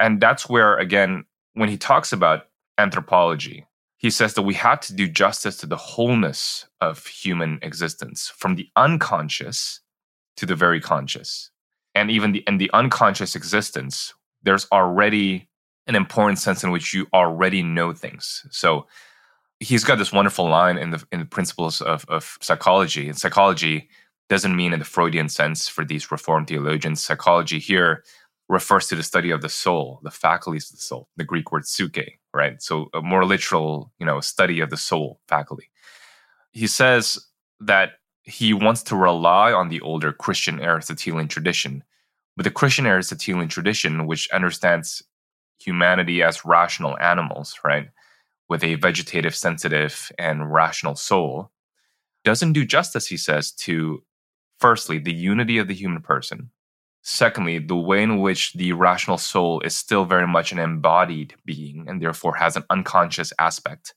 And 0.00 0.20
that's 0.20 0.48
where, 0.48 0.76
again, 0.78 1.24
when 1.54 1.68
he 1.68 1.76
talks 1.76 2.12
about 2.12 2.48
anthropology, 2.78 3.66
he 3.98 4.10
says 4.10 4.34
that 4.34 4.42
we 4.42 4.54
have 4.54 4.80
to 4.80 4.94
do 4.94 5.08
justice 5.08 5.56
to 5.58 5.66
the 5.66 5.76
wholeness 5.76 6.66
of 6.80 7.06
human 7.06 7.58
existence, 7.62 8.32
from 8.36 8.56
the 8.56 8.68
unconscious 8.76 9.80
to 10.36 10.46
the 10.46 10.54
very 10.54 10.80
conscious 10.80 11.50
and 11.96 12.10
even 12.10 12.32
the 12.32 12.44
in 12.46 12.58
the 12.58 12.70
unconscious 12.74 13.34
existence, 13.34 14.12
there's 14.42 14.66
already 14.70 15.48
an 15.86 15.96
important 15.96 16.38
sense 16.38 16.62
in 16.62 16.70
which 16.70 16.92
you 16.92 17.06
already 17.12 17.62
know 17.62 17.92
things. 17.92 18.46
So 18.50 18.86
he's 19.60 19.82
got 19.82 19.96
this 19.96 20.12
wonderful 20.12 20.46
line 20.48 20.76
in 20.76 20.90
the 20.90 21.02
in 21.10 21.20
the 21.20 21.24
principles 21.24 21.80
of, 21.80 22.04
of 22.08 22.36
psychology. 22.42 23.08
And 23.08 23.18
psychology 23.18 23.88
doesn't 24.28 24.54
mean 24.54 24.72
in 24.74 24.78
the 24.78 24.84
Freudian 24.84 25.28
sense 25.28 25.68
for 25.68 25.84
these 25.84 26.10
reformed 26.12 26.48
theologians. 26.48 27.02
Psychology 27.02 27.58
here 27.58 28.04
refers 28.48 28.86
to 28.88 28.94
the 28.94 29.02
study 29.02 29.30
of 29.30 29.40
the 29.40 29.48
soul, 29.48 30.00
the 30.02 30.10
faculties 30.10 30.70
of 30.70 30.76
the 30.76 30.82
soul, 30.82 31.08
the 31.16 31.24
Greek 31.24 31.50
word 31.50 31.66
psyche, 31.66 32.18
right? 32.34 32.62
So 32.62 32.90
a 32.92 33.00
more 33.00 33.24
literal, 33.24 33.90
you 33.98 34.06
know, 34.06 34.20
study 34.20 34.60
of 34.60 34.70
the 34.70 34.76
soul 34.76 35.20
faculty. 35.28 35.70
He 36.52 36.66
says 36.66 37.18
that 37.60 37.92
he 38.26 38.52
wants 38.52 38.82
to 38.82 38.96
rely 38.96 39.52
on 39.52 39.68
the 39.68 39.80
older 39.80 40.12
Christian 40.12 40.60
Aristotelian 40.60 41.28
tradition. 41.28 41.82
But 42.36 42.44
the 42.44 42.50
Christian 42.50 42.86
Aristotelian 42.86 43.48
tradition, 43.48 44.06
which 44.06 44.28
understands 44.30 45.02
humanity 45.58 46.22
as 46.22 46.44
rational 46.44 46.98
animals, 46.98 47.58
right, 47.64 47.88
with 48.48 48.62
a 48.62 48.74
vegetative, 48.74 49.34
sensitive, 49.34 50.10
and 50.18 50.52
rational 50.52 50.96
soul, 50.96 51.50
doesn't 52.24 52.52
do 52.52 52.64
justice, 52.64 53.06
he 53.06 53.16
says, 53.16 53.52
to 53.52 54.02
firstly, 54.58 54.98
the 54.98 55.14
unity 55.14 55.58
of 55.58 55.68
the 55.68 55.74
human 55.74 56.02
person. 56.02 56.50
Secondly, 57.02 57.58
the 57.58 57.76
way 57.76 58.02
in 58.02 58.20
which 58.20 58.52
the 58.54 58.72
rational 58.72 59.18
soul 59.18 59.60
is 59.60 59.76
still 59.76 60.04
very 60.04 60.26
much 60.26 60.50
an 60.50 60.58
embodied 60.58 61.34
being 61.44 61.86
and 61.88 62.02
therefore 62.02 62.34
has 62.34 62.56
an 62.56 62.64
unconscious 62.68 63.32
aspect. 63.38 63.94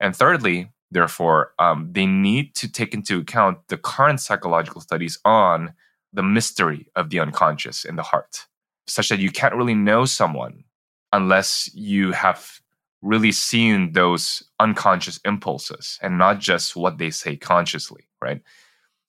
And 0.00 0.16
thirdly, 0.16 0.72
therefore, 0.90 1.52
um, 1.58 1.88
they 1.92 2.06
need 2.06 2.54
to 2.56 2.70
take 2.70 2.94
into 2.94 3.20
account 3.20 3.58
the 3.68 3.76
current 3.76 4.20
psychological 4.20 4.80
studies 4.80 5.18
on 5.24 5.74
the 6.12 6.22
mystery 6.22 6.88
of 6.96 7.10
the 7.10 7.20
unconscious 7.20 7.84
in 7.84 7.96
the 7.96 8.02
heart, 8.02 8.46
such 8.86 9.08
that 9.08 9.20
you 9.20 9.30
can't 9.30 9.54
really 9.54 9.74
know 9.74 10.04
someone 10.04 10.64
unless 11.12 11.70
you 11.74 12.12
have 12.12 12.60
really 13.02 13.32
seen 13.32 13.92
those 13.92 14.42
unconscious 14.58 15.18
impulses 15.24 15.98
and 16.02 16.18
not 16.18 16.38
just 16.38 16.76
what 16.76 16.98
they 16.98 17.10
say 17.10 17.36
consciously, 17.36 18.08
right? 18.20 18.42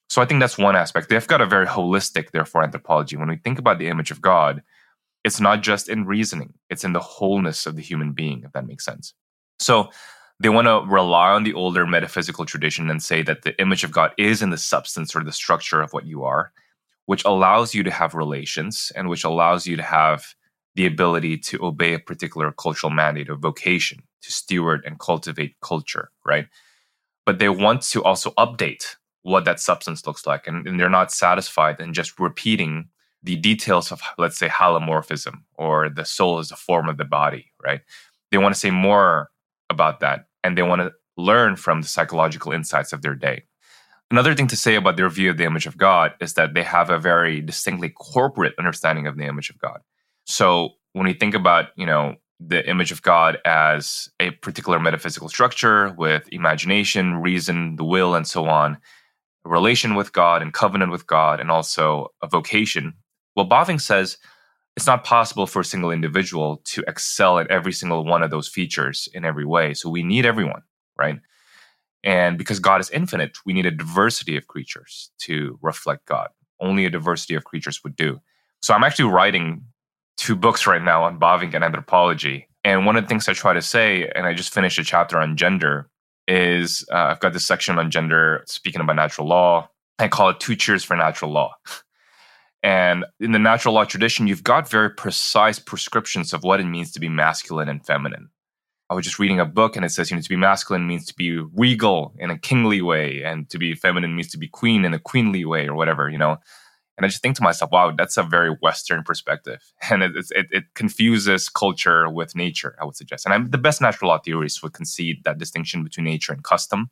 So 0.10 0.22
I 0.22 0.26
think 0.26 0.40
that's 0.40 0.58
one 0.58 0.76
aspect. 0.76 1.10
They've 1.10 1.28
got 1.28 1.42
a 1.42 1.46
very 1.46 1.66
holistic, 1.66 2.32
therefore, 2.32 2.64
anthropology. 2.64 3.18
When 3.18 3.30
we 3.30 3.38
think 3.38 3.60
about 3.60 3.80
the 3.80 3.88
image 3.88 4.12
of 4.12 4.22
God, 4.22 4.62
it's 5.24 5.40
not 5.40 5.62
just 5.62 5.88
in 5.88 6.06
reasoning, 6.06 6.54
it's 6.70 6.84
in 6.84 6.94
the 6.94 7.00
wholeness 7.00 7.66
of 7.66 7.76
the 7.76 7.82
human 7.82 8.12
being, 8.12 8.44
if 8.44 8.52
that 8.54 8.68
makes 8.68 8.86
sense. 8.86 9.14
So 9.60 9.90
they 10.42 10.50
want 10.50 10.66
to 10.66 10.82
rely 10.92 11.30
on 11.30 11.44
the 11.44 11.54
older 11.54 11.86
metaphysical 11.86 12.46
tradition 12.46 12.90
and 12.90 13.04
say 13.04 13.22
that 13.22 13.44
the 13.44 13.60
image 13.62 13.84
of 13.84 13.92
God 13.92 14.12
is 14.18 14.42
in 14.42 14.50
the 14.50 14.58
substance 14.58 15.16
or 15.16 15.24
the 15.24 15.32
structure 15.32 15.82
of 15.82 15.94
what 15.94 16.08
you 16.08 16.24
are, 16.24 16.52
which 17.06 17.24
allows 17.26 17.76
you 17.76 17.84
to 17.84 17.92
have 17.92 18.16
relations 18.16 18.92
and 18.96 19.08
which 19.08 19.24
allows 19.24 19.68
you 19.68 19.76
to 19.76 19.84
have 19.84 20.34
the 20.74 20.88
ability 20.88 21.38
to 21.38 21.64
obey 21.64 21.94
a 21.94 22.00
particular 22.00 22.52
cultural 22.54 22.90
mandate 22.90 23.30
or 23.30 23.36
vocation 23.36 24.02
to 24.24 24.32
steward 24.32 24.82
and 24.84 25.00
cultivate 25.00 25.56
culture, 25.62 26.10
right? 26.26 26.48
But 27.24 27.38
they 27.38 27.50
want 27.50 27.84
to 27.84 28.04
also 28.04 28.32
update 28.32 28.96
what 29.22 29.46
that 29.46 29.60
substance 29.60 30.08
looks 30.08 30.26
like. 30.26 30.48
And, 30.48 30.66
and 30.66 30.80
they're 30.80 30.90
not 30.90 31.12
satisfied 31.12 31.80
in 31.80 31.94
just 31.94 32.20
repeating 32.20 32.90
the 33.22 33.36
details 33.36 33.92
of, 33.92 34.02
let's 34.18 34.40
say, 34.40 34.48
hylomorphism 34.48 35.44
or 35.54 35.90
the 35.90 36.06
soul 36.06 36.40
is 36.40 36.50
a 36.50 36.56
form 36.56 36.90
of 36.90 36.98
the 36.98 37.06
body, 37.06 37.52
right? 37.64 37.82
They 38.32 38.40
want 38.40 38.56
to 38.56 38.60
say 38.60 38.72
more 38.72 39.30
about 39.70 40.00
that 40.00 40.26
and 40.44 40.58
they 40.58 40.64
want 40.64 40.82
to 40.82 40.92
learn 41.18 41.56
from 41.56 41.82
the 41.82 41.88
psychological 41.88 42.52
insights 42.52 42.94
of 42.94 43.02
their 43.02 43.16
day. 43.16 43.44
Another 44.10 44.36
thing 44.36 44.48
to 44.48 44.58
say 44.58 44.76
about 44.76 44.98
their 44.98 45.10
view 45.10 45.30
of 45.30 45.38
the 45.38 45.46
image 45.46 45.66
of 45.66 45.78
God 45.78 46.14
is 46.20 46.34
that 46.34 46.54
they 46.54 46.64
have 46.64 46.90
a 46.90 47.00
very 47.00 47.40
distinctly 47.40 47.90
corporate 47.90 48.54
understanding 48.58 49.08
of 49.08 49.18
the 49.18 49.26
image 49.26 49.50
of 49.50 49.58
God. 49.58 49.80
So 50.26 50.72
when 50.94 51.06
we 51.06 51.14
think 51.14 51.34
about, 51.34 51.68
you 51.78 51.86
know, 51.86 52.16
the 52.40 52.68
image 52.68 52.92
of 52.92 53.02
God 53.04 53.38
as 53.46 54.10
a 54.20 54.32
particular 54.32 54.80
metaphysical 54.80 55.30
structure 55.30 55.94
with 55.98 56.28
imagination, 56.32 57.22
reason, 57.22 57.76
the 57.76 57.86
will, 57.86 58.16
and 58.16 58.28
so 58.28 58.48
on, 58.48 58.78
a 59.46 59.50
relation 59.50 59.96
with 59.96 60.12
God 60.12 60.42
and 60.42 60.54
covenant 60.54 60.92
with 60.92 61.08
God, 61.08 61.40
and 61.40 61.52
also 61.52 62.10
a 62.22 62.28
vocation. 62.28 62.94
Well, 63.36 63.48
Bavinck 63.48 63.82
says 63.82 64.18
it's 64.76 64.88
not 64.88 65.04
possible 65.04 65.48
for 65.48 65.62
a 65.62 65.66
single 65.66 65.92
individual 65.92 66.62
to 66.66 66.84
excel 66.88 67.40
at 67.40 67.50
every 67.52 67.74
single 67.74 68.06
one 68.06 68.24
of 68.24 68.32
those 68.32 68.48
features 68.48 69.08
in 69.14 69.26
every 69.26 69.46
way. 69.46 69.74
So 69.74 69.90
we 69.90 70.04
need 70.04 70.26
everyone, 70.26 70.62
right? 70.98 71.20
And 72.04 72.38
because 72.38 72.60
God 72.60 72.82
is 72.82 72.90
infinite, 72.90 73.38
we 73.46 73.54
need 73.54 73.66
a 73.66 73.72
diversity 73.72 74.38
of 74.38 74.48
creatures 74.48 75.12
to 75.20 75.60
reflect 75.62 76.06
God. 76.06 76.30
Only 76.60 76.86
a 76.86 76.90
diversity 76.90 77.36
of 77.36 77.44
creatures 77.44 77.84
would 77.84 77.96
do. 77.96 78.20
So 78.62 78.74
I'm 78.74 78.84
actually 78.84 79.12
writing 79.12 79.64
two 80.18 80.36
books 80.36 80.66
right 80.66 80.82
now 80.82 81.04
on 81.04 81.20
Bavinck 81.20 81.54
and 81.54 81.64
anthropology. 81.64 82.48
And 82.64 82.86
one 82.86 82.96
of 82.96 83.04
the 83.04 83.08
things 83.08 83.28
I 83.28 83.34
try 83.34 83.54
to 83.54 83.62
say, 83.62 84.10
and 84.16 84.26
I 84.26 84.34
just 84.34 84.54
finished 84.54 84.78
a 84.80 84.84
chapter 84.84 85.20
on 85.20 85.36
gender, 85.36 85.90
is 86.28 86.86
uh, 86.92 86.96
I've 86.96 87.20
got 87.20 87.34
this 87.34 87.46
section 87.46 87.80
on 87.80 87.92
gender 87.92 88.44
speaking 88.48 88.82
about 88.82 88.96
natural 88.96 89.28
law. 89.28 89.70
I 90.00 90.08
call 90.08 90.30
it 90.30 90.40
Two 90.40 90.56
Cheers 90.56 90.84
for 90.84 90.96
Natural 90.96 91.32
Law. 91.32 91.54
And 92.64 93.06
in 93.20 93.32
the 93.32 93.40
natural 93.40 93.74
law 93.74 93.86
tradition, 93.86 94.28
you've 94.28 94.44
got 94.44 94.70
very 94.70 94.90
precise 94.90 95.58
prescriptions 95.58 96.32
of 96.34 96.44
what 96.44 96.60
it 96.60 96.66
means 96.66 96.92
to 96.92 97.00
be 97.00 97.10
masculine 97.10 97.70
and 97.70 97.84
feminine. 97.84 98.30
I 98.90 98.94
was 98.94 99.06
just 99.06 99.20
reading 99.20 99.40
a 99.40 99.46
book 99.46 99.76
and 99.76 99.86
it 99.86 99.90
says, 99.90 100.12
you 100.12 100.18
know, 100.18 100.22
to 100.22 100.30
be 100.30 100.36
masculine 100.36 100.86
means 100.86 101.06
to 101.06 101.16
be 101.16 101.38
regal 101.56 102.14
in 102.20 102.30
a 102.30 102.38
kingly 102.38 102.82
way, 102.82 103.24
and 103.24 103.50
to 103.50 103.58
be 103.58 103.74
feminine 103.74 104.16
means 104.16 104.30
to 104.32 104.38
be 104.38 104.50
queen 104.50 104.84
in 104.84 104.94
a 104.94 105.00
queenly 105.00 105.46
way, 105.46 105.68
or 105.68 105.76
whatever, 105.76 106.10
you 106.10 106.18
know. 106.18 106.38
And 106.98 107.06
I 107.06 107.08
just 107.10 107.24
think 107.24 107.38
to 107.38 107.42
myself, 107.42 107.72
wow, 107.72 107.92
that's 107.98 108.18
a 108.18 108.24
very 108.24 108.52
Western 108.62 109.04
perspective. 109.04 109.62
And 109.90 110.04
it, 110.04 110.12
it, 110.32 110.48
it 110.52 110.64
confuses 110.76 111.50
culture 111.50 112.10
with 112.10 112.36
nature, 112.36 112.76
I 112.80 112.86
would 112.86 112.98
suggest. 112.98 113.26
And 113.26 113.34
I'm, 113.34 113.50
the 113.50 113.58
best 113.58 113.82
natural 113.82 114.10
law 114.10 114.20
theorists 114.20 114.62
would 114.62 114.74
concede 114.74 115.24
that 115.24 115.38
distinction 115.38 115.84
between 115.84 116.04
nature 116.04 116.34
and 116.34 116.44
custom. 116.44 116.92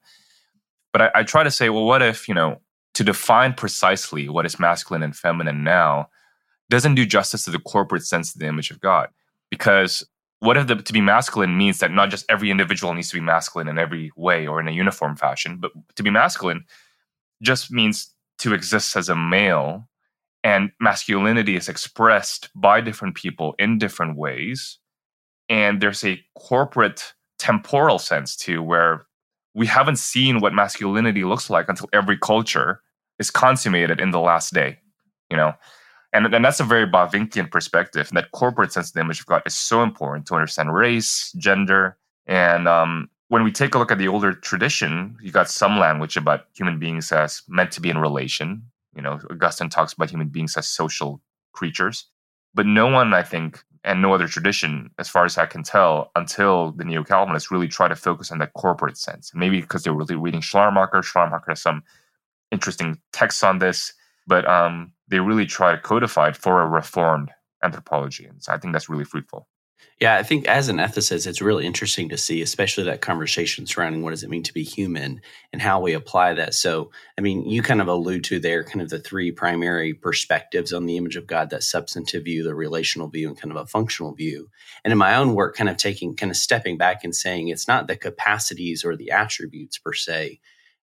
But 0.93 1.01
I, 1.01 1.11
I 1.15 1.23
try 1.23 1.43
to 1.43 1.51
say, 1.51 1.69
well, 1.69 1.85
what 1.85 2.01
if, 2.01 2.27
you 2.27 2.33
know, 2.33 2.61
to 2.99 3.03
define 3.05 3.53
precisely 3.53 4.27
what 4.27 4.45
is 4.45 4.59
masculine 4.59 5.03
and 5.03 5.15
feminine 5.15 5.63
now 5.63 6.09
doesn't 6.69 6.95
do 6.95 7.05
justice 7.05 7.45
to 7.45 7.49
the 7.49 7.57
corporate 7.57 8.03
sense 8.03 8.35
of 8.35 8.41
the 8.41 8.45
image 8.45 8.71
of 8.71 8.81
God? 8.81 9.07
Because 9.49 10.05
what 10.41 10.57
if 10.57 10.67
the, 10.67 10.75
to 10.75 10.91
be 10.91 10.99
masculine 10.99 11.57
means 11.57 11.79
that 11.79 11.93
not 11.93 12.09
just 12.09 12.25
every 12.27 12.51
individual 12.51 12.93
needs 12.93 13.07
to 13.07 13.15
be 13.15 13.21
masculine 13.21 13.69
in 13.69 13.79
every 13.79 14.11
way 14.17 14.45
or 14.45 14.59
in 14.59 14.67
a 14.67 14.71
uniform 14.71 15.15
fashion, 15.15 15.59
but 15.61 15.71
to 15.95 16.03
be 16.03 16.09
masculine 16.09 16.65
just 17.41 17.71
means 17.71 18.13
to 18.39 18.53
exist 18.53 18.97
as 18.97 19.07
a 19.07 19.15
male 19.15 19.87
and 20.43 20.69
masculinity 20.81 21.55
is 21.55 21.69
expressed 21.69 22.49
by 22.53 22.81
different 22.81 23.15
people 23.15 23.55
in 23.59 23.77
different 23.77 24.17
ways 24.17 24.77
and 25.47 25.79
there's 25.79 26.03
a 26.03 26.19
corporate 26.37 27.13
temporal 27.37 27.97
sense 27.97 28.35
too 28.35 28.61
where 28.61 29.05
we 29.55 29.67
haven't 29.67 29.99
seen 29.99 30.41
what 30.41 30.53
masculinity 30.53 31.23
looks 31.23 31.49
like 31.49 31.69
until 31.69 31.87
every 31.93 32.17
culture 32.17 32.81
is 33.19 33.31
consummated 33.31 33.99
in 33.99 34.11
the 34.11 34.19
last 34.19 34.53
day 34.53 34.77
you 35.29 35.37
know 35.37 35.53
and, 36.11 36.33
and 36.33 36.43
that's 36.43 36.59
a 36.59 36.63
very 36.63 36.87
bavinckian 36.87 37.51
perspective 37.51 38.09
that 38.13 38.31
corporate 38.31 38.73
sense 38.73 38.89
of 38.89 38.93
the 38.93 39.01
image 39.01 39.19
of 39.19 39.25
god 39.25 39.41
is 39.45 39.55
so 39.55 39.83
important 39.83 40.25
to 40.25 40.35
understand 40.35 40.73
race 40.73 41.31
gender 41.37 41.97
and 42.27 42.67
um, 42.67 43.09
when 43.29 43.43
we 43.43 43.51
take 43.51 43.75
a 43.75 43.79
look 43.79 43.91
at 43.91 43.97
the 43.97 44.07
older 44.07 44.33
tradition 44.33 45.17
you 45.21 45.31
got 45.31 45.49
some 45.49 45.77
language 45.77 46.17
about 46.17 46.45
human 46.53 46.79
beings 46.79 47.11
as 47.11 47.43
meant 47.47 47.71
to 47.71 47.81
be 47.81 47.89
in 47.89 47.97
relation 47.97 48.63
you 48.95 49.01
know, 49.01 49.19
Augustine 49.29 49.69
talks 49.69 49.93
about 49.93 50.09
human 50.09 50.27
beings 50.27 50.57
as 50.57 50.67
social 50.67 51.21
creatures, 51.53 52.07
but 52.53 52.65
no 52.65 52.87
one, 52.87 53.13
I 53.13 53.23
think, 53.23 53.63
and 53.83 54.01
no 54.01 54.13
other 54.13 54.27
tradition, 54.27 54.89
as 54.99 55.07
far 55.07 55.25
as 55.25 55.37
I 55.37 55.45
can 55.45 55.63
tell, 55.63 56.11
until 56.15 56.71
the 56.71 56.83
Neo 56.83 57.03
Calvinists 57.03 57.51
really 57.51 57.67
try 57.67 57.87
to 57.87 57.95
focus 57.95 58.31
on 58.31 58.39
that 58.39 58.53
corporate 58.53 58.97
sense. 58.97 59.31
Maybe 59.33 59.61
because 59.61 59.83
they 59.83 59.91
were 59.91 59.97
really 59.97 60.15
reading 60.15 60.41
Schleiermacher. 60.41 61.01
Schleiermacher 61.01 61.51
has 61.51 61.61
some 61.61 61.83
interesting 62.51 62.99
texts 63.13 63.43
on 63.43 63.59
this, 63.59 63.93
but 64.27 64.47
um, 64.47 64.93
they 65.07 65.19
really 65.19 65.45
try 65.45 65.71
to 65.71 65.81
codify 65.81 66.29
it 66.29 66.37
for 66.37 66.61
a 66.61 66.67
reformed 66.67 67.31
anthropology. 67.63 68.25
And 68.25 68.41
so 68.43 68.53
I 68.53 68.57
think 68.57 68.73
that's 68.73 68.89
really 68.89 69.05
fruitful. 69.05 69.47
Yeah, 69.99 70.15
I 70.15 70.23
think 70.23 70.47
as 70.47 70.69
an 70.69 70.77
ethicist, 70.77 71.27
it's 71.27 71.41
really 71.41 71.65
interesting 71.65 72.07
to 72.07 72.17
see, 72.17 72.41
especially 72.41 72.85
that 72.85 73.01
conversation 73.01 73.65
surrounding 73.65 74.01
what 74.01 74.11
does 74.11 74.23
it 74.23 74.29
mean 74.29 74.43
to 74.43 74.53
be 74.53 74.63
human 74.63 75.19
and 75.51 75.61
how 75.61 75.81
we 75.81 75.91
apply 75.91 76.33
that. 76.35 76.53
So, 76.53 76.91
I 77.17 77.21
mean, 77.21 77.49
you 77.49 77.61
kind 77.61 77.81
of 77.81 77.89
allude 77.89 78.23
to 78.25 78.39
there 78.39 78.63
kind 78.63 78.81
of 78.81 78.89
the 78.89 78.99
three 78.99 79.31
primary 79.33 79.93
perspectives 79.93 80.71
on 80.71 80.85
the 80.85 80.95
image 80.95 81.17
of 81.17 81.27
God 81.27 81.49
that 81.49 81.63
substantive 81.63 82.23
view, 82.23 82.43
the 82.43 82.55
relational 82.55 83.09
view, 83.09 83.27
and 83.27 83.39
kind 83.39 83.51
of 83.51 83.57
a 83.57 83.67
functional 83.67 84.13
view. 84.13 84.49
And 84.85 84.93
in 84.93 84.97
my 84.97 85.15
own 85.15 85.33
work, 85.33 85.57
kind 85.57 85.69
of 85.69 85.75
taking, 85.75 86.15
kind 86.15 86.31
of 86.31 86.37
stepping 86.37 86.77
back 86.77 87.03
and 87.03 87.13
saying 87.13 87.49
it's 87.49 87.67
not 87.67 87.87
the 87.87 87.97
capacities 87.97 88.85
or 88.85 88.95
the 88.95 89.11
attributes 89.11 89.77
per 89.77 89.93
se, 89.93 90.39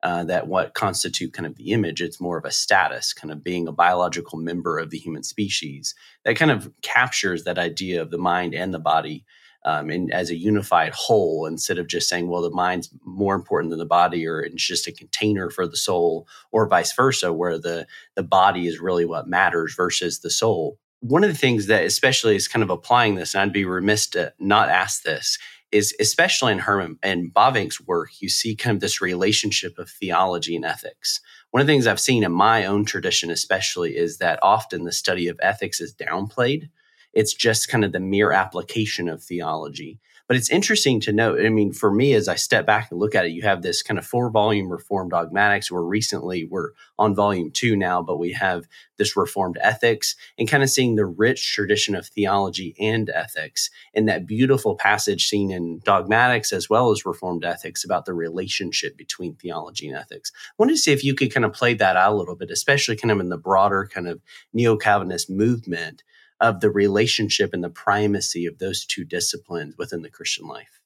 uh, 0.04 0.26
that 0.26 0.48
what 0.48 0.74
constitute 0.74 1.34
kind 1.34 1.46
of 1.46 1.56
the 1.56 1.72
image 1.72 2.02
it's 2.02 2.22
more 2.22 2.38
of 2.38 2.46
a 2.46 2.52
status 2.52 3.14
kind 3.14 3.32
of 3.32 3.44
being 3.44 3.68
a 3.68 3.72
biological 3.72 4.38
member 4.38 4.78
of 4.78 4.90
the 4.90 4.98
human 4.98 5.24
species 5.24 5.96
that 6.26 6.36
kind 6.36 6.52
of 6.52 6.70
captures 6.82 7.46
that 7.46 7.58
idea 7.58 8.02
of 8.02 8.12
the 8.12 8.18
mind 8.18 8.54
and 8.54 8.74
the 8.74 8.80
body 8.80 9.26
um, 9.66 9.90
and 9.90 10.14
as 10.14 10.30
a 10.30 10.36
unified 10.36 10.94
whole 10.94 11.46
instead 11.46 11.78
of 11.78 11.88
just 11.88 12.10
saying 12.10 12.28
well 12.28 12.42
the 12.42 12.50
mind's 12.52 12.90
more 13.06 13.34
important 13.34 13.70
than 13.70 13.80
the 13.80 13.86
body 13.86 14.28
or 14.28 14.42
it's 14.42 14.68
just 14.68 14.88
a 14.88 14.92
container 14.92 15.50
for 15.50 15.66
the 15.66 15.78
soul 15.78 16.28
or 16.52 16.68
vice 16.68 16.94
versa 16.94 17.32
where 17.32 17.58
the 17.58 17.88
the 18.16 18.24
body 18.24 18.68
is 18.68 18.80
really 18.80 19.06
what 19.06 19.28
matters 19.28 19.74
versus 19.74 20.20
the 20.20 20.30
soul. 20.30 20.78
One 21.00 21.24
of 21.24 21.30
the 21.30 21.38
things 21.38 21.68
that 21.68 21.84
especially 21.84 22.36
is 22.36 22.48
kind 22.48 22.64
of 22.64 22.70
applying 22.70 23.16
this 23.16 23.34
and 23.34 23.42
i'd 23.42 23.54
be 23.54 23.66
remiss 23.66 24.08
to 24.08 24.34
not 24.40 24.70
ask 24.70 25.04
this 25.04 25.38
is 25.74 25.94
especially 26.00 26.52
in 26.52 26.60
Herman 26.60 27.00
and 27.02 27.34
Bavinck's 27.34 27.82
work, 27.82 28.22
you 28.22 28.30
see 28.30 28.56
kind 28.56 28.76
of 28.76 28.82
this 28.82 29.02
relationship 29.02 29.78
of 29.80 29.90
theology 29.90 30.56
and 30.56 30.64
ethics. 30.64 31.20
One 31.52 31.62
of 31.62 31.68
the 31.68 31.74
things 31.74 31.88
I've 31.88 32.00
seen 32.00 32.24
in 32.24 32.32
my 32.32 32.66
own 32.66 32.86
tradition, 32.86 33.30
especially, 33.30 33.98
is 33.98 34.20
that 34.20 34.40
often 34.42 34.84
the 34.84 34.92
study 34.92 35.28
of 35.28 35.40
ethics 35.42 35.82
is 35.82 35.94
downplayed. 35.94 36.70
It's 37.14 37.34
just 37.34 37.70
kind 37.70 37.84
of 37.84 37.92
the 37.92 38.00
mere 38.00 38.32
application 38.32 39.10
of 39.10 39.24
theology. 39.24 40.00
But 40.34 40.40
it's 40.40 40.50
interesting 40.50 41.00
to 41.02 41.14
note. 41.14 41.46
I 41.46 41.50
mean, 41.50 41.72
for 41.72 41.94
me, 41.94 42.16
as 42.16 42.28
I 42.28 42.34
step 42.34 42.66
back 42.66 42.90
and 42.90 43.00
look 43.00 43.14
at 43.14 43.28
it, 43.28 43.34
you 43.34 43.44
have 43.44 43.62
this 43.62 43.84
kind 43.84 44.00
of 44.00 44.06
four 44.08 44.32
volume 44.32 44.68
Reformed 44.68 45.12
Dogmatics. 45.12 45.72
Where 45.72 45.84
recently 45.84 46.48
we're 46.50 46.72
on 46.98 47.14
volume 47.14 47.52
two 47.52 47.76
now, 47.76 48.02
but 48.02 48.18
we 48.18 48.32
have 48.32 48.66
this 48.98 49.16
Reformed 49.16 49.60
Ethics 49.62 50.16
and 50.40 50.50
kind 50.50 50.64
of 50.64 50.72
seeing 50.72 50.96
the 50.96 51.06
rich 51.06 51.54
tradition 51.54 51.94
of 51.94 52.08
theology 52.08 52.74
and 52.80 53.12
ethics 53.12 53.70
in 53.94 54.06
that 54.06 54.26
beautiful 54.26 54.76
passage 54.76 55.28
seen 55.28 55.52
in 55.52 55.82
Dogmatics 55.86 56.52
as 56.52 56.68
well 56.68 56.90
as 56.90 57.06
Reformed 57.06 57.46
Ethics 57.46 57.86
about 57.86 58.06
the 58.06 58.16
relationship 58.16 58.98
between 58.98 59.36
theology 59.36 59.88
and 59.88 59.96
ethics. 59.96 60.32
I 60.36 60.54
wanted 60.58 60.74
to 60.74 60.80
see 60.80 60.94
if 60.94 61.04
you 61.04 61.14
could 61.14 61.32
kind 61.32 61.46
of 61.46 61.54
play 61.54 61.76
that 61.76 61.96
out 61.96 62.14
a 62.14 62.16
little 62.16 62.36
bit, 62.36 62.50
especially 62.50 62.96
kind 62.96 63.12
of 63.12 63.20
in 63.20 63.30
the 63.30 63.38
broader 63.38 63.88
kind 63.94 64.08
of 64.08 64.20
neo 64.52 64.78
Calvinist 64.78 65.30
movement 65.30 66.02
of 66.44 66.60
the 66.60 66.70
relationship 66.70 67.54
and 67.54 67.64
the 67.64 67.70
primacy 67.70 68.46
of 68.46 68.60
those 68.60 68.86
two 68.86 69.06
disciplines 69.06 69.76
within 69.78 70.02
the 70.02 70.10
Christian 70.10 70.46
life. 70.46 70.82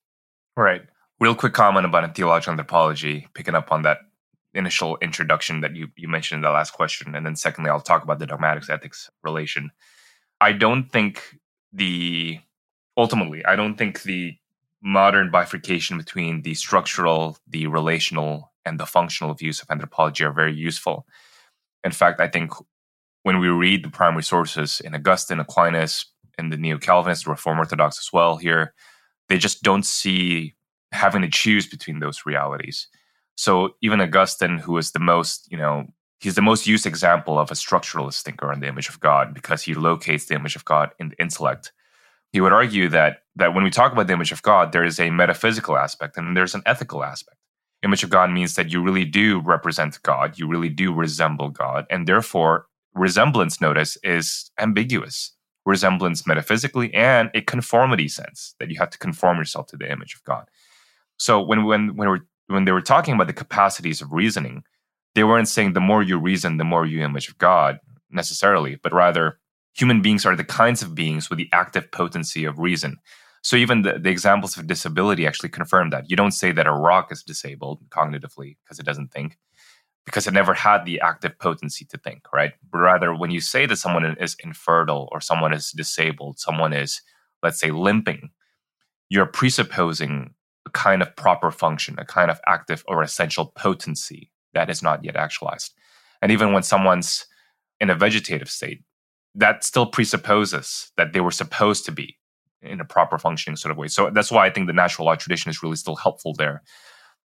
Right. 0.55 0.83
Real 1.19 1.33
quick 1.33 1.53
comment 1.53 1.85
about 1.85 2.15
theological 2.15 2.51
anthropology, 2.51 3.27
picking 3.33 3.55
up 3.55 3.71
on 3.71 3.81
that 3.81 3.97
initial 4.53 4.97
introduction 5.01 5.61
that 5.61 5.75
you, 5.75 5.87
you 5.95 6.07
mentioned 6.07 6.37
in 6.37 6.43
the 6.43 6.51
last 6.51 6.71
question. 6.73 7.15
And 7.15 7.25
then 7.25 7.35
secondly, 7.35 7.71
I'll 7.71 7.81
talk 7.81 8.03
about 8.03 8.19
the 8.19 8.27
dogmatics 8.27 8.69
ethics 8.69 9.09
relation. 9.23 9.71
I 10.39 10.51
don't 10.51 10.91
think 10.91 11.23
the 11.73 12.39
ultimately, 12.95 13.43
I 13.43 13.55
don't 13.55 13.77
think 13.77 14.03
the 14.03 14.35
modern 14.83 15.31
bifurcation 15.31 15.97
between 15.97 16.43
the 16.43 16.53
structural, 16.53 17.39
the 17.47 17.65
relational, 17.65 18.51
and 18.63 18.79
the 18.79 18.85
functional 18.85 19.33
views 19.33 19.59
of 19.59 19.71
anthropology 19.71 20.23
are 20.23 20.31
very 20.31 20.53
useful. 20.53 21.07
In 21.83 21.91
fact, 21.91 22.21
I 22.21 22.27
think 22.27 22.51
when 23.23 23.39
we 23.39 23.47
read 23.49 23.83
the 23.83 23.89
primary 23.89 24.23
sources 24.23 24.79
in 24.79 24.95
Augustine, 24.95 25.39
Aquinas, 25.39 26.05
and 26.37 26.51
the 26.51 26.57
Neo 26.57 26.77
Calvinists, 26.77 27.27
Reform 27.27 27.59
Orthodox 27.59 27.99
as 27.99 28.13
well 28.13 28.37
here, 28.37 28.73
they 29.29 29.37
just 29.37 29.63
don't 29.63 29.85
see 29.85 30.55
having 30.91 31.21
to 31.21 31.29
choose 31.29 31.67
between 31.67 31.99
those 31.99 32.25
realities. 32.25 32.87
So 33.35 33.75
even 33.81 34.01
Augustine, 34.01 34.57
who 34.57 34.77
is 34.77 34.91
the 34.91 34.99
most, 34.99 35.51
you 35.51 35.57
know, 35.57 35.85
he's 36.19 36.35
the 36.35 36.41
most 36.41 36.67
used 36.67 36.85
example 36.85 37.37
of 37.37 37.51
a 37.51 37.55
structuralist 37.55 38.23
thinker 38.23 38.51
on 38.51 38.59
the 38.59 38.67
image 38.67 38.89
of 38.89 38.99
God 38.99 39.33
because 39.33 39.61
he 39.61 39.73
locates 39.73 40.25
the 40.25 40.35
image 40.35 40.55
of 40.55 40.65
God 40.65 40.91
in 40.99 41.09
the 41.09 41.21
intellect. 41.21 41.71
He 42.33 42.41
would 42.41 42.53
argue 42.53 42.89
that 42.89 43.23
that 43.35 43.53
when 43.53 43.63
we 43.63 43.69
talk 43.69 43.91
about 43.91 44.07
the 44.07 44.13
image 44.13 44.31
of 44.31 44.41
God, 44.41 44.71
there 44.71 44.83
is 44.83 44.99
a 44.99 45.09
metaphysical 45.09 45.77
aspect 45.77 46.17
and 46.17 46.35
there's 46.35 46.55
an 46.55 46.63
ethical 46.65 47.03
aspect. 47.03 47.37
Image 47.83 48.03
of 48.03 48.09
God 48.09 48.31
means 48.31 48.55
that 48.55 48.71
you 48.71 48.81
really 48.81 49.05
do 49.05 49.39
represent 49.39 50.01
God, 50.01 50.39
you 50.39 50.47
really 50.47 50.69
do 50.69 50.93
resemble 50.93 51.49
God, 51.49 51.85
and 51.89 52.07
therefore 52.07 52.66
resemblance 52.97 53.61
notice 53.61 53.97
is 54.03 54.51
ambiguous. 54.59 55.33
Resemblance 55.65 56.25
metaphysically 56.25 56.93
and 56.93 57.29
a 57.33 57.41
conformity 57.41 58.07
sense 58.07 58.55
that 58.59 58.69
you 58.69 58.77
have 58.79 58.89
to 58.89 58.97
conform 58.97 59.37
yourself 59.37 59.67
to 59.67 59.77
the 59.77 59.91
image 59.91 60.15
of 60.15 60.23
God. 60.23 60.45
So 61.17 61.41
when 61.41 61.65
when 61.65 61.95
when 61.97 62.07
we're 62.09 62.21
when 62.47 62.65
they 62.65 62.71
were 62.71 62.81
talking 62.81 63.13
about 63.13 63.27
the 63.27 63.33
capacities 63.33 64.01
of 64.01 64.13
reasoning, 64.13 64.63
they 65.13 65.25
weren't 65.25 65.49
saying 65.49 65.73
the 65.73 65.81
more 65.81 66.01
you 66.01 66.17
reason, 66.17 66.57
the 66.57 66.63
more 66.63 66.85
you 66.85 67.03
image 67.03 67.27
of 67.27 67.37
God 67.37 67.79
necessarily, 68.09 68.77
but 68.81 68.93
rather 68.93 69.39
human 69.73 70.01
beings 70.01 70.25
are 70.25 70.35
the 70.35 70.43
kinds 70.43 70.81
of 70.81 70.95
beings 70.95 71.29
with 71.29 71.37
the 71.37 71.49
active 71.51 71.91
potency 71.91 72.45
of 72.45 72.59
reason. 72.59 72.97
So 73.43 73.55
even 73.55 73.81
the, 73.81 73.99
the 73.99 74.09
examples 74.09 74.57
of 74.57 74.67
disability 74.67 75.27
actually 75.27 75.49
confirm 75.49 75.89
that. 75.89 76.09
You 76.09 76.15
don't 76.15 76.31
say 76.31 76.51
that 76.51 76.67
a 76.67 76.71
rock 76.71 77.11
is 77.11 77.23
disabled 77.23 77.81
cognitively 77.89 78.57
because 78.63 78.79
it 78.79 78.85
doesn't 78.85 79.11
think, 79.11 79.37
because 80.07 80.25
it 80.25 80.33
never 80.33 80.53
had 80.53 80.85
the 80.85 81.01
active 81.01 81.37
potency 81.37 81.83
to 81.83 81.97
think, 81.97 82.31
right? 82.33 82.53
Rather, 82.73 83.13
when 83.13 83.29
you 83.29 83.41
say 83.41 83.65
that 83.65 83.75
someone 83.75 84.05
is 84.21 84.37
infertile 84.41 85.09
or 85.11 85.19
someone 85.19 85.51
is 85.51 85.71
disabled, 85.71 86.39
someone 86.39 86.71
is, 86.71 87.01
let's 87.43 87.59
say, 87.59 87.71
limping, 87.71 88.29
you're 89.09 89.25
presupposing 89.25 90.33
a 90.65 90.69
kind 90.69 91.01
of 91.01 91.13
proper 91.17 91.51
function, 91.51 91.99
a 91.99 92.05
kind 92.05 92.31
of 92.31 92.39
active 92.47 92.85
or 92.87 93.03
essential 93.03 93.51
potency 93.57 94.31
that 94.53 94.69
is 94.69 94.81
not 94.81 95.03
yet 95.03 95.17
actualized. 95.17 95.73
And 96.21 96.31
even 96.31 96.53
when 96.53 96.63
someone's 96.63 97.25
in 97.81 97.89
a 97.89 97.95
vegetative 97.95 98.49
state, 98.49 98.83
that 99.35 99.65
still 99.65 99.87
presupposes 99.87 100.89
that 100.95 101.11
they 101.11 101.19
were 101.19 101.31
supposed 101.31 101.83
to 101.83 101.91
be 101.91 102.17
in 102.61 102.79
a 102.79 102.85
proper 102.85 103.17
functioning 103.17 103.57
sort 103.57 103.73
of 103.73 103.77
way. 103.77 103.89
So 103.89 104.09
that's 104.09 104.31
why 104.31 104.45
I 104.45 104.51
think 104.51 104.67
the 104.67 104.73
natural 104.73 105.05
law 105.05 105.15
tradition 105.15 105.49
is 105.49 105.61
really 105.61 105.75
still 105.75 105.97
helpful 105.97 106.33
there. 106.33 106.63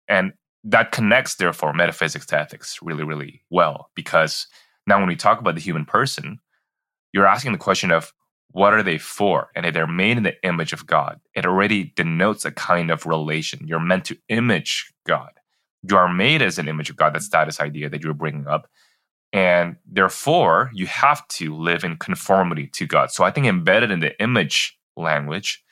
And 0.07 0.33
that 0.65 0.93
connects, 0.93 1.37
therefore, 1.37 1.73
metaphysics 1.73 2.27
to 2.27 2.39
ethics 2.39 2.79
really, 2.83 3.05
really 3.05 3.43
well. 3.51 3.91
Because 3.95 4.47
now 4.87 4.99
when 4.99 5.09
we 5.09 5.17
talk 5.17 5.41
about 5.41 5.55
the 5.55 5.61
human 5.61 5.85
person, 5.85 6.41
you're 7.13 7.27
asking 7.27 7.53
the 7.53 7.59
question 7.59 7.91
of 7.91 8.13
what 8.51 8.73
are 8.73 8.83
they 8.83 8.99
for? 8.99 9.51
And 9.55 9.67
if 9.67 9.75
they're 9.75 9.87
made 9.87 10.17
in 10.17 10.23
the 10.23 10.35
image 10.43 10.73
of 10.73 10.87
God, 10.87 11.21
it 11.35 11.47
already 11.47 11.93
denotes 11.97 12.45
a 12.45 12.51
kind 12.51 12.91
of 12.91 13.07
relation. 13.07 13.67
You're 13.67 13.79
meant 13.79 14.07
to 14.07 14.17
image 14.29 14.93
God. 15.07 15.31
You 15.89 15.97
are 15.97 16.13
made 16.13 16.43
as 16.43 16.59
an 16.59 16.69
image 16.69 16.91
of 16.91 16.97
God. 16.97 17.15
That 17.15 17.23
status 17.23 17.61
idea 17.61 17.89
that 17.89 18.03
you're 18.03 18.15
bringing 18.15 18.47
up. 18.47 18.69
And 19.33 19.77
therefore, 19.87 20.71
you 20.73 20.87
have 20.87 21.27
to 21.29 21.55
live 21.55 21.85
in 21.85 21.99
conformity 21.99 22.67
to 22.75 22.87
God. 22.87 23.11
So 23.11 23.23
I 23.23 23.31
think 23.31 23.47
embedded 23.47 23.91
in 23.91 24.01
the 24.01 24.19
image 24.21 24.79
language 24.97 25.63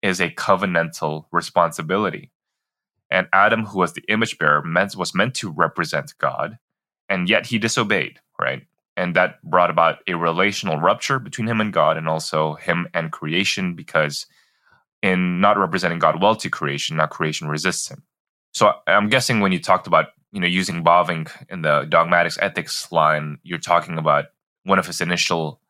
is 0.00 0.20
a 0.20 0.30
covenantal 0.30 1.26
responsibility. 1.30 2.32
And 3.12 3.28
Adam, 3.32 3.66
who 3.66 3.78
was 3.78 3.92
the 3.92 4.04
image 4.08 4.38
bearer, 4.38 4.62
meant, 4.62 4.96
was 4.96 5.14
meant 5.14 5.34
to 5.36 5.50
represent 5.50 6.14
God, 6.18 6.58
and 7.08 7.28
yet 7.28 7.46
he 7.46 7.58
disobeyed, 7.58 8.20
right? 8.40 8.62
and 8.96 9.16
that 9.16 9.42
brought 9.42 9.70
about 9.70 9.98
a 10.06 10.14
relational 10.14 10.78
rupture 10.78 11.18
between 11.18 11.46
him 11.46 11.60
and 11.60 11.72
God 11.72 11.96
and 11.96 12.08
also 12.08 12.54
him 12.54 12.86
and 12.92 13.10
creation 13.10 13.74
because 13.74 14.26
in 15.02 15.40
not 15.40 15.58
representing 15.58 15.98
God 15.98 16.22
well 16.22 16.36
to 16.36 16.50
creation, 16.50 16.96
now 16.96 17.06
creation 17.06 17.48
resists 17.48 17.88
him. 17.88 18.02
So 18.52 18.72
I'm 18.86 19.08
guessing 19.08 19.40
when 19.40 19.52
you 19.52 19.60
talked 19.60 19.86
about, 19.86 20.08
you 20.30 20.40
know, 20.40 20.46
using 20.46 20.84
Bavinck 20.84 21.30
in 21.48 21.62
the 21.62 21.86
dogmatics 21.88 22.38
ethics 22.40 22.92
line, 22.92 23.38
you're 23.42 23.58
talking 23.58 23.98
about 23.98 24.26
one 24.64 24.78
of 24.78 24.86
his 24.86 25.00
initial 25.00 25.60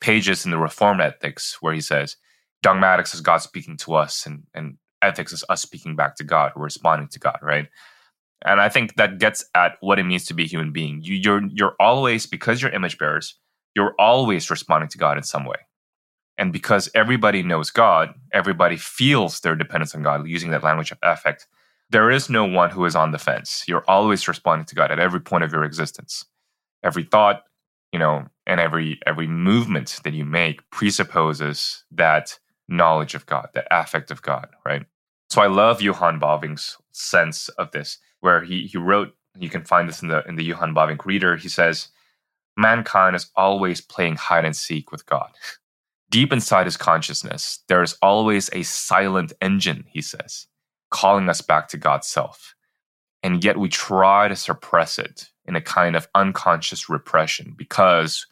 pages 0.00 0.44
in 0.44 0.52
the 0.52 0.58
Reformed 0.58 1.00
Ethics 1.00 1.60
where 1.60 1.74
he 1.74 1.80
says, 1.80 2.16
dogmatics 2.62 3.12
is 3.12 3.20
God 3.20 3.38
speaking 3.38 3.76
to 3.78 3.94
us 3.94 4.24
and, 4.24 4.44
and 4.54 4.78
ethics 5.02 5.32
is 5.32 5.44
us 5.48 5.62
speaking 5.62 5.96
back 5.96 6.16
to 6.16 6.24
God, 6.24 6.52
or 6.56 6.62
responding 6.62 7.08
to 7.08 7.18
God, 7.18 7.38
right? 7.42 7.68
And 8.44 8.60
I 8.60 8.68
think 8.68 8.96
that 8.96 9.18
gets 9.18 9.44
at 9.54 9.76
what 9.80 9.98
it 9.98 10.04
means 10.04 10.26
to 10.26 10.34
be 10.34 10.44
a 10.44 10.46
human 10.46 10.72
being. 10.72 11.00
You, 11.02 11.14
you're 11.16 11.46
you're 11.48 11.76
always 11.80 12.26
because 12.26 12.62
you're 12.62 12.70
image 12.70 12.98
bearers, 12.98 13.34
you're 13.74 13.94
always 13.98 14.50
responding 14.50 14.88
to 14.90 14.98
God 14.98 15.16
in 15.16 15.24
some 15.24 15.44
way. 15.44 15.56
And 16.38 16.52
because 16.52 16.88
everybody 16.94 17.42
knows 17.42 17.70
God, 17.70 18.14
everybody 18.32 18.76
feels 18.76 19.40
their 19.40 19.56
dependence 19.56 19.94
on 19.94 20.04
God 20.04 20.26
using 20.28 20.50
that 20.52 20.62
language 20.62 20.92
of 20.92 20.98
affect. 21.02 21.48
There 21.90 22.10
is 22.10 22.30
no 22.30 22.44
one 22.44 22.70
who 22.70 22.84
is 22.84 22.94
on 22.94 23.10
the 23.10 23.18
fence. 23.18 23.64
You're 23.66 23.84
always 23.88 24.28
responding 24.28 24.66
to 24.66 24.74
God 24.74 24.92
at 24.92 25.00
every 25.00 25.20
point 25.20 25.42
of 25.42 25.52
your 25.52 25.64
existence. 25.64 26.24
Every 26.84 27.02
thought, 27.02 27.42
you 27.92 27.98
know, 27.98 28.26
and 28.46 28.60
every 28.60 29.00
every 29.04 29.26
movement 29.26 29.98
that 30.04 30.14
you 30.14 30.24
make 30.24 30.68
presupposes 30.70 31.82
that 31.90 32.38
knowledge 32.68 33.14
of 33.14 33.26
God, 33.26 33.48
the 33.54 33.64
affect 33.74 34.10
of 34.10 34.22
God, 34.22 34.48
right? 34.64 34.84
So 35.30 35.42
I 35.42 35.46
love 35.46 35.82
Johan 35.82 36.20
Bavinck's 36.20 36.76
sense 36.92 37.48
of 37.50 37.70
this 37.72 37.98
where 38.20 38.42
he 38.42 38.66
he 38.66 38.78
wrote. 38.78 39.14
You 39.38 39.50
can 39.50 39.64
find 39.64 39.88
this 39.88 40.02
in 40.02 40.08
the 40.08 40.24
in 40.26 40.36
the 40.36 40.44
Johan 40.44 40.74
Bavinck 40.74 41.04
Reader. 41.04 41.36
He 41.36 41.48
says, 41.48 41.88
"Mankind 42.56 43.14
is 43.16 43.30
always 43.36 43.80
playing 43.80 44.16
hide 44.16 44.44
and 44.44 44.56
seek 44.56 44.90
with 44.90 45.06
God." 45.06 45.30
Deep 46.10 46.32
inside 46.32 46.64
his 46.64 46.78
consciousness, 46.78 47.62
there 47.68 47.82
is 47.82 47.98
always 48.00 48.48
a 48.54 48.62
silent 48.62 49.34
engine, 49.42 49.84
he 49.88 50.00
says, 50.00 50.46
calling 50.90 51.28
us 51.28 51.42
back 51.42 51.68
to 51.68 51.76
God's 51.76 52.06
self. 52.06 52.54
And 53.22 53.44
yet 53.44 53.58
we 53.58 53.68
try 53.68 54.26
to 54.26 54.34
suppress 54.34 54.98
it 54.98 55.28
in 55.44 55.54
a 55.54 55.60
kind 55.60 55.96
of 55.96 56.08
unconscious 56.14 56.88
repression 56.88 57.54
because 57.58 58.26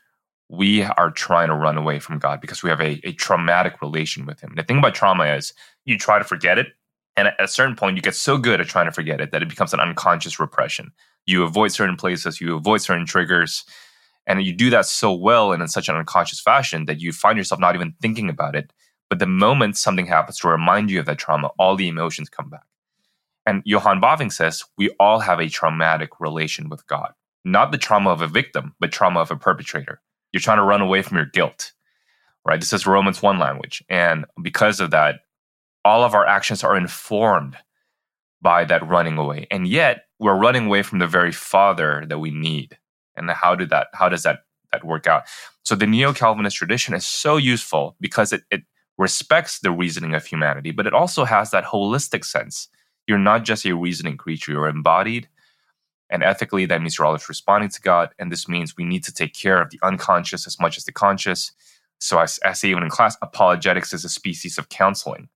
we 0.49 0.82
are 0.82 1.11
trying 1.11 1.49
to 1.49 1.55
run 1.55 1.76
away 1.76 1.99
from 1.99 2.18
God 2.18 2.40
because 2.40 2.62
we 2.62 2.70
have 2.70 2.80
a, 2.80 3.01
a 3.05 3.12
traumatic 3.12 3.82
relation 3.82 4.26
with 4.26 4.40
Him. 4.40 4.51
And 4.51 4.59
the 4.59 4.62
thing 4.62 4.78
about 4.78 4.94
trauma 4.94 5.24
is 5.24 5.53
you 5.84 5.99
try 5.99 6.18
to 6.18 6.24
forget 6.24 6.59
it, 6.59 6.68
and 7.16 7.28
at 7.28 7.40
a 7.40 7.49
certain 7.49 7.76
point, 7.76 7.97
you 7.97 8.03
get 8.03 8.14
so 8.14 8.38
good 8.38 8.61
at 8.61 8.68
trying 8.68 8.86
to 8.86 8.92
forget 8.92 9.20
it 9.20 9.32
that 9.32 9.42
it 9.42 9.49
becomes 9.49 9.72
an 9.72 9.80
unconscious 9.80 10.38
repression. 10.38 10.92
You 11.24 11.42
avoid 11.44 11.72
certain 11.72 11.97
places, 11.97 12.40
you 12.40 12.55
avoid 12.57 12.82
certain 12.82 13.07
triggers, 13.07 13.64
and 14.26 14.42
you 14.42 14.53
do 14.53 14.70
that 14.70 14.86
so 14.86 15.12
well 15.12 15.53
and 15.53 15.62
in 15.62 15.68
such 15.68 15.88
an 15.88 15.97
unconscious 15.97 16.40
fashion 16.40 16.84
that 16.86 17.01
you 17.01 17.12
find 17.12 17.38
yourself 17.38 17.61
not 17.61 17.74
even 17.74 17.94
thinking 18.03 18.28
about 18.28 18.55
it. 18.55 18.72
But 19.09 19.20
the 19.20 19.26
moment 19.26 19.76
something 19.76 20.07
happens 20.07 20.38
to 20.40 20.49
remind 20.49 20.90
you 20.90 21.01
of 21.01 21.07
that 21.07 21.18
trauma, 21.18 21.51
all 21.59 21.76
the 21.76 21.88
emotions 21.88 22.28
come 22.28 22.51
back. 22.51 22.64
And 23.47 23.62
Johan 23.64 24.01
Bavinck 24.01 24.32
says 24.32 24.64
we 24.76 24.90
all 24.99 25.20
have 25.20 25.38
a 25.38 25.49
traumatic 25.49 26.20
relation 26.20 26.68
with 26.68 26.86
God. 26.88 27.12
Not 27.44 27.70
the 27.70 27.78
trauma 27.78 28.11
of 28.11 28.20
a 28.20 28.26
victim, 28.26 28.74
but 28.80 28.90
trauma 28.90 29.20
of 29.20 29.30
a 29.30 29.36
perpetrator. 29.36 30.01
You're 30.33 30.41
trying 30.41 30.59
to 30.59 30.64
run 30.64 30.83
away 30.83 31.03
from 31.03 31.16
your 31.16 31.27
guilt, 31.27 31.72
right? 32.45 32.61
This 32.61 32.72
is 32.72 32.87
Romans 32.87 33.22
1 33.22 33.39
language. 33.39 33.83
And 33.89 34.27
because 34.43 34.81
of 34.81 34.91
that, 34.91 35.20
all 35.85 36.03
of 36.05 36.14
our 36.14 36.27
actions 36.27 36.64
are 36.64 36.77
informed 36.77 37.57
by 38.43 38.64
that 38.64 38.87
running 38.87 39.18
away. 39.18 39.47
And 39.51 39.66
yet 39.66 40.07
we're 40.18 40.37
running 40.37 40.66
away 40.66 40.83
from 40.83 40.99
the 40.99 41.07
very 41.07 41.33
father 41.33 42.05
that 42.09 42.18
we 42.18 42.31
need. 42.31 42.77
And 43.16 43.31
how 43.31 43.55
did 43.55 43.70
that 43.70 43.89
how 43.95 44.09
does 44.09 44.22
that 44.24 44.41
that 44.72 44.85
work 44.85 45.07
out? 45.07 45.24
So 45.64 45.74
the 45.74 45.87
neo-Calvinist 45.87 46.57
tradition 46.57 46.95
is 46.95 47.07
so 47.07 47.37
useful 47.37 47.97
because 48.01 48.33
it, 48.33 48.43
it 48.51 48.62
respects 48.99 49.61
the 49.61 49.70
reasoning 49.70 50.14
of 50.14 50.24
humanity, 50.24 50.70
but 50.70 50.87
it 50.87 50.95
also 50.95 51.24
has 51.24 51.51
that 51.51 51.64
holistic 51.64 52.24
sense. 52.24 52.68
You're 53.07 53.18
not 53.18 53.45
just 53.45 53.66
a 53.66 53.74
reasoning 53.74 54.16
creature, 54.16 54.53
you're 54.53 54.68
embodied. 54.68 55.29
And 56.09 56.23
ethically, 56.23 56.67
that 56.67 56.81
means 56.81 56.99
you're 56.99 57.07
always 57.07 57.29
responding 57.29 57.71
to 57.71 57.81
God. 57.81 58.11
And 58.19 58.31
this 58.31 58.49
means 58.49 58.77
we 58.77 58.85
need 58.85 59.05
to 59.05 59.13
take 59.13 59.35
care 59.35 59.61
of 59.61 59.71
the 59.71 59.81
unconscious 59.83 60.47
as 60.47 60.61
much 60.61 60.77
as 60.77 60.85
the 60.85 60.93
conscious. 60.93 61.53
So, 61.99 62.19
I, 62.19 62.27
I 62.45 62.53
say 62.53 62.69
even 62.69 62.83
in 62.83 62.91
class, 62.91 63.17
apologetics 63.23 63.93
is 63.93 64.05
a 64.05 64.09
species 64.09 64.59
of 64.59 64.69
counseling 64.69 65.29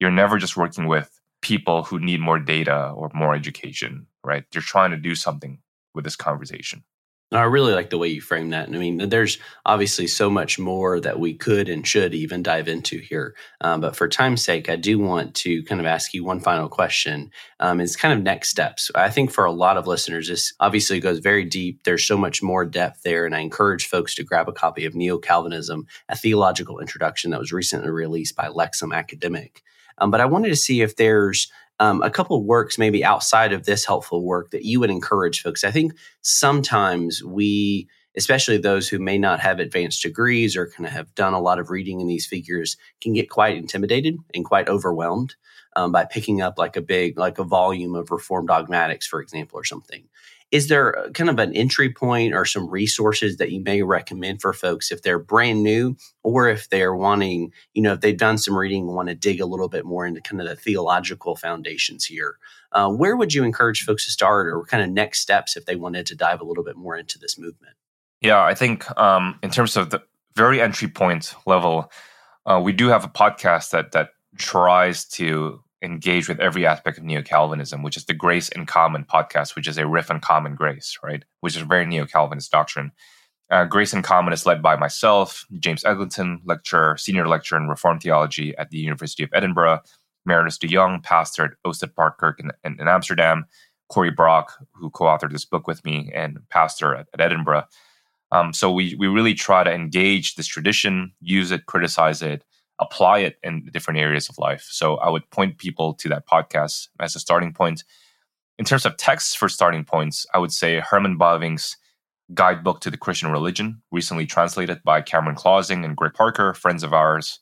you're 0.00 0.10
never 0.10 0.38
just 0.38 0.56
working 0.56 0.86
with 0.86 1.20
people 1.40 1.84
who 1.84 1.98
need 1.98 2.20
more 2.20 2.38
data 2.38 2.90
or 2.94 3.10
more 3.14 3.34
education, 3.34 4.06
right? 4.24 4.44
You're 4.52 4.62
trying 4.62 4.90
to 4.90 4.96
do 4.96 5.14
something 5.14 5.58
with 5.94 6.04
this 6.04 6.16
conversation. 6.16 6.84
I 7.30 7.42
really 7.42 7.74
like 7.74 7.90
the 7.90 7.98
way 7.98 8.08
you 8.08 8.22
frame 8.22 8.50
that. 8.50 8.68
And 8.68 8.74
I 8.74 8.78
mean, 8.78 9.10
there's 9.10 9.38
obviously 9.66 10.06
so 10.06 10.30
much 10.30 10.58
more 10.58 10.98
that 10.98 11.20
we 11.20 11.34
could 11.34 11.68
and 11.68 11.86
should 11.86 12.14
even 12.14 12.42
dive 12.42 12.68
into 12.68 12.98
here. 13.00 13.34
Um, 13.60 13.82
but 13.82 13.94
for 13.94 14.08
time's 14.08 14.42
sake, 14.42 14.70
I 14.70 14.76
do 14.76 14.98
want 14.98 15.34
to 15.36 15.62
kind 15.64 15.78
of 15.78 15.86
ask 15.86 16.14
you 16.14 16.24
one 16.24 16.40
final 16.40 16.70
question. 16.70 17.30
Um, 17.60 17.80
it's 17.80 17.96
kind 17.96 18.16
of 18.16 18.24
next 18.24 18.48
steps. 18.48 18.90
I 18.94 19.10
think 19.10 19.30
for 19.30 19.44
a 19.44 19.52
lot 19.52 19.76
of 19.76 19.86
listeners, 19.86 20.28
this 20.28 20.54
obviously 20.58 21.00
goes 21.00 21.18
very 21.18 21.44
deep. 21.44 21.84
There's 21.84 22.06
so 22.06 22.16
much 22.16 22.42
more 22.42 22.64
depth 22.64 23.02
there. 23.02 23.26
And 23.26 23.34
I 23.34 23.40
encourage 23.40 23.86
folks 23.86 24.14
to 24.14 24.24
grab 24.24 24.48
a 24.48 24.52
copy 24.52 24.86
of 24.86 24.94
Neo 24.94 25.18
Calvinism, 25.18 25.86
a 26.08 26.16
theological 26.16 26.78
introduction 26.78 27.30
that 27.32 27.40
was 27.40 27.52
recently 27.52 27.90
released 27.90 28.36
by 28.36 28.48
Lexham 28.48 28.94
Academic. 28.94 29.62
Um, 29.98 30.10
but 30.10 30.20
I 30.20 30.26
wanted 30.26 30.48
to 30.48 30.56
see 30.56 30.80
if 30.80 30.96
there's 30.96 31.52
um, 31.80 32.02
a 32.02 32.10
couple 32.10 32.42
works 32.44 32.78
maybe 32.78 33.04
outside 33.04 33.52
of 33.52 33.64
this 33.64 33.84
helpful 33.84 34.24
work 34.24 34.50
that 34.50 34.64
you 34.64 34.80
would 34.80 34.90
encourage 34.90 35.42
folks. 35.42 35.64
I 35.64 35.70
think 35.70 35.92
sometimes 36.22 37.22
we, 37.22 37.88
especially 38.16 38.58
those 38.58 38.88
who 38.88 38.98
may 38.98 39.18
not 39.18 39.40
have 39.40 39.60
advanced 39.60 40.02
degrees 40.02 40.56
or 40.56 40.68
kind 40.68 40.86
of 40.86 40.92
have 40.92 41.14
done 41.14 41.34
a 41.34 41.40
lot 41.40 41.58
of 41.58 41.70
reading 41.70 42.00
in 42.00 42.08
these 42.08 42.26
figures, 42.26 42.76
can 43.00 43.12
get 43.12 43.30
quite 43.30 43.56
intimidated 43.56 44.16
and 44.34 44.44
quite 44.44 44.68
overwhelmed 44.68 45.36
um, 45.76 45.92
by 45.92 46.04
picking 46.04 46.42
up 46.42 46.58
like 46.58 46.76
a 46.76 46.82
big, 46.82 47.18
like 47.18 47.38
a 47.38 47.44
volume 47.44 47.94
of 47.94 48.10
Reformed 48.10 48.48
dogmatics, 48.48 49.06
for 49.06 49.20
example, 49.20 49.58
or 49.58 49.64
something. 49.64 50.04
Is 50.50 50.68
there 50.68 51.10
kind 51.12 51.28
of 51.28 51.38
an 51.38 51.54
entry 51.54 51.92
point 51.92 52.34
or 52.34 52.44
some 52.44 52.70
resources 52.70 53.36
that 53.36 53.52
you 53.52 53.60
may 53.62 53.82
recommend 53.82 54.40
for 54.40 54.52
folks 54.52 54.90
if 54.90 55.02
they're 55.02 55.18
brand 55.18 55.62
new 55.62 55.96
or 56.22 56.48
if 56.48 56.70
they're 56.70 56.94
wanting, 56.94 57.52
you 57.74 57.82
know, 57.82 57.92
if 57.92 58.00
they've 58.00 58.16
done 58.16 58.38
some 58.38 58.56
reading 58.56 58.86
and 58.86 58.94
want 58.94 59.08
to 59.08 59.14
dig 59.14 59.40
a 59.40 59.46
little 59.46 59.68
bit 59.68 59.84
more 59.84 60.06
into 60.06 60.22
kind 60.22 60.40
of 60.40 60.48
the 60.48 60.56
theological 60.56 61.36
foundations 61.36 62.06
here? 62.06 62.38
Uh, 62.72 62.90
where 62.90 63.16
would 63.16 63.34
you 63.34 63.44
encourage 63.44 63.84
folks 63.84 64.04
to 64.06 64.10
start 64.10 64.46
or 64.46 64.64
kind 64.64 64.82
of 64.82 64.90
next 64.90 65.20
steps 65.20 65.56
if 65.56 65.66
they 65.66 65.76
wanted 65.76 66.06
to 66.06 66.16
dive 66.16 66.40
a 66.40 66.44
little 66.44 66.64
bit 66.64 66.76
more 66.76 66.96
into 66.96 67.18
this 67.18 67.38
movement? 67.38 67.74
Yeah, 68.20 68.42
I 68.42 68.54
think 68.54 68.86
um, 68.98 69.38
in 69.42 69.50
terms 69.50 69.76
of 69.76 69.90
the 69.90 70.02
very 70.34 70.60
entry 70.60 70.88
point 70.88 71.34
level, 71.46 71.90
uh, 72.46 72.60
we 72.62 72.72
do 72.72 72.88
have 72.88 73.04
a 73.04 73.08
podcast 73.08 73.70
that 73.70 73.92
that 73.92 74.10
tries 74.36 75.04
to 75.04 75.62
engage 75.82 76.28
with 76.28 76.40
every 76.40 76.66
aspect 76.66 76.98
of 76.98 77.04
neo 77.04 77.22
Calvinism, 77.22 77.82
which 77.82 77.96
is 77.96 78.04
the 78.04 78.14
Grace 78.14 78.48
in 78.48 78.66
Common 78.66 79.04
podcast, 79.04 79.54
which 79.54 79.68
is 79.68 79.78
a 79.78 79.86
riff 79.86 80.10
on 80.10 80.20
common 80.20 80.54
grace, 80.54 80.98
right? 81.02 81.24
Which 81.40 81.56
is 81.56 81.62
a 81.62 81.66
very 81.66 81.86
neo 81.86 82.06
Calvinist 82.06 82.50
doctrine. 82.50 82.92
Uh, 83.50 83.64
grace 83.64 83.94
in 83.94 84.02
Common 84.02 84.32
is 84.32 84.44
led 84.44 84.62
by 84.62 84.76
myself, 84.76 85.46
James 85.58 85.84
Eglinton, 85.84 86.40
lecturer, 86.44 86.96
senior 86.98 87.26
lecturer 87.26 87.58
in 87.58 87.68
Reformed 87.68 88.02
theology 88.02 88.54
at 88.58 88.70
the 88.70 88.78
University 88.78 89.22
of 89.22 89.30
Edinburgh, 89.32 89.80
Marinus 90.26 90.58
de 90.58 90.68
Jong, 90.68 91.00
pastor 91.00 91.44
at 91.44 91.50
Oostende 91.66 91.94
Park 91.94 92.20
in, 92.38 92.50
in, 92.62 92.78
in, 92.78 92.88
Amsterdam, 92.88 93.46
Cory 93.88 94.10
Brock, 94.10 94.52
who 94.74 94.90
co 94.90 95.04
authored 95.04 95.32
this 95.32 95.46
book 95.46 95.66
with 95.66 95.82
me, 95.84 96.12
and 96.14 96.38
pastor 96.50 96.94
at, 96.94 97.06
at 97.14 97.22
Edinburgh. 97.22 97.64
Um, 98.30 98.52
so 98.52 98.70
we, 98.70 98.94
we 98.96 99.06
really 99.06 99.32
try 99.32 99.64
to 99.64 99.72
engage 99.72 100.34
this 100.34 100.46
tradition, 100.46 101.12
use 101.20 101.50
it, 101.50 101.64
criticize 101.64 102.20
it, 102.20 102.44
apply 102.80 103.18
it 103.18 103.38
in 103.42 103.68
different 103.72 104.00
areas 104.00 104.28
of 104.28 104.38
life. 104.38 104.66
So 104.70 104.96
I 104.96 105.08
would 105.10 105.28
point 105.30 105.58
people 105.58 105.94
to 105.94 106.08
that 106.08 106.26
podcast 106.26 106.88
as 107.00 107.16
a 107.16 107.20
starting 107.20 107.52
point. 107.52 107.84
In 108.58 108.64
terms 108.64 108.86
of 108.86 108.96
texts 108.96 109.34
for 109.34 109.48
starting 109.48 109.84
points, 109.84 110.26
I 110.34 110.38
would 110.38 110.52
say 110.52 110.80
Herman 110.80 111.18
Bavinck's 111.18 111.76
Guidebook 112.34 112.80
to 112.80 112.90
the 112.90 112.96
Christian 112.96 113.30
Religion, 113.30 113.80
recently 113.90 114.26
translated 114.26 114.82
by 114.84 115.00
Cameron 115.00 115.36
Clausing 115.36 115.84
and 115.84 115.96
Greg 115.96 116.12
Parker, 116.12 116.52
friends 116.54 116.82
of 116.82 116.92
ours, 116.92 117.38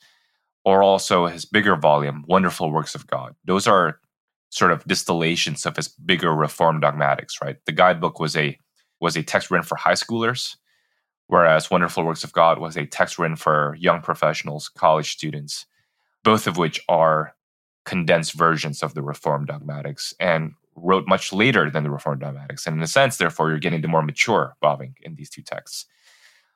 or 0.64 0.82
also 0.82 1.26
his 1.26 1.44
bigger 1.44 1.74
volume, 1.76 2.24
Wonderful 2.28 2.70
Works 2.70 2.94
of 2.94 3.06
God. 3.06 3.34
Those 3.44 3.66
are 3.66 3.98
sort 4.50 4.70
of 4.70 4.84
distillations 4.84 5.66
of 5.66 5.76
his 5.76 5.88
bigger 5.88 6.32
reform 6.32 6.80
dogmatics, 6.80 7.40
right? 7.42 7.56
The 7.66 7.72
guidebook 7.72 8.20
was 8.20 8.36
a 8.36 8.58
was 9.00 9.16
a 9.16 9.22
text 9.22 9.50
written 9.50 9.66
for 9.66 9.76
high 9.76 9.92
schoolers 9.92 10.56
whereas 11.28 11.70
Wonderful 11.70 12.04
Works 12.04 12.24
of 12.24 12.32
God 12.32 12.58
was 12.58 12.76
a 12.76 12.86
text 12.86 13.18
written 13.18 13.36
for 13.36 13.76
young 13.78 14.00
professionals, 14.02 14.68
college 14.68 15.12
students, 15.12 15.66
both 16.24 16.46
of 16.46 16.56
which 16.56 16.80
are 16.88 17.34
condensed 17.84 18.32
versions 18.34 18.82
of 18.82 18.94
the 18.94 19.02
Reformed 19.02 19.46
dogmatics 19.46 20.12
and 20.18 20.52
wrote 20.74 21.08
much 21.08 21.32
later 21.32 21.70
than 21.70 21.84
the 21.84 21.90
Reformed 21.90 22.20
dogmatics. 22.20 22.66
And 22.66 22.76
in 22.76 22.82
a 22.82 22.86
sense, 22.86 23.16
therefore, 23.16 23.48
you're 23.48 23.58
getting 23.58 23.80
the 23.80 23.88
more 23.88 24.02
mature 24.02 24.56
Bavinck 24.62 24.94
in 25.02 25.14
these 25.14 25.30
two 25.30 25.42
texts. 25.42 25.86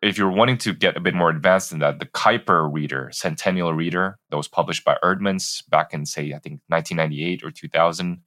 If 0.02 0.16
you're 0.16 0.30
wanting 0.30 0.58
to 0.58 0.72
get 0.72 0.96
a 0.96 1.00
bit 1.00 1.14
more 1.14 1.30
advanced 1.30 1.70
than 1.70 1.78
that, 1.80 1.98
the 1.98 2.06
Kuyper 2.06 2.72
Reader, 2.72 3.10
Centennial 3.12 3.74
Reader, 3.74 4.18
that 4.30 4.36
was 4.36 4.48
published 4.48 4.84
by 4.84 4.96
Eerdmans 5.02 5.68
back 5.68 5.92
in, 5.92 6.06
say, 6.06 6.32
I 6.32 6.38
think 6.38 6.60
1998 6.68 7.44
or 7.44 7.50
2000, 7.50 8.22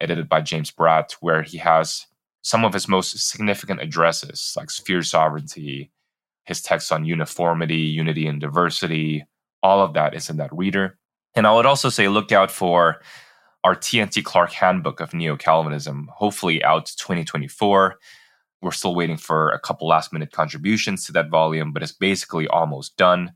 edited 0.00 0.28
by 0.28 0.40
James 0.40 0.72
Bratt, 0.72 1.12
where 1.20 1.42
he 1.42 1.58
has 1.58 2.06
some 2.42 2.64
of 2.64 2.72
his 2.72 2.88
most 2.88 3.18
significant 3.18 3.80
addresses, 3.80 4.54
like 4.56 4.70
sphere 4.70 5.02
sovereignty, 5.02 5.90
his 6.44 6.60
texts 6.60 6.90
on 6.90 7.04
uniformity, 7.04 7.76
unity, 7.76 8.26
and 8.26 8.40
diversity, 8.40 9.24
all 9.62 9.80
of 9.80 9.94
that 9.94 10.14
is 10.14 10.28
in 10.28 10.36
that 10.38 10.52
reader. 10.52 10.98
And 11.34 11.46
I 11.46 11.54
would 11.54 11.66
also 11.66 11.88
say 11.88 12.08
look 12.08 12.32
out 12.32 12.50
for 12.50 13.00
our 13.64 13.76
T&T 13.76 14.22
Clark 14.22 14.50
Handbook 14.50 15.00
of 15.00 15.14
Neo 15.14 15.36
Calvinism, 15.36 16.10
hopefully 16.12 16.64
out 16.64 16.86
2024. 16.98 17.96
We're 18.60 18.70
still 18.72 18.94
waiting 18.94 19.16
for 19.16 19.50
a 19.50 19.60
couple 19.60 19.86
last 19.86 20.12
minute 20.12 20.32
contributions 20.32 21.06
to 21.06 21.12
that 21.12 21.30
volume, 21.30 21.72
but 21.72 21.82
it's 21.82 21.92
basically 21.92 22.48
almost 22.48 22.96
done. 22.96 23.32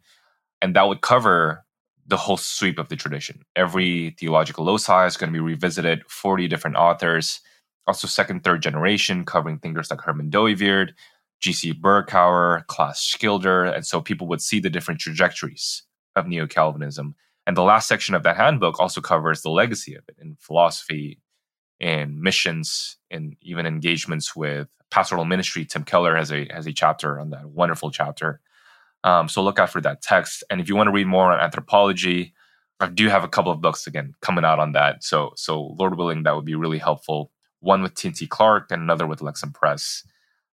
And 0.60 0.74
that 0.74 0.88
would 0.88 1.00
cover 1.00 1.64
the 2.08 2.16
whole 2.16 2.36
sweep 2.36 2.78
of 2.78 2.88
the 2.88 2.96
tradition. 2.96 3.42
Every 3.54 4.16
theological 4.18 4.64
loci 4.64 5.06
is 5.06 5.16
going 5.16 5.32
to 5.32 5.36
be 5.36 5.40
revisited, 5.40 6.02
40 6.08 6.48
different 6.48 6.76
authors 6.76 7.40
also 7.86 8.08
second, 8.08 8.42
third 8.42 8.62
generation, 8.62 9.24
covering 9.24 9.58
thinkers 9.58 9.90
like 9.90 10.00
Herman 10.00 10.30
Dooyeweerd, 10.30 10.90
G.C. 11.40 11.74
Berkouwer, 11.74 12.66
Klaas 12.66 13.00
Schilder. 13.00 13.64
And 13.64 13.86
so 13.86 14.00
people 14.00 14.26
would 14.28 14.40
see 14.40 14.60
the 14.60 14.70
different 14.70 15.00
trajectories 15.00 15.82
of 16.14 16.26
Neo 16.26 16.46
Calvinism. 16.46 17.14
And 17.46 17.56
the 17.56 17.62
last 17.62 17.86
section 17.86 18.14
of 18.14 18.22
that 18.24 18.36
handbook 18.36 18.80
also 18.80 19.00
covers 19.00 19.42
the 19.42 19.50
legacy 19.50 19.94
of 19.94 20.04
it 20.08 20.16
in 20.20 20.36
philosophy, 20.40 21.20
in 21.78 22.20
missions, 22.20 22.96
in 23.10 23.36
even 23.40 23.66
engagements 23.66 24.34
with 24.34 24.68
pastoral 24.90 25.24
ministry. 25.24 25.64
Tim 25.64 25.84
Keller 25.84 26.16
has 26.16 26.32
a 26.32 26.48
has 26.52 26.66
a 26.66 26.72
chapter 26.72 27.20
on 27.20 27.30
that, 27.30 27.48
wonderful 27.48 27.90
chapter. 27.90 28.40
Um, 29.04 29.28
so 29.28 29.42
look 29.42 29.60
out 29.60 29.70
for 29.70 29.80
that 29.82 30.02
text. 30.02 30.42
And 30.50 30.60
if 30.60 30.68
you 30.68 30.74
want 30.74 30.88
to 30.88 30.92
read 30.92 31.06
more 31.06 31.30
on 31.30 31.38
anthropology, 31.38 32.34
I 32.80 32.88
do 32.88 33.08
have 33.08 33.22
a 33.22 33.28
couple 33.28 33.52
of 33.52 33.60
books 33.60 33.86
again 33.86 34.14
coming 34.22 34.44
out 34.44 34.58
on 34.58 34.72
that. 34.72 35.04
So 35.04 35.32
so 35.36 35.76
Lord 35.78 35.96
willing, 35.96 36.24
that 36.24 36.34
would 36.34 36.44
be 36.44 36.56
really 36.56 36.78
helpful 36.78 37.30
one 37.60 37.82
with 37.82 37.94
T&T 37.94 38.26
Clark 38.26 38.70
and 38.70 38.82
another 38.82 39.06
with 39.06 39.20
Lexham 39.20 39.52
Press. 39.52 40.04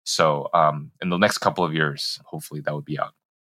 So 0.04 0.48
um, 0.52 0.90
in 1.02 1.10
the 1.10 1.16
next 1.16 1.38
couple 1.38 1.64
of 1.64 1.74
years, 1.74 2.20
hopefully 2.24 2.60
that 2.60 2.74
would 2.74 2.84
be 2.84 2.98
out. 2.98 3.12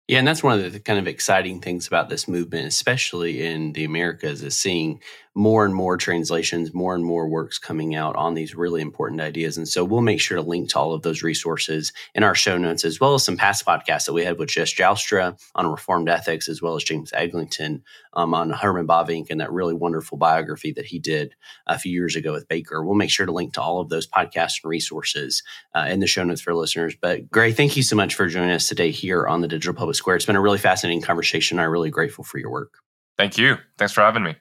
Yeah, 0.06 0.18
and 0.18 0.28
that's 0.28 0.42
one 0.42 0.60
of 0.60 0.72
the 0.72 0.80
kind 0.80 0.98
of 0.98 1.08
exciting 1.08 1.60
things 1.60 1.86
about 1.86 2.10
this 2.10 2.28
movement, 2.28 2.66
especially 2.66 3.46
in 3.46 3.72
the 3.72 3.84
Americas, 3.84 4.42
is 4.42 4.56
seeing 4.56 5.00
more 5.34 5.64
and 5.64 5.74
more 5.74 5.96
translations, 5.96 6.72
more 6.72 6.94
and 6.94 7.04
more 7.04 7.28
works 7.28 7.58
coming 7.58 7.94
out 7.94 8.14
on 8.14 8.34
these 8.34 8.54
really 8.54 8.80
important 8.80 9.20
ideas. 9.20 9.56
And 9.56 9.68
so 9.68 9.84
we'll 9.84 10.00
make 10.00 10.20
sure 10.20 10.36
to 10.36 10.42
link 10.42 10.70
to 10.70 10.78
all 10.78 10.92
of 10.92 11.02
those 11.02 11.22
resources 11.22 11.92
in 12.14 12.22
our 12.22 12.34
show 12.34 12.56
notes, 12.56 12.84
as 12.84 13.00
well 13.00 13.14
as 13.14 13.24
some 13.24 13.36
past 13.36 13.66
podcasts 13.66 14.06
that 14.06 14.12
we 14.12 14.24
had 14.24 14.38
with 14.38 14.50
Jess 14.50 14.72
Joustra 14.72 15.38
on 15.56 15.66
Reformed 15.66 16.08
ethics, 16.08 16.48
as 16.48 16.62
well 16.62 16.76
as 16.76 16.84
James 16.84 17.12
Eglinton 17.12 17.82
um, 18.12 18.32
on 18.32 18.50
Herman 18.50 18.86
Bavinck 18.86 19.26
and 19.30 19.40
that 19.40 19.52
really 19.52 19.74
wonderful 19.74 20.16
biography 20.18 20.72
that 20.72 20.86
he 20.86 20.98
did 21.00 21.34
a 21.66 21.78
few 21.78 21.92
years 21.92 22.14
ago 22.14 22.32
with 22.32 22.48
Baker. 22.48 22.84
We'll 22.84 22.94
make 22.94 23.10
sure 23.10 23.26
to 23.26 23.32
link 23.32 23.54
to 23.54 23.62
all 23.62 23.80
of 23.80 23.88
those 23.88 24.06
podcasts 24.06 24.62
and 24.62 24.70
resources 24.70 25.42
uh, 25.74 25.86
in 25.88 25.98
the 25.98 26.06
show 26.06 26.22
notes 26.22 26.42
for 26.42 26.54
listeners. 26.54 26.94
But 27.00 27.28
Gray, 27.30 27.52
thank 27.52 27.76
you 27.76 27.82
so 27.82 27.96
much 27.96 28.14
for 28.14 28.28
joining 28.28 28.50
us 28.50 28.68
today 28.68 28.92
here 28.92 29.26
on 29.26 29.40
the 29.40 29.48
Digital 29.48 29.74
Public 29.74 29.96
Square. 29.96 30.16
It's 30.16 30.26
been 30.26 30.36
a 30.36 30.40
really 30.40 30.58
fascinating 30.58 31.02
conversation. 31.02 31.58
I'm 31.58 31.70
really 31.70 31.90
grateful 31.90 32.22
for 32.22 32.38
your 32.38 32.50
work. 32.50 32.74
Thank 33.16 33.38
you. 33.38 33.56
Thanks 33.78 33.92
for 33.92 34.00
having 34.00 34.22
me. 34.22 34.36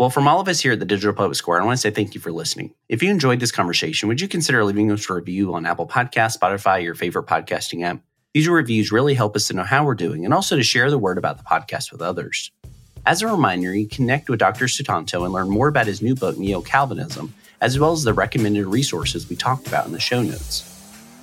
Well, 0.00 0.08
from 0.08 0.26
all 0.26 0.40
of 0.40 0.48
us 0.48 0.60
here 0.60 0.72
at 0.72 0.78
the 0.78 0.86
Digital 0.86 1.12
Public 1.12 1.36
Square, 1.36 1.60
I 1.60 1.66
want 1.66 1.76
to 1.76 1.80
say 1.82 1.90
thank 1.90 2.14
you 2.14 2.22
for 2.22 2.32
listening. 2.32 2.72
If 2.88 3.02
you 3.02 3.10
enjoyed 3.10 3.38
this 3.38 3.52
conversation, 3.52 4.08
would 4.08 4.18
you 4.18 4.28
consider 4.28 4.64
leaving 4.64 4.90
us 4.90 5.10
a 5.10 5.12
review 5.12 5.52
on 5.52 5.66
Apple 5.66 5.86
Podcasts, 5.86 6.38
Spotify, 6.38 6.82
your 6.82 6.94
favorite 6.94 7.26
podcasting 7.26 7.84
app? 7.84 8.00
These 8.32 8.48
reviews 8.48 8.90
really 8.90 9.12
help 9.12 9.36
us 9.36 9.46
to 9.48 9.54
know 9.54 9.62
how 9.62 9.84
we're 9.84 9.94
doing 9.94 10.24
and 10.24 10.32
also 10.32 10.56
to 10.56 10.62
share 10.62 10.90
the 10.90 10.96
word 10.96 11.18
about 11.18 11.36
the 11.36 11.44
podcast 11.44 11.92
with 11.92 12.00
others. 12.00 12.50
As 13.04 13.20
a 13.20 13.26
reminder, 13.26 13.74
you 13.74 13.86
connect 13.86 14.30
with 14.30 14.38
Dr. 14.38 14.64
Sutanto 14.68 15.22
and 15.22 15.34
learn 15.34 15.50
more 15.50 15.68
about 15.68 15.86
his 15.86 16.00
new 16.00 16.14
book, 16.14 16.38
Neo 16.38 16.62
Calvinism, 16.62 17.34
as 17.60 17.78
well 17.78 17.92
as 17.92 18.02
the 18.02 18.14
recommended 18.14 18.64
resources 18.64 19.28
we 19.28 19.36
talked 19.36 19.66
about 19.66 19.84
in 19.84 19.92
the 19.92 20.00
show 20.00 20.22
notes. 20.22 20.64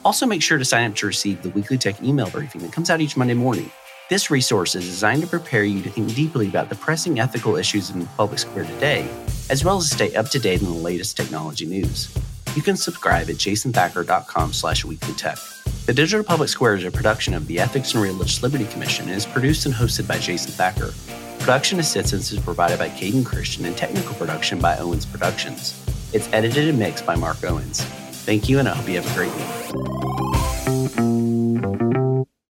Also, 0.06 0.28
make 0.28 0.44
sure 0.44 0.60
to 0.60 0.66
sign 0.66 0.92
up 0.92 0.96
to 0.98 1.08
receive 1.08 1.42
the 1.42 1.50
weekly 1.50 1.80
tech 1.80 2.04
email 2.04 2.30
briefing 2.30 2.62
that 2.62 2.74
comes 2.74 2.92
out 2.92 3.02
each 3.02 3.18
Monday 3.18 3.34
morning. 3.34 3.72
This 4.10 4.32
resource 4.32 4.74
is 4.74 4.86
designed 4.86 5.22
to 5.24 5.28
prepare 5.28 5.66
you 5.66 5.82
to 5.84 5.90
think 5.90 6.16
deeply 6.16 6.48
about 6.48 6.70
the 6.70 6.76
pressing 6.76 7.20
ethical 7.20 7.58
issues 7.58 7.90
in 7.90 8.00
the 8.00 8.06
public 8.16 8.40
square 8.40 8.64
today, 8.64 9.06
as 9.50 9.66
well 9.66 9.80
as 9.80 9.92
stay 9.92 10.16
up 10.16 10.30
to 10.30 10.40
date 10.40 10.64
on 10.64 10.70
the 10.70 10.80
latest 10.80 11.18
technology 11.18 11.66
news. 11.66 12.18
You 12.56 12.62
can 12.62 12.78
subscribe 12.78 13.30
at 13.30 13.36
jasonthacker.com 13.36 14.54
slash 14.54 14.86
weeklytech. 14.86 15.86
The 15.88 15.94
Digital 15.94 16.24
Public 16.24 16.48
Square 16.48 16.76
is 16.76 16.86
a 16.86 16.92
production 16.92 17.34
of 17.34 17.48
the 17.48 17.60
Ethics 17.60 17.94
and 17.94 18.02
Religious 18.02 18.42
Liberty 18.42 18.66
Commission 18.68 19.10
and 19.10 19.18
is 19.18 19.26
produced 19.26 19.66
and 19.66 19.76
hosted 19.76 20.08
by 20.08 20.20
Jason 20.20 20.54
Thacker. 20.54 20.94
Production 21.40 21.82
assistance 21.82 22.32
is 22.32 22.40
provided 22.40 22.80
by 22.80 22.88
Kadin 22.88 23.26
Christian 23.26 23.66
and 23.66 23.76
technical 23.76 24.16
production 24.16 24.60
by 24.60 24.78
Owens 24.78 25.06
Productions. 25.06 25.84
It's 26.14 26.32
edited 26.32 26.70
and 26.70 26.80
mixed 26.80 27.06
by 27.06 27.16
Mark 27.18 27.44
Owens. 27.44 27.82
Thank 28.24 28.48
you, 28.48 28.60
and 28.60 28.70
I 28.70 28.74
hope 28.74 28.88
you 28.88 29.02
have 29.02 29.12
a 29.12 29.16
great 29.16 29.36
week. 29.36 30.37